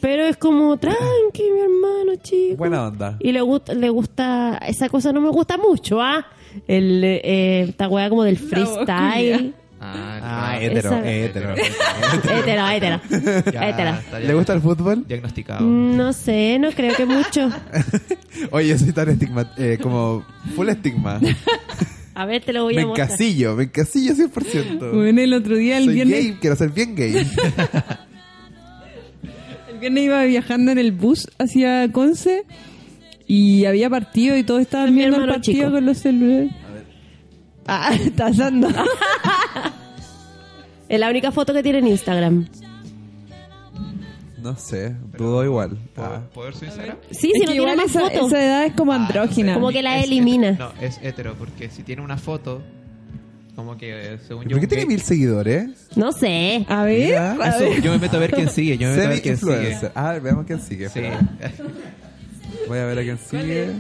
[0.02, 2.58] Pero es como tranqui, mi hermano, chico.
[2.58, 3.18] Buena onda.
[3.20, 6.26] Y le gusta, le gusta, esa cosa no me gusta mucho, ¿ah?
[6.68, 9.54] El, eh, esta weá como del freestyle.
[9.80, 10.58] Ah, Ah.
[10.62, 11.56] Hétero, hétero.
[11.56, 12.62] Hétero.
[13.92, 15.06] está ¿Le gusta el fútbol?
[15.08, 15.66] Diagnosticado.
[15.66, 17.50] No sé, no creo que mucho.
[18.52, 20.24] Oye, soy tan estigma, eh, como
[20.56, 21.20] full estigma.
[22.14, 23.08] A ver, te lo voy Me a mostrar.
[23.08, 24.92] encasillo, me encasillo 100%.
[24.94, 27.14] Bueno, el otro día, el Soy viernes, gay, quiero ser bien gay.
[29.82, 32.44] viernes iba viajando en el bus hacia Conce
[33.28, 35.72] y había partido y todos estaban viendo el partido chico.
[35.72, 36.52] con los celulares.
[37.68, 38.70] Ah, está asando.
[40.90, 42.48] Es la única foto que tiene en Instagram.
[44.42, 45.78] No sé, dudo igual.
[45.96, 46.22] Ah.
[46.34, 46.98] ¿Puedo ver su Instagram?
[47.12, 48.28] Sí, Es si no tiene igual más esa, fotos.
[48.28, 49.54] esa edad es como andrógina.
[49.54, 50.50] Como que la Es elimina.
[50.50, 50.74] hetero.
[50.76, 52.62] No, es hetero, porque si tiene una foto,
[53.62, 54.52] como que eh, según ¿Y yo.
[54.58, 55.70] ¿Por qué tiene mil seguidores?
[55.96, 56.66] No sé.
[56.70, 57.82] A ver, Mira, a Eso, ver.
[57.82, 58.78] yo me meto a ver quién sigue.
[58.78, 59.52] Yo me meto a ver quién sigue.
[59.52, 59.92] Semi-influencer.
[59.96, 60.90] Ah, veamos quién sigue.
[60.90, 61.00] Sí.
[61.00, 61.20] espera.
[62.68, 63.72] Voy a ver a quién sigue.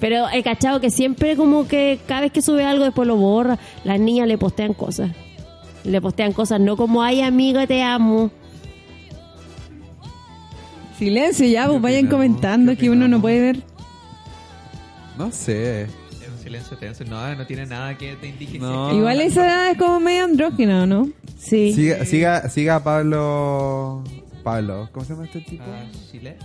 [0.00, 3.58] Pero he cachado que siempre como que cada vez que sube algo después lo borra.
[3.84, 5.10] Las niñas le postean cosas.
[5.84, 8.30] Le postean cosas, no como, ay amiga, te amo.
[10.98, 12.10] Silencio ya, pues ¿Qué vayan opinamos?
[12.10, 13.22] comentando ¿Qué que uno no opinamos?
[13.22, 13.62] puede ver.
[15.16, 15.86] No sé.
[16.50, 17.04] Silencio tenso.
[17.04, 18.58] No, no tiene nada que te indique.
[18.58, 18.88] No.
[18.90, 21.08] que- Igual esa edad es como medio andrógina, ¿o ¿no?
[21.38, 21.72] Sí.
[21.72, 24.02] Siga, siga, siga a Pablo.
[24.42, 25.62] Pablo, ¿cómo se llama este tipo?
[25.68, 26.36] Ah, Chile.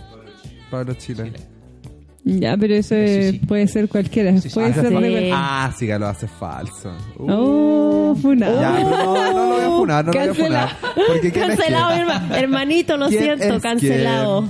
[0.70, 1.24] Pablo Chile.
[1.24, 1.40] Chile.
[2.40, 3.46] Ya, pero eso es- Sí, sí.
[3.46, 4.32] puede ser cualquiera.
[4.40, 4.54] Sí, sí.
[4.54, 4.94] puede Ah, ser sí.
[4.94, 6.92] de- Ah, sí, que lo hace falso.
[7.18, 7.26] Uh.
[7.32, 8.60] Oh, funado.
[8.60, 8.90] Ya, no,
[9.32, 10.68] no lo voy a funar, no lo voy a funar.
[11.08, 14.48] Porque ¿quién es Cancelado, herma- hermanito, lo ¿Quién siento, cancelado.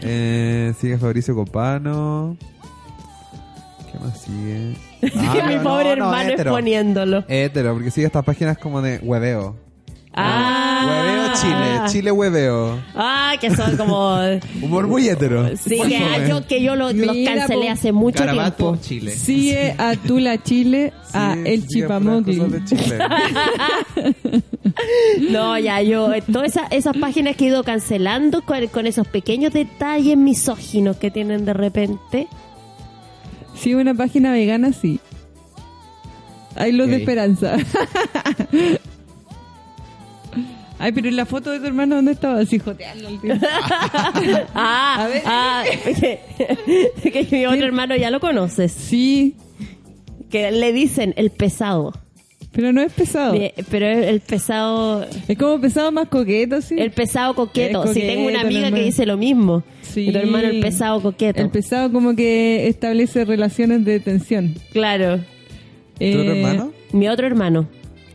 [0.00, 2.36] Eh, sigue Fabricio Copano.
[3.92, 4.74] ¿Qué más sigue?
[5.16, 6.50] Ah, que mi no, pobre no, hermano hétero.
[6.50, 7.24] exponiéndolo.
[7.28, 9.56] Hétero, porque sigue estas páginas como de hueveo.
[10.14, 10.84] Ah.
[10.86, 12.78] Hueveo Chile, Chile hueveo.
[12.94, 14.18] Ah, que son como...
[14.62, 15.48] Humor muy hétero.
[15.56, 17.72] Sí, que, ah, yo, que yo lo- los Mira, cancelé po.
[17.72, 18.78] hace mucho Garabato, tiempo.
[18.82, 19.10] Chile.
[19.12, 22.36] Sigue a Tula Chile, a Sí, El sigue puras Chipamogli.
[22.38, 22.98] cosas de Chile.
[25.30, 29.06] No, ya, yo, eh, todas esas, esas páginas que he ido cancelando con, con esos
[29.08, 32.28] pequeños detalles misóginos que tienen de repente.
[33.54, 34.98] Sigue una página vegana, sí.
[36.56, 37.56] Hay luz de esperanza.
[40.78, 42.40] Ay, pero en la foto de tu hermano, ¿dónde estaba?
[42.40, 43.34] Así joteando al tío.
[44.54, 45.22] Ah, A ver.
[45.24, 45.62] ah,
[47.02, 48.72] que, que mi otro hermano ya lo conoces.
[48.72, 49.36] Sí,
[50.30, 51.92] Que le dicen el pesado.
[52.52, 53.32] Pero no es pesado.
[53.32, 56.76] Bien, Pero el pesado, Es como pesado más coqueto, sí.
[56.78, 57.86] el pesado coqueto.
[57.92, 59.62] Si tengo una amiga que dice lo mismo.
[59.82, 60.08] Sí.
[60.08, 61.40] Y tu hermano el pesado coqueto.
[61.40, 64.54] El pesado como que establece relaciones de tensión.
[64.72, 65.20] claro.
[65.98, 66.72] ¿Tu otro Eh, hermano?
[66.92, 67.68] Mi otro hermano,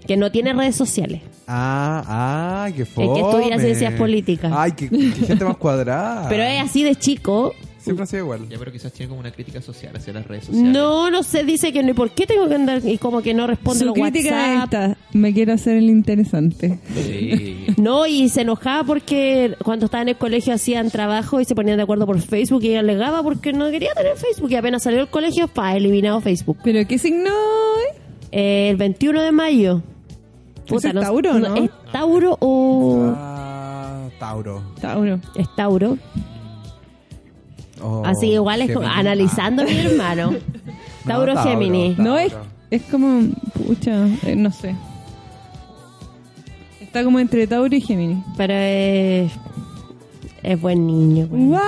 [0.07, 1.21] que no tiene redes sociales.
[1.47, 3.13] Ah, ah, qué fome.
[3.13, 4.51] que estudia ciencias políticas.
[4.53, 4.97] Ay, qué, qué
[5.27, 6.27] gente más cuadrada.
[6.27, 7.53] Pero es así de chico.
[7.87, 8.47] Siempre ha sido igual.
[8.49, 10.71] Ya, pero quizás tiene como una crítica social hacia las redes sociales.
[10.71, 11.91] No, no sé, dice que no.
[11.91, 12.81] ¿Y por qué tengo que andar?
[12.85, 14.73] Y como que no responde Su los crítica es WhatsApp.
[14.91, 14.97] esta.
[15.13, 16.79] Me quiero hacer el interesante.
[16.93, 17.63] Sí.
[17.77, 21.77] No, y se enojaba porque cuando estaba en el colegio hacían trabajo y se ponían
[21.77, 24.97] de acuerdo por Facebook y ella alegaba porque no quería tener Facebook y apenas salió
[24.99, 26.57] del colegio, pa, eliminado Facebook.
[26.63, 27.29] ¿Pero qué signo
[27.91, 27.97] es?
[28.31, 29.83] Eh, el 21 de mayo.
[30.65, 31.55] Ese es Tauro, ¿no?
[31.55, 34.63] ¿Es Tauro o Ah, Tauro.
[34.81, 35.19] Tauro.
[35.35, 35.97] es Tauro?
[37.81, 38.99] Oh, Así igual es como Gemini.
[38.99, 40.33] analizando a mi hermano.
[41.05, 41.95] Tauro, Gemini.
[41.95, 42.11] Tauro.
[42.11, 42.33] No, es,
[42.71, 43.21] es como...
[43.53, 44.75] Pucha, eh, no sé.
[46.81, 48.17] Está como entre Tauro y Géminis.
[48.37, 49.31] Pero es,
[50.43, 51.27] es buen niño.
[51.27, 51.43] güey.
[51.45, 51.61] ¡Guau!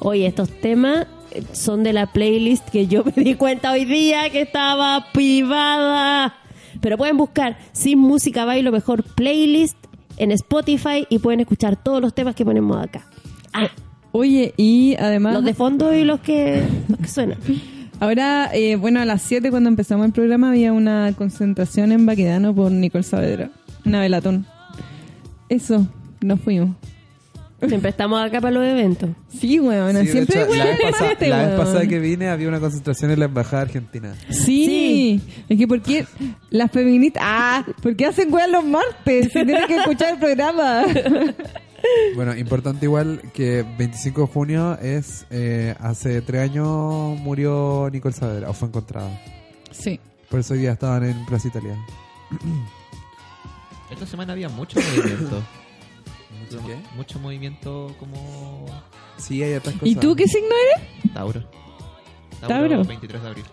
[0.00, 1.06] Oye, estos temas
[1.52, 6.34] son de la playlist que yo me di cuenta hoy día que estaba privada.
[6.80, 9.76] Pero pueden buscar Sin Música Bailo Mejor Playlist
[10.16, 13.04] en Spotify y pueden escuchar todos los temas que ponemos acá.
[13.52, 13.68] Ah,
[14.12, 15.34] Oye, y además...
[15.34, 17.38] los de fondo y los que, los que suenan.
[18.00, 22.54] Ahora, eh, bueno, a las 7 cuando empezamos el programa había una concentración en Baquedano
[22.54, 23.50] por Nicole Saavedra.
[23.84, 24.46] Una velatón.
[25.48, 25.86] Eso,
[26.22, 26.70] nos fuimos.
[27.68, 29.10] Siempre estamos acá para los eventos.
[29.28, 29.94] Sí, weón.
[29.98, 30.78] Sí, siempre hecho, la, vez
[31.20, 31.56] la vez weón.
[31.58, 34.14] pasada que vine había una concentración en la embajada argentina.
[34.30, 35.20] Sí.
[35.46, 36.06] Es que ¿por qué
[36.48, 37.22] las feministas...
[37.26, 39.26] Ah, ¿por qué hacen weón los martes?
[39.26, 40.84] Si tienen que escuchar el programa.
[42.14, 48.50] Bueno, importante igual que 25 de junio es eh, hace tres años murió Nicole Saavedra
[48.50, 49.08] o fue encontrada.
[49.70, 49.98] Sí.
[50.28, 51.76] Por eso hoy día estaban en Plaza Italia.
[53.90, 55.42] Esta semana había mucho movimiento.
[56.40, 56.76] ¿Mucho qué?
[56.96, 58.66] Mucho movimiento como
[59.16, 59.88] Sí, hay otras cosas.
[59.88, 61.12] ¿Y tú qué signo eres?
[61.14, 61.42] Tauro.
[62.46, 62.84] Tauro.
[62.84, 63.44] 23 de abril.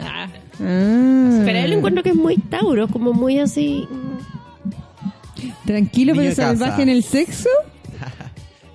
[0.00, 0.28] Ah.
[0.60, 1.42] Ah.
[1.44, 3.86] Pero él encuentro que es muy Tauro, como muy así.
[3.90, 4.39] mm,
[5.66, 7.48] Tranquilo Niño pero salvaje en el sexo.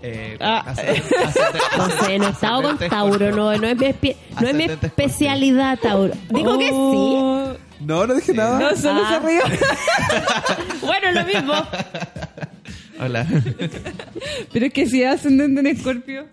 [0.07, 0.63] Eh, Ah.
[1.77, 4.63] No sé, no he estado con Tauro, no, no es mi, espe- no es mi
[4.65, 6.13] Ascendente especialidad Tauro.
[6.29, 6.71] Digo que sí.
[6.75, 7.53] Oh.
[7.79, 8.59] No, no dije nada.
[8.59, 9.19] No, solo Ah.
[9.19, 9.41] se rió.
[10.81, 11.53] Bueno, lo mismo.
[12.99, 13.25] Hola.
[14.53, 16.27] Pero es que si es ascendente en Escorpio,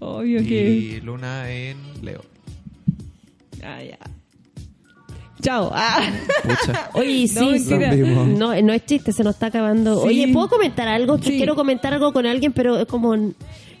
[0.00, 0.68] obvio que.
[0.70, 2.24] Y Luna en Leo.
[3.62, 3.98] Ah, ya.
[5.42, 5.70] Chao.
[5.72, 6.02] Ah.
[6.94, 7.74] Oye, sí, No, sí.
[8.36, 10.02] No, no es chiste, se nos está acabando.
[10.02, 10.08] Sí.
[10.08, 11.18] Oye, ¿puedo comentar algo?
[11.18, 11.36] Sí.
[11.36, 13.14] quiero comentar algo con alguien, pero es como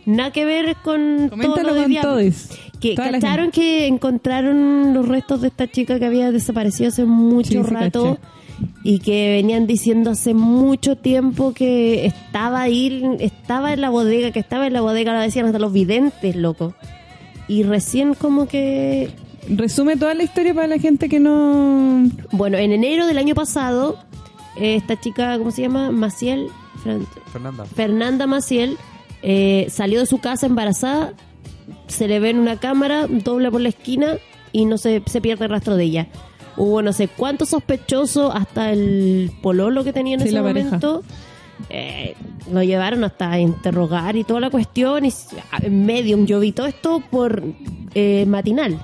[0.04, 2.48] nada que ver con todo Coméntalo lo de con todos.
[2.80, 7.62] Que Toda cacharon que encontraron los restos de esta chica que había desaparecido hace mucho
[7.62, 8.18] rato
[8.82, 14.38] y que venían diciendo hace mucho tiempo que estaba ahí, estaba en la bodega, que
[14.40, 16.74] estaba en la bodega, lo decían hasta los videntes, loco.
[17.48, 19.10] Y recién como que
[19.48, 22.08] Resume toda la historia para la gente que no.
[22.32, 23.98] Bueno, en enero del año pasado,
[24.56, 25.90] esta chica, ¿cómo se llama?
[25.90, 26.48] Maciel,
[26.82, 27.64] Fran- Fernanda.
[27.64, 28.76] Fernanda Maciel,
[29.22, 31.12] eh, salió de su casa embarazada,
[31.86, 34.14] se le ve en una cámara, dobla por la esquina
[34.52, 36.08] y no se, se pierde el rastro de ella.
[36.56, 41.02] Hubo no sé cuántos sospechosos, hasta el pololo que tenía en Sí, ese momento.
[41.70, 42.14] eh,
[42.52, 45.04] lo llevaron hasta interrogar y toda la cuestión.
[45.04, 45.12] Y
[45.52, 47.42] a- medium, yo vi todo esto por
[47.94, 48.78] eh, matinal.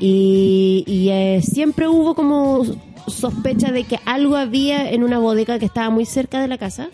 [0.00, 2.64] Y, y, eh, siempre hubo como
[3.06, 6.88] sospecha de que algo había en una bodega que estaba muy cerca de la casa.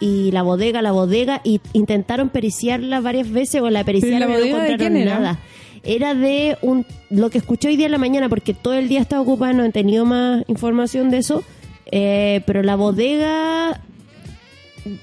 [0.00, 4.46] y la bodega, la bodega, y intentaron periciarla varias veces o la periciaron ¿Pero la
[4.46, 5.18] y no de encontraron era?
[5.18, 5.38] nada.
[5.82, 9.00] Era de un lo que escuché hoy día en la mañana, porque todo el día
[9.00, 11.42] estaba ocupada, no he tenido más información de eso.
[11.92, 13.80] eh, pero la bodega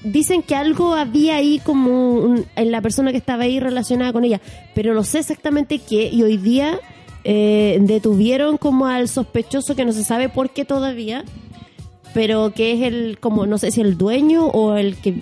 [0.04, 4.24] dicen que algo había ahí como un- en la persona que estaba ahí relacionada con
[4.24, 4.40] ella,
[4.74, 6.08] pero no sé exactamente qué.
[6.12, 6.78] Y hoy día
[7.24, 11.24] eh, detuvieron como al sospechoso que no se sabe por qué todavía,
[12.14, 15.14] pero que es el, como no sé si el dueño o el que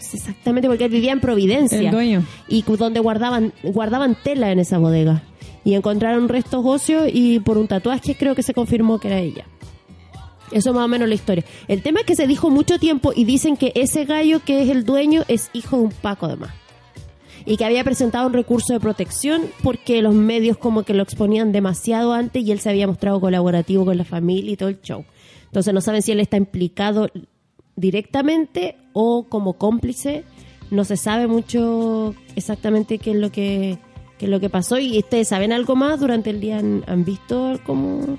[0.00, 2.24] exactamente porque él vivía en Providencia El dueño.
[2.48, 5.22] y donde guardaban guardaban tela en esa bodega
[5.64, 9.44] y encontraron restos óseos y por un tatuaje creo que se confirmó que era ella.
[10.52, 11.44] Eso es más o menos la historia.
[11.68, 14.68] El tema es que se dijo mucho tiempo y dicen que ese gallo que es
[14.68, 16.50] el dueño es hijo de un Paco además.
[17.44, 21.50] Y que había presentado un recurso de protección porque los medios como que lo exponían
[21.50, 25.04] demasiado antes y él se había mostrado colaborativo con la familia y todo el show.
[25.46, 27.08] Entonces no saben si él está implicado
[27.76, 30.24] directamente o como cómplice.
[30.70, 33.78] No se sabe mucho exactamente qué es lo que,
[34.18, 34.78] qué es lo que pasó.
[34.78, 36.58] ¿Y ustedes saben algo más durante el día?
[36.58, 38.18] ¿Han, han visto cómo...?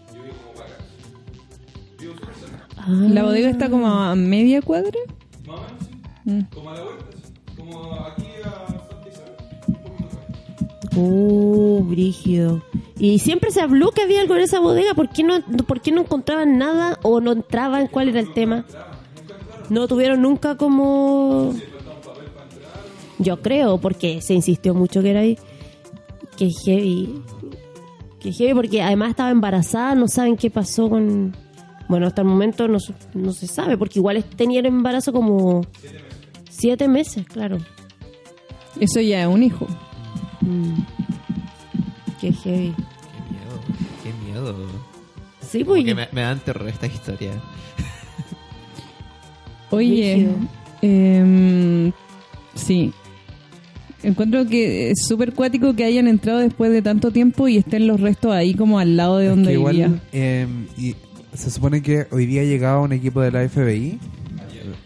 [2.83, 3.07] Ah.
[3.09, 4.97] La bodega está como a media cuadra.
[10.95, 12.61] Uh, brígido.
[12.97, 14.93] Y siempre se habló que había algo en esa bodega.
[14.93, 17.87] ¿Por qué no, por qué no encontraban nada o no entraban?
[17.87, 18.65] ¿Cuál era el tema?
[19.69, 21.53] No tuvieron nunca como...
[23.19, 25.37] Yo creo, porque se insistió mucho que era ahí.
[26.35, 27.21] Que heavy.
[28.19, 31.35] Que heavy porque además estaba embarazada, no saben qué pasó con...
[31.91, 35.61] Bueno, hasta el momento no, se- no se sabe, porque igual tenía el embarazo como...
[36.49, 37.57] Siete meses, claro.
[38.79, 39.67] Eso ya es un hijo.
[40.39, 40.73] Mm.
[42.21, 42.73] Qué heavy.
[42.73, 43.61] Qué miedo,
[44.03, 44.55] qué miedo.
[45.41, 45.83] Sí, pues.
[45.83, 47.31] que me, me dan terror esta historia.
[49.69, 50.27] Oye,
[50.81, 51.91] em,
[52.55, 52.91] sí.
[54.03, 57.99] Encuentro que es súper cuático que hayan entrado después de tanto tiempo y estén los
[58.01, 60.01] restos ahí como al lado de Es donde que igual, vivía.
[60.11, 60.47] eh,
[60.77, 60.95] y
[61.33, 63.99] se supone que hoy día llegaba un equipo de la FBI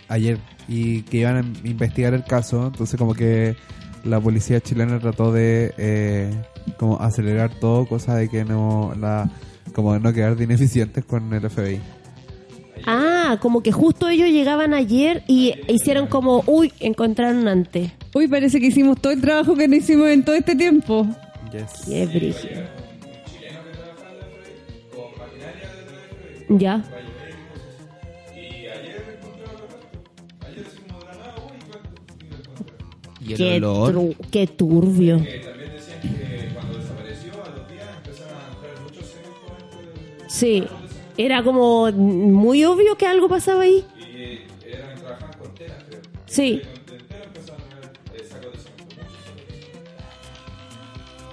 [0.08, 3.56] ayer y que iban a investigar el caso entonces como que
[4.04, 6.32] la policía chilena trató de eh,
[6.78, 9.30] como acelerar todo cosa de que no la
[9.74, 11.80] como de no quedar de ineficientes con el FBI
[12.86, 17.92] Ah, como que justo ellos llegaban ayer y hicieron como, uy, encontraron antes.
[18.14, 21.08] Uy, parece que hicimos todo el trabajo que no hicimos en todo este tiempo.
[21.52, 21.86] yes.
[21.88, 22.85] Qué brígido.
[26.50, 26.84] Ya.
[33.22, 35.20] Y el Qué, tru- qué turbio.
[40.28, 40.64] Sí,
[41.18, 43.86] era como muy obvio que algo pasaba ahí.
[46.26, 46.62] Sí.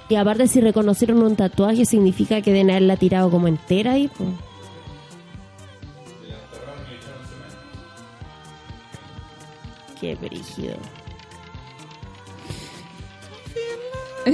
[0.09, 4.09] Y aparte si reconocieron un tatuaje significa que deben haberla tirado como entera ahí.
[4.17, 4.29] pues.
[10.03, 10.75] Qué brígido.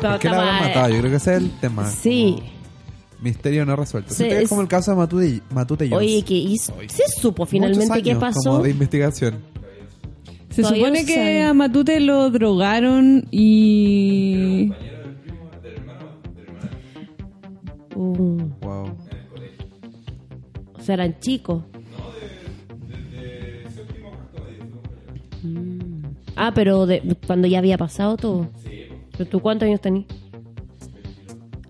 [0.00, 0.88] ¿Por qué la habrán matado?
[0.90, 1.86] Yo creo que ese es el tema.
[1.90, 2.36] Sí.
[2.38, 2.58] como
[3.20, 4.14] Misterio no resuelto.
[4.14, 6.06] Sí, es es- como el caso de Matute, Matute Jones.
[6.06, 6.72] Oye, ¿qué hizo?
[6.88, 8.50] ¿Se supo Muchos finalmente qué años pasó?
[8.52, 9.38] Como de investigación.
[10.50, 11.46] Se Todavía supone no que saben.
[11.46, 14.72] a Matute lo drogaron y...
[17.94, 18.96] Uh, Wow.
[20.74, 21.64] o sea, eran chicos.
[26.40, 28.48] Ah, pero de- cuando ya había pasado todo.
[29.12, 30.06] ¿Pero tú cuántos años tenías?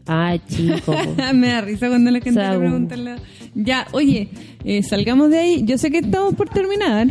[0.07, 0.95] Ah, chico.
[1.35, 3.17] Me da risa cuando la gente le un- pregunta la-
[3.55, 4.29] Ya, oye,
[4.65, 5.63] eh, salgamos de ahí.
[5.65, 7.09] Yo sé que estamos por terminar,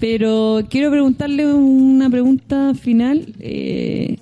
[0.00, 3.32] pero quiero preguntarle una pregunta final.
[3.38, 4.18] Eh,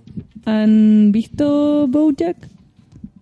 [0.46, 2.36] ¿Han visto BoJack?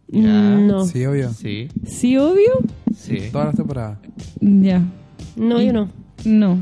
[0.08, 0.56] Ya.
[0.56, 0.84] No.
[0.86, 1.30] Sí, obvio.
[1.32, 2.52] Sí, Sí, obvio.
[2.94, 3.18] sí.
[3.30, 3.98] Todas las temporadas.
[4.40, 4.82] Ya,
[5.36, 5.88] No, yo no.
[6.24, 6.58] no.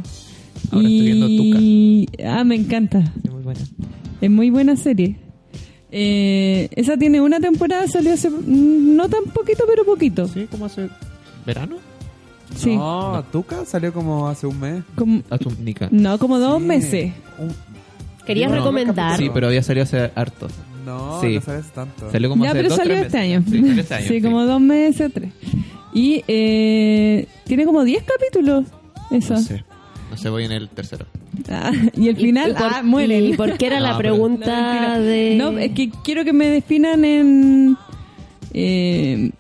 [0.73, 2.09] Ahora estoy viendo y...
[2.25, 3.03] Ah, me encanta.
[3.23, 3.61] Sí, muy buena.
[4.21, 5.17] Es muy buena serie.
[5.93, 10.29] Eh, esa tiene una temporada, salió hace mm, no tan poquito, pero poquito.
[10.29, 10.89] Sí, como hace
[11.45, 11.77] verano.
[12.57, 12.77] Sí.
[12.77, 14.83] No, Tuca salió como hace un mes.
[14.97, 15.89] Como- A tu Nika.
[15.91, 16.67] no, como dos Sí.
[16.67, 17.13] meses.
[17.39, 17.55] Un-
[18.27, 19.17] ¿Querías No, recomendar?
[19.19, 20.47] Sí, pero había salido hace harto.
[20.87, 21.35] No, Sí.
[21.37, 22.11] no sabes tanto.
[22.11, 23.37] Salió como ya, hace pero dos, salió tres este meses.
[23.37, 23.45] año.
[23.51, 24.07] Sí, salió este año.
[24.09, 25.33] Sí, como dos meses tres.
[25.93, 28.65] Y eh, tiene como 10 capítulos.
[29.11, 29.35] Eso.
[29.35, 29.65] No sé.
[30.11, 31.07] No sé, voy en el tercero.
[31.49, 33.21] Ah, y el final, ¿Y por, ah, muere.
[33.21, 35.35] ¿Y por qué era No, la pregunta No, de...?
[35.37, 37.77] No, es que quiero que me definan en
[38.53, 39.31] eh,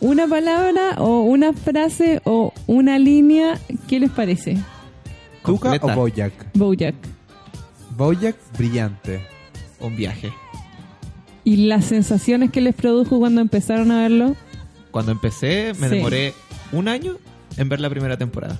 [0.00, 3.58] una palabra o una frase o una línea.
[3.86, 4.56] ¿Qué les parece?
[5.44, 5.86] ¿Tuca Completa.
[5.86, 6.32] o Bojack?
[6.54, 6.94] Bojack.
[7.96, 9.20] Bojack brillante.
[9.80, 10.32] Un viaje.
[11.44, 14.34] ¿Y las sensaciones que les produjo cuando empezaron a verlo?
[14.90, 15.96] Cuando empecé, me Sí.
[15.96, 16.32] demoré
[16.72, 17.16] un año
[17.58, 18.58] en ver la primera temporada.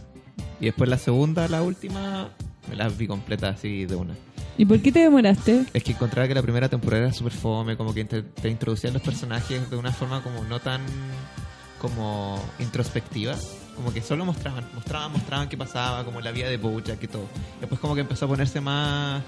[0.60, 2.30] Y después la segunda, la última,
[2.68, 4.14] me las vi completas así de una.
[4.56, 5.64] ¿Y por qué te demoraste?
[5.74, 8.92] Es que encontraba que la primera temporada era súper fome, como que te, te introducían
[8.92, 10.80] los personajes de una forma como no tan
[11.80, 13.34] como introspectiva.
[13.76, 17.26] Como que solo mostraban, mostraban, mostraban qué pasaba, como la vida de Bojack y todo.
[17.60, 19.22] Después como que empezó a ponerse más,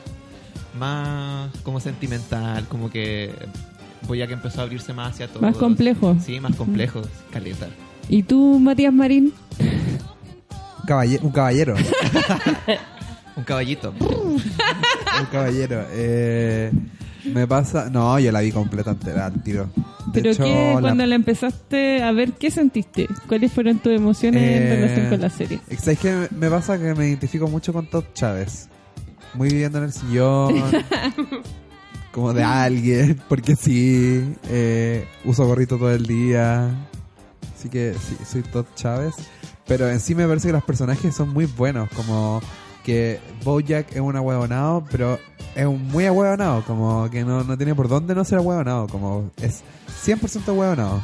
[0.79, 3.33] más como sentimental, como que
[4.07, 5.43] Bojack empezó a abrirse más hacia todo.
[5.43, 6.17] Más complejo.
[6.25, 7.69] Sí, más complejo, caleta.
[8.09, 9.35] ¿Y tú, Matías Marín?
[10.87, 11.75] Caballe- un caballero.
[13.37, 13.93] Un caballito.
[14.01, 14.41] un
[15.31, 15.85] caballero.
[15.91, 16.71] Eh,
[17.25, 17.91] me pasa.
[17.91, 19.69] No, yo la vi completa entera al tiro.
[20.07, 23.07] De ¿Pero hecho, qué, la- cuando la empezaste a ver, qué sentiste?
[23.29, 25.61] ¿Cuáles fueron tus emociones en Eh, relación con la serie?
[25.79, 26.29] ¿Sabes qué?
[26.31, 28.71] Me pasa que me identifico mucho con Todd Chávez.
[29.35, 30.55] Muy viviendo en el sillón.
[32.13, 33.21] como de alguien.
[33.29, 34.35] Porque sí.
[34.49, 36.71] eh, uso gorrito todo el día.
[37.55, 39.15] Así que sí, soy Todd Chávez.
[39.67, 41.89] Pero en sí me parece que los personajes son muy buenos.
[41.91, 42.41] Como
[42.85, 45.19] que Bojack es un ahueonado, pero
[45.55, 46.63] es un muy ahueonado.
[46.65, 48.87] Como que no, no tiene por dónde no ser ahueonado.
[48.87, 49.63] Como es
[50.07, 51.01] 100% ahueonado.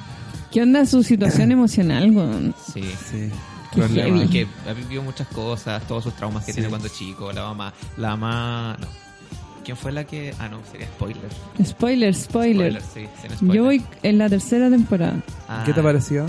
[0.52, 2.82] ¿Qué onda su situación emocional con Sí.
[3.10, 3.30] Sí.
[3.74, 4.28] Problema.
[4.28, 6.56] que ha vivido muchas cosas, todos sus traumas que Sí.
[6.56, 8.86] tiene cuando chico, la mamá, la mamá, no.
[9.64, 10.34] ¿Quién fue la que?
[10.38, 11.22] Ah, no, sería spoiler.
[11.64, 12.82] Spoiler, spoiler.
[12.82, 13.56] sí, sin spoiler.
[13.56, 15.22] Yo voy en la tercera temporada.
[15.48, 16.26] Ah, ¿Qué te pareció?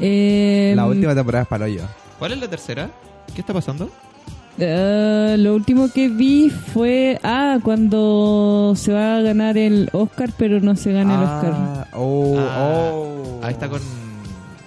[0.00, 1.82] Eh, La última temporada es para yo.
[2.18, 2.90] ¿Cuál es la tercera?
[3.34, 3.90] ¿Qué está pasando?
[4.58, 10.60] eh, lo último que vi fue, ah, cuando se va a ganar el Oscar, pero
[10.60, 11.52] no se gana el Oscar.
[11.54, 13.40] Ah, oh, Ah, oh.
[13.42, 13.80] Ahí está con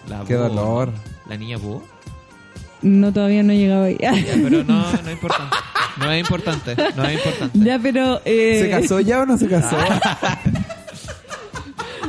[0.10, 0.92] la Qué Bo, dolor.
[1.30, 1.82] La niña Bo.
[2.82, 3.98] No, todavía no he llegado ahí.
[4.00, 4.12] Ya,
[4.44, 5.56] pero no, no es importante.
[6.00, 7.60] No es importante, no es importante.
[7.60, 8.22] ya, pero...
[8.24, 9.76] eh, ¿Se casó ya o no se casó?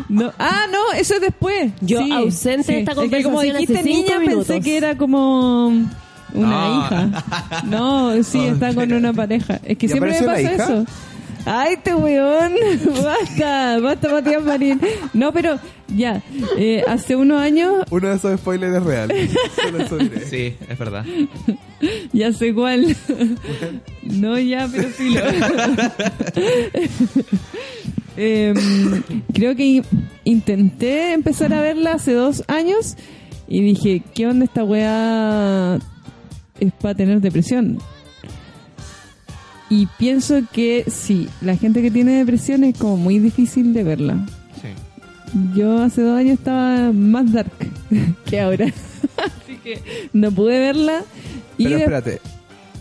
[0.09, 0.33] No.
[0.39, 1.73] Ah, no, eso es después.
[1.81, 4.47] Yo ausente de esta Es que como conversación dijiste hace cinco niña, minutos.
[4.47, 5.87] pensé que era como una
[6.33, 6.79] No.
[6.87, 7.25] hija.
[7.65, 9.61] No, sí, está con una pareja.
[9.65, 10.85] Es que ¿Y siempre me pasa eso.
[11.45, 12.53] Ay, te weón.
[13.05, 14.81] basta, basta, Matías Marín.
[15.15, 15.59] No, pero
[15.89, 16.21] ya,
[16.59, 19.13] eh, hace unos años, Uno de esos spoilers es real.
[20.29, 21.05] Sí, es verdad.
[22.13, 22.95] ya sé cuál.
[24.03, 25.21] no, ya, pero filo.
[28.21, 28.55] Em,
[29.33, 29.85] creo que in-
[30.25, 32.97] intenté empezar a verla hace dos años
[33.47, 35.79] y dije, ¿qué onda esta weá
[36.59, 37.79] es para tener depresión?
[39.71, 44.27] Y pienso que sí, la gente que tiene depresión es como muy difícil de verla.
[44.61, 44.69] Sí.
[45.55, 47.53] Yo hace dos años estaba más dark
[48.25, 48.67] que ahora.
[49.17, 51.03] Así que no pude verla.
[51.59, 52.21] Pero espérate.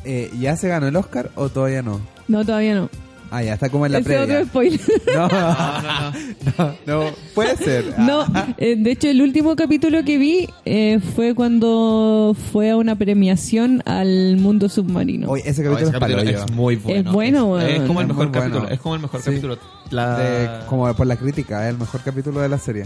[0.06, 2.00] Eh, ¿Ya se ganó el Oscar o todavía no?
[2.30, 2.90] No, todavía no.
[3.30, 4.46] Ah, ya está como en la Ese otro previa.
[4.46, 4.80] spoiler.
[5.16, 6.12] No, No, no,
[6.58, 6.76] no.
[6.86, 7.94] no, no, puede ser.
[8.00, 8.26] No,
[8.58, 13.84] eh, de hecho el último capítulo que vi eh, fue cuando fue a una premiación
[13.86, 15.30] al mundo submarino.
[15.30, 17.10] Oye, ese capítulo ese es capítulo muy bueno.
[17.10, 18.32] Es bueno, es, como el Es mejor bueno.
[18.32, 18.70] capítulo.
[18.70, 19.30] Es como el mejor Sí.
[19.32, 19.58] capítulo.
[19.92, 20.18] La...
[20.18, 22.86] De- como por la crítica, es el mejor capítulo de la serie.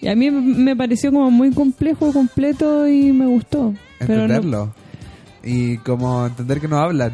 [0.00, 3.72] Y a mí me pareció como muy complejo, completo y me gustó.
[3.98, 4.74] Pero no, Entenderlo.
[5.42, 7.12] Y como entender que no hablan.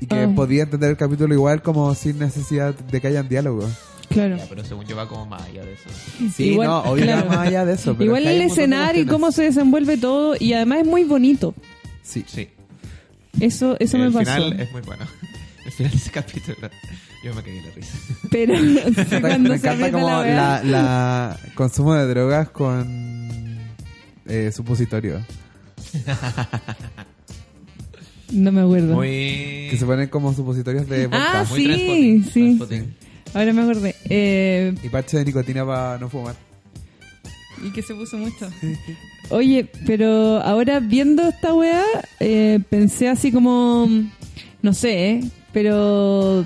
[0.00, 0.32] Y que Ah.
[0.34, 3.68] podía entender el capítulo igual como sin necesidad de que hayan diálogo.
[4.08, 4.36] claro.
[4.36, 5.88] Ya, pero según yo va como más allá de eso.
[6.36, 7.28] Sí, Igual- no, obvio claro.
[7.28, 7.92] más allá de eso.
[7.94, 10.86] pero Igual es que hay el escenario y cómo se desenvuelve todo y además es
[10.86, 11.54] muy bonito.
[12.02, 12.24] Sí.
[12.26, 12.48] Sí.
[13.40, 14.32] Eso eso me el pasó.
[14.34, 15.04] final es muy bueno.
[15.64, 16.56] El final de ese capítulo.
[17.24, 17.98] Yo me caí de la risa.
[18.30, 23.58] Pero sí, Me encanta, cuando me se encanta como la, la consumo de drogas con
[24.26, 25.20] eh, supositorio.
[28.34, 28.94] No me acuerdo.
[28.94, 29.68] Muy.
[29.70, 31.54] Que se ponen como supositorios de Ah, vodka.
[31.54, 32.84] muy sí, sí.
[33.32, 33.94] Ahora me acordé.
[34.10, 36.34] Eh, Y parche de nicotina para no fumar.
[37.64, 38.48] y que se puso mucho.
[39.30, 41.82] Oye, pero ahora viendo esta weá,
[42.20, 43.88] eh, pensé así como,
[44.60, 45.20] no sé, ¿eh?
[45.52, 46.44] pero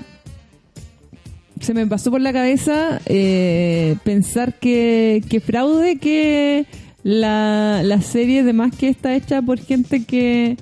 [1.60, 6.66] se me pasó por la cabeza eh, pensar que, que fraude que
[7.02, 10.56] la, la serie de más que está hecha por gente que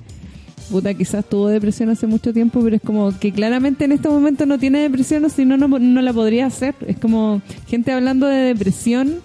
[0.69, 4.45] puta quizás tuvo depresión hace mucho tiempo pero es como que claramente en este momento
[4.45, 8.27] no tiene depresión o si no no, no la podría hacer es como gente hablando
[8.27, 9.15] de depresión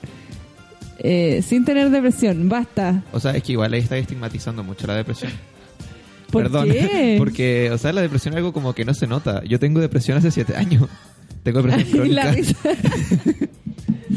[0.99, 4.95] eh, sin tener depresión basta O sea, es que igual ahí está estigmatizando mucho la
[4.95, 5.33] depresión.
[6.31, 7.17] ¿Por Perdón, qué?
[7.19, 9.43] porque, o sea, la depresión es algo como que no se nota.
[9.45, 10.89] Yo tengo depresión hace siete años.
[11.43, 12.53] Tengo depresión Y la crónica.
[12.53, 12.71] risa.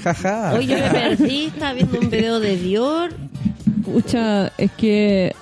[0.04, 0.54] Jaja.
[0.54, 3.12] Hoy yo me perdí, estaba viendo un video de Dior.
[3.84, 5.34] Pucha, es que.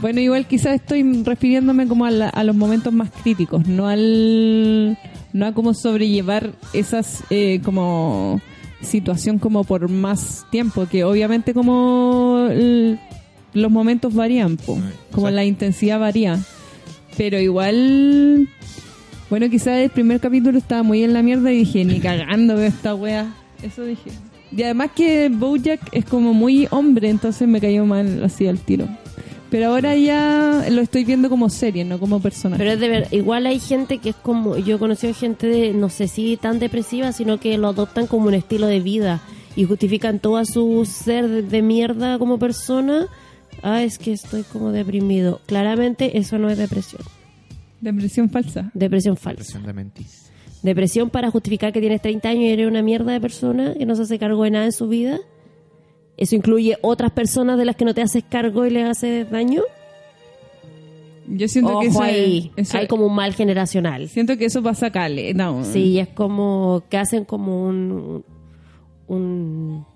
[0.00, 4.96] Bueno, igual quizás estoy refiriéndome como a, la- a los momentos más críticos, no al.
[5.32, 8.40] No a cómo sobrellevar esas eh, como
[8.82, 12.48] situación como por más tiempo, que obviamente como
[13.52, 14.88] los momentos varían, po, como
[15.28, 15.30] exacto.
[15.30, 16.38] la intensidad varía.
[17.16, 18.48] Pero igual,
[19.28, 22.66] bueno, quizás el primer capítulo estaba muy en la mierda y dije, ni cagando veo
[22.66, 23.32] esta wea.
[23.62, 24.10] Eso dije.
[24.56, 28.88] Y además que Bojack es como muy hombre, entonces me cayó mal así al tiro.
[29.50, 32.58] Pero ahora ya lo estoy viendo como serie, no como personaje.
[32.58, 35.72] Pero es de ver, igual hay gente que es como, yo he conocido gente de,
[35.72, 39.20] no sé si tan depresiva, sino que lo adoptan como un estilo de vida
[39.56, 43.08] y justifican todo su ser de, de mierda como persona.
[43.62, 45.40] Ah, es que estoy como deprimido.
[45.46, 47.02] Claramente eso no es depresión.
[47.80, 48.70] Depresión falsa.
[48.74, 49.40] Depresión falsa.
[49.40, 50.30] Depresión de mentis.
[50.62, 53.96] Depresión para justificar que tienes 30 años y eres una mierda de persona que no
[53.96, 55.18] se hace cargo de nada en su vida.
[56.16, 59.62] Eso incluye otras personas de las que no te haces cargo y les haces daño.
[61.26, 64.08] Yo siento Ojo que eso, ahí, eso- hay como un mal generacional.
[64.08, 65.50] siento que eso pasa caleta.
[65.50, 65.64] weón.
[65.64, 68.24] Sí, es como que hacen como un,
[69.06, 69.86] un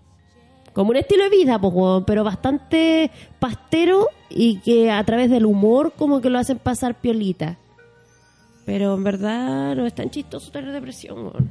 [0.73, 5.93] como un estilo de vida, pues, pero bastante pastero y que a través del humor
[5.97, 7.59] como que lo hacen pasar piolita.
[8.65, 11.51] Pero en verdad no es tan chistoso tener depresión, weón.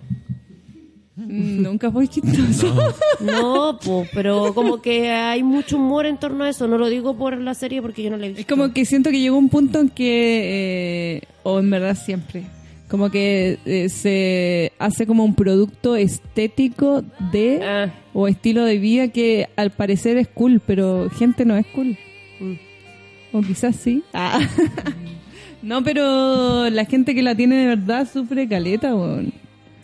[1.16, 2.94] Mm, Nunca fue chistoso.
[3.20, 6.68] No, pues, pero como que hay mucho humor en torno a eso.
[6.68, 8.42] No lo digo por la serie porque yo no la he visto.
[8.42, 12.44] Es como que siento que llegó un punto en que, eh, o en verdad siempre,
[12.90, 17.94] como que eh, se hace como un producto estético de Ah.
[18.14, 21.96] o estilo de vida que al parecer es cool, pero gente no es cool.
[22.40, 22.54] Mm.
[23.38, 24.04] O quizás sí.
[24.14, 24.40] Ah.
[25.62, 29.32] no, pero la gente que la tiene de verdad sufre caleta, weón.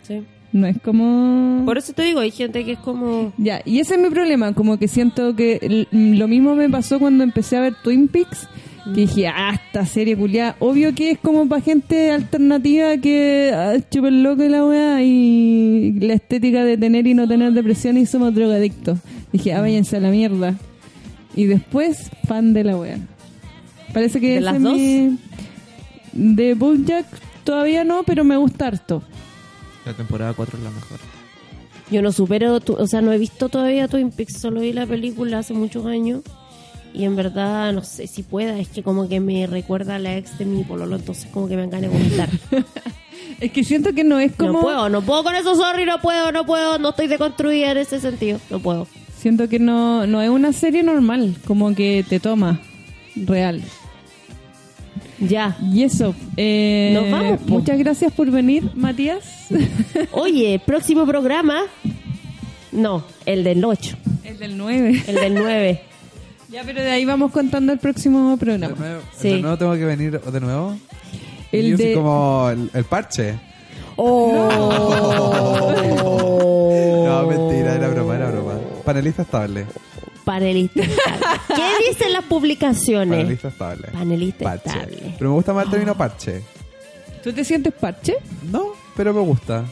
[0.02, 0.22] Sí.
[0.52, 1.62] No es como...
[1.64, 3.32] Por eso te digo, hay gente que es como...
[3.38, 6.98] Ya, y ese es mi problema, como que siento que l- lo mismo me pasó
[6.98, 8.48] cuando empecé a ver Twin Peaks,
[8.84, 13.74] que dije, ah, esta serie culiada, obvio que es como para gente alternativa que ah,
[13.90, 18.34] súper loca la weá y la estética de tener y no tener depresión y somos
[18.34, 18.98] drogadictos.
[19.32, 20.56] Dije, ah, váyanse a la mierda.
[21.36, 22.98] Y después, fan de la weá.
[23.92, 24.74] Parece que ¿De ese las es dos?
[24.76, 25.18] mi-
[26.12, 27.06] De Bojack
[27.44, 29.02] todavía no, pero me gusta harto.
[29.84, 30.98] La temporada 4 es la mejor.
[31.90, 34.86] Yo no supero, tu- o sea, no he visto todavía Twin Peaks, solo vi la
[34.86, 36.22] película hace muchos años.
[36.92, 40.16] Y en verdad, no sé si pueda, es que como que me recuerda a la
[40.16, 42.28] ex de mi pololo, entonces como que me dan ganas de vomitar.
[43.40, 44.52] Es que siento que no es como...
[44.52, 47.78] No puedo, no puedo con eso, sorry, no puedo, no puedo, no estoy deconstruida en
[47.78, 48.86] ese sentido, no puedo.
[49.16, 52.60] Siento que no, no es una serie normal, como que te toma
[53.16, 53.62] real.
[55.20, 55.56] Ya.
[55.72, 57.48] Y eso, eh, Nos vamos, po.
[57.54, 59.48] muchas gracias por venir, Matías.
[60.12, 61.62] Oye, próximo programa.
[62.72, 65.02] No, el del 8, El del 9.
[65.08, 65.82] el del 9.
[66.50, 68.74] Ya, pero de ahí vamos contando el próximo De programa.
[68.76, 69.28] nuevo, Sí.
[69.28, 70.76] de nuevo tengo que venir de nuevo.
[71.52, 73.38] El Yo soy de- como el, el parche.
[73.94, 74.48] Oh.
[77.06, 78.54] No, mentira, era broma, era broma.
[78.84, 79.66] Panelista estable.
[80.24, 81.26] Panelista estable.
[81.56, 83.18] ¿Qué dicen las publicaciones?
[83.18, 83.88] Panelista estable.
[83.92, 84.68] Panelista Parche.
[84.70, 85.14] estable.
[85.18, 86.42] Pero me gusta más el término parche.
[87.22, 88.16] ¿Tú te sientes parche?
[88.50, 89.64] No, pero me gusta.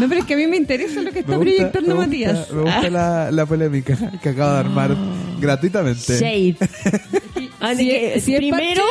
[0.00, 2.06] No, pero es que a mí me interesa lo que está gusta, proyectando me gusta-
[2.06, 2.50] Matías.
[2.52, 4.96] Me gusta la, la polémica que acabo de armar
[5.40, 6.18] gratuitamente.
[6.18, 6.56] Shade.
[7.60, 8.82] Ah, Si que si primero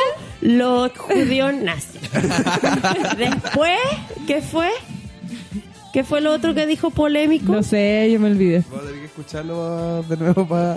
[0.42, 2.00] los judíos nazis.
[3.18, 3.78] Después,
[4.26, 4.68] ¿qué fue?
[5.92, 7.52] ¿Qué fue lo otro que dijo polémico?
[7.52, 8.62] No sé, yo me olvidé.
[8.70, 10.76] Voy a tener que escucharlo de nuevo para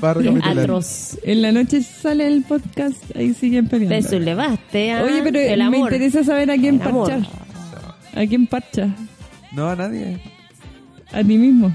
[0.00, 0.20] para.
[0.44, 1.18] Atroz.
[1.22, 3.94] En la noche sale el podcast, ahí siguen peleando.
[3.96, 5.02] Te sublevaste, ¿ah?
[5.04, 5.78] Oye, pero el me amor.
[5.92, 7.20] interesa saber a quién parchar.
[8.14, 8.88] ¿A quién parcha?
[9.52, 10.18] No, a nadie.
[11.12, 11.70] A ti mismo.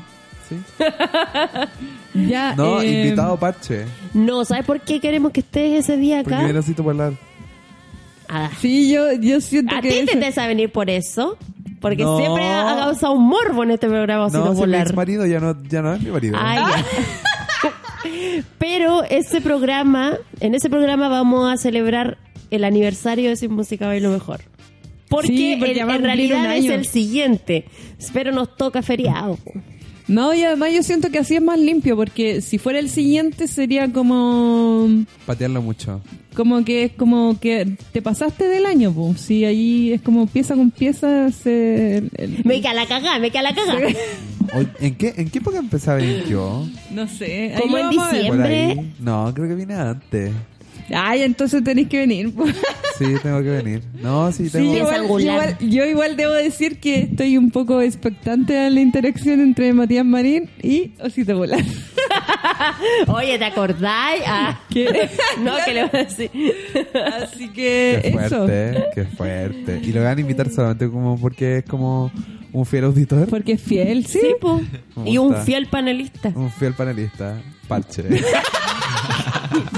[0.50, 0.56] Sí.
[2.28, 3.86] Ya, No, eh, invitado parche.
[4.16, 6.48] No, ¿sabes por qué queremos que estés ese día Porque acá?
[6.48, 7.14] yo necesito hablar.
[8.28, 9.90] Ah, Sí, yo, yo siento ¿A que...
[9.90, 11.38] ti te interesa venir por eso?
[11.80, 12.18] Porque No.
[12.18, 15.26] siempre ha ha causado un morbo en este programa, si No, si mi ex marido
[15.26, 16.36] ya no, ya no es mi marido.
[16.40, 16.86] Ay, ya.
[18.58, 22.18] Pero ese programa, en ese programa vamos a celebrar
[22.52, 24.42] el aniversario de Sin Música Bailo Mejor.
[25.10, 27.66] Porque, Sí, porque en- realidad es el siguiente.
[28.14, 29.38] Pero nos toca feriado.
[30.08, 33.48] No, y además yo siento que así es más limpio, porque si fuera el siguiente
[33.48, 34.88] sería como
[35.26, 36.02] Patearlo mucho.
[36.38, 39.20] Como que es como que te pasaste del año, pues.
[39.20, 41.98] Si ahí es como pieza con pieza se...
[41.98, 43.80] el- Me queda la cagada, me queda la cagada.
[44.80, 46.66] ¿En qué, ¿En qué época empecé a venir yo?
[46.92, 47.54] no sé.
[47.60, 48.28] Como en diciembre.
[48.28, 48.56] ¿Por Siempre.
[48.82, 48.94] ahí?
[49.00, 50.32] No, creo que vine antes.
[50.90, 52.32] Ay, entonces tenéis que venir.
[52.34, 52.56] pues.
[52.98, 53.82] Sí, tengo que venir.
[54.02, 58.58] No, sí, Sí, tengo igual, igual- yo igual debo decir que estoy un poco expectante
[58.58, 61.64] a la interacción entre Matías Marín y Osito Volar.
[63.08, 64.24] Oye, ¿te acordáis?
[64.28, 65.10] Ah, Que-
[65.40, 66.32] no, que le voy a decir.
[67.22, 68.46] Así que Qué eso.
[68.46, 69.82] fuerte, qué fuerte.
[69.84, 72.12] Y lo van a invitar solamente como porque es como
[72.54, 74.20] un fiel auditor, Porque es fiel, sí.
[74.22, 74.62] Sí, po.
[75.06, 76.32] Y un fiel panelista.
[76.36, 77.36] un fiel panelista.
[77.68, 78.04] Parche.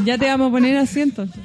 [0.04, 1.40] Ya te vamos a poner así entonces.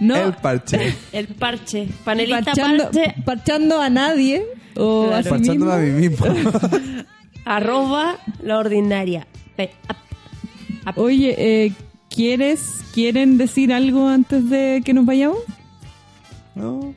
[0.00, 0.94] No, El parche.
[1.12, 1.88] El parche.
[2.04, 3.14] Panelista parchando, parche.
[3.24, 4.44] parchando a nadie
[4.76, 5.16] o Claro.
[5.16, 6.26] a sí Parchándome a mí mismo.
[7.44, 9.26] Arroba la ordinaria.
[10.96, 11.72] Oye, eh,
[12.10, 15.38] ¿quieres, ¿quieren decir algo antes de que nos vayamos?
[16.54, 16.94] No.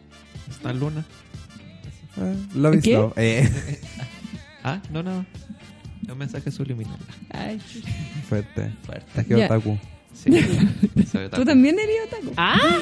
[0.49, 1.05] Está Luna.
[2.18, 2.93] eh, Love is ¿Qué?
[2.93, 3.14] love.
[3.18, 3.49] Eh,
[4.64, 5.26] Ah, no, no.
[6.03, 6.97] Es un mensaje subliminal.
[7.30, 7.59] Ay,
[8.27, 8.72] fuerte.
[8.85, 9.22] Fuerte.
[9.22, 9.77] Es que otaku.
[10.14, 10.31] Sí.
[11.09, 11.41] Soy otaku.
[11.41, 12.34] ¿Tú también eres otaku?
[12.35, 12.80] Ah.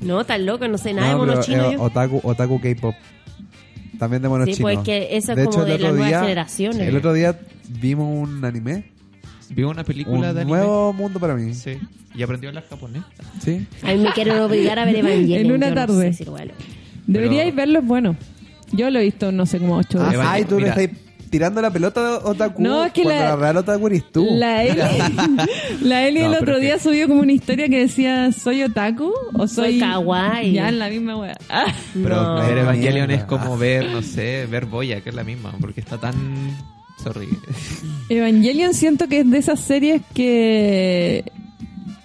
[0.00, 2.94] No, tan loco, no sé nada de No, mono pero, chino eh, otaku, otaku K-pop.
[3.98, 4.72] También de monos Sí, chinos.
[4.74, 6.80] pues que eso es como de el las otro nuevas día- generaciones.
[6.88, 7.38] El otro día
[7.80, 8.84] vimos un anime.
[9.54, 10.44] Vi una película Un de anime.
[10.58, 11.54] nuevo mundo para mí.
[11.54, 11.78] Sí.
[12.14, 13.02] Y aprendió a hablar japonés.
[13.40, 13.66] ¿Sí?
[13.82, 15.40] A mí me quieren obligar a ver Evangelion.
[15.40, 16.12] En una yo no tarde.
[16.12, 16.36] sé si lo.
[17.06, 18.16] Deberíais Pero- verlo, es bueno.
[18.72, 20.18] Yo lo he visto, no sé, como ocho Ah, veces.
[20.20, 20.74] Evangel- ay, tú mira.
[20.76, 20.98] le estás
[21.30, 22.62] tirando la pelota de otaku.
[22.62, 24.26] No, es que la- la, real otaku eres tú.
[24.30, 24.78] La Eli,
[25.82, 28.62] la Eli No, el otro es que- día subió como una historia que decía ¿Soy
[28.62, 29.12] otaku?
[29.34, 30.52] o soy, Soy kawaii.
[30.52, 31.36] Ya en la misma wea.
[31.48, 32.34] Ah, Pero No.
[32.46, 35.98] ver Evangelion es como ver, no sé, ver Boya, que es la misma, porque está
[35.98, 36.14] tan...
[37.02, 37.28] Sorry.
[38.08, 41.24] Evangelion siento que es de esas series que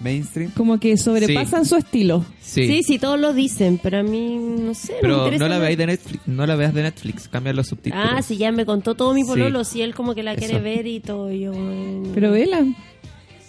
[0.00, 0.50] Mainstream.
[0.52, 2.24] como que sobrepasan su estilo.
[2.40, 2.66] Sí.
[2.66, 4.94] Sí, sí, todos lo dicen, pero a mí no sé.
[4.94, 7.68] me Pero interesa no la veáis de Netflix, no la veas de Netflix, cambia los
[7.68, 8.06] subtítulos.
[8.10, 9.28] Ah, sí, ya me contó todo mi Sí.
[9.28, 11.30] pololo, si él como que la quiere ver y todo.
[11.32, 12.10] Yo, bueno.
[12.14, 12.64] Pero vela.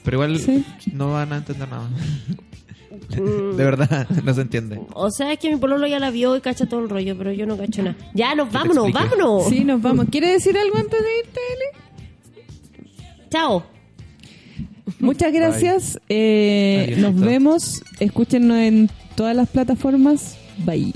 [0.04, 0.64] Pero igual Sí.
[0.94, 1.90] no van a entender nada.
[2.92, 4.80] Mm, De verdad, no se entiende.
[4.94, 7.32] O sea, es que mi pololo ya la vio y cacha todo el rollo, pero
[7.32, 7.96] yo no cacho nada.
[8.14, 9.48] Ya, nos vámonos, vámonos.
[9.48, 10.08] Sí, nos vamos.
[10.12, 13.28] ¿Quieres decir algo antes de irte, Eli?
[13.30, 13.64] Chao.
[15.00, 16.00] Muchas gracias.
[16.10, 17.84] Eh, nos vemos.
[18.00, 20.38] Escúchenos en todas las plataformas.
[20.66, 20.94] Bye.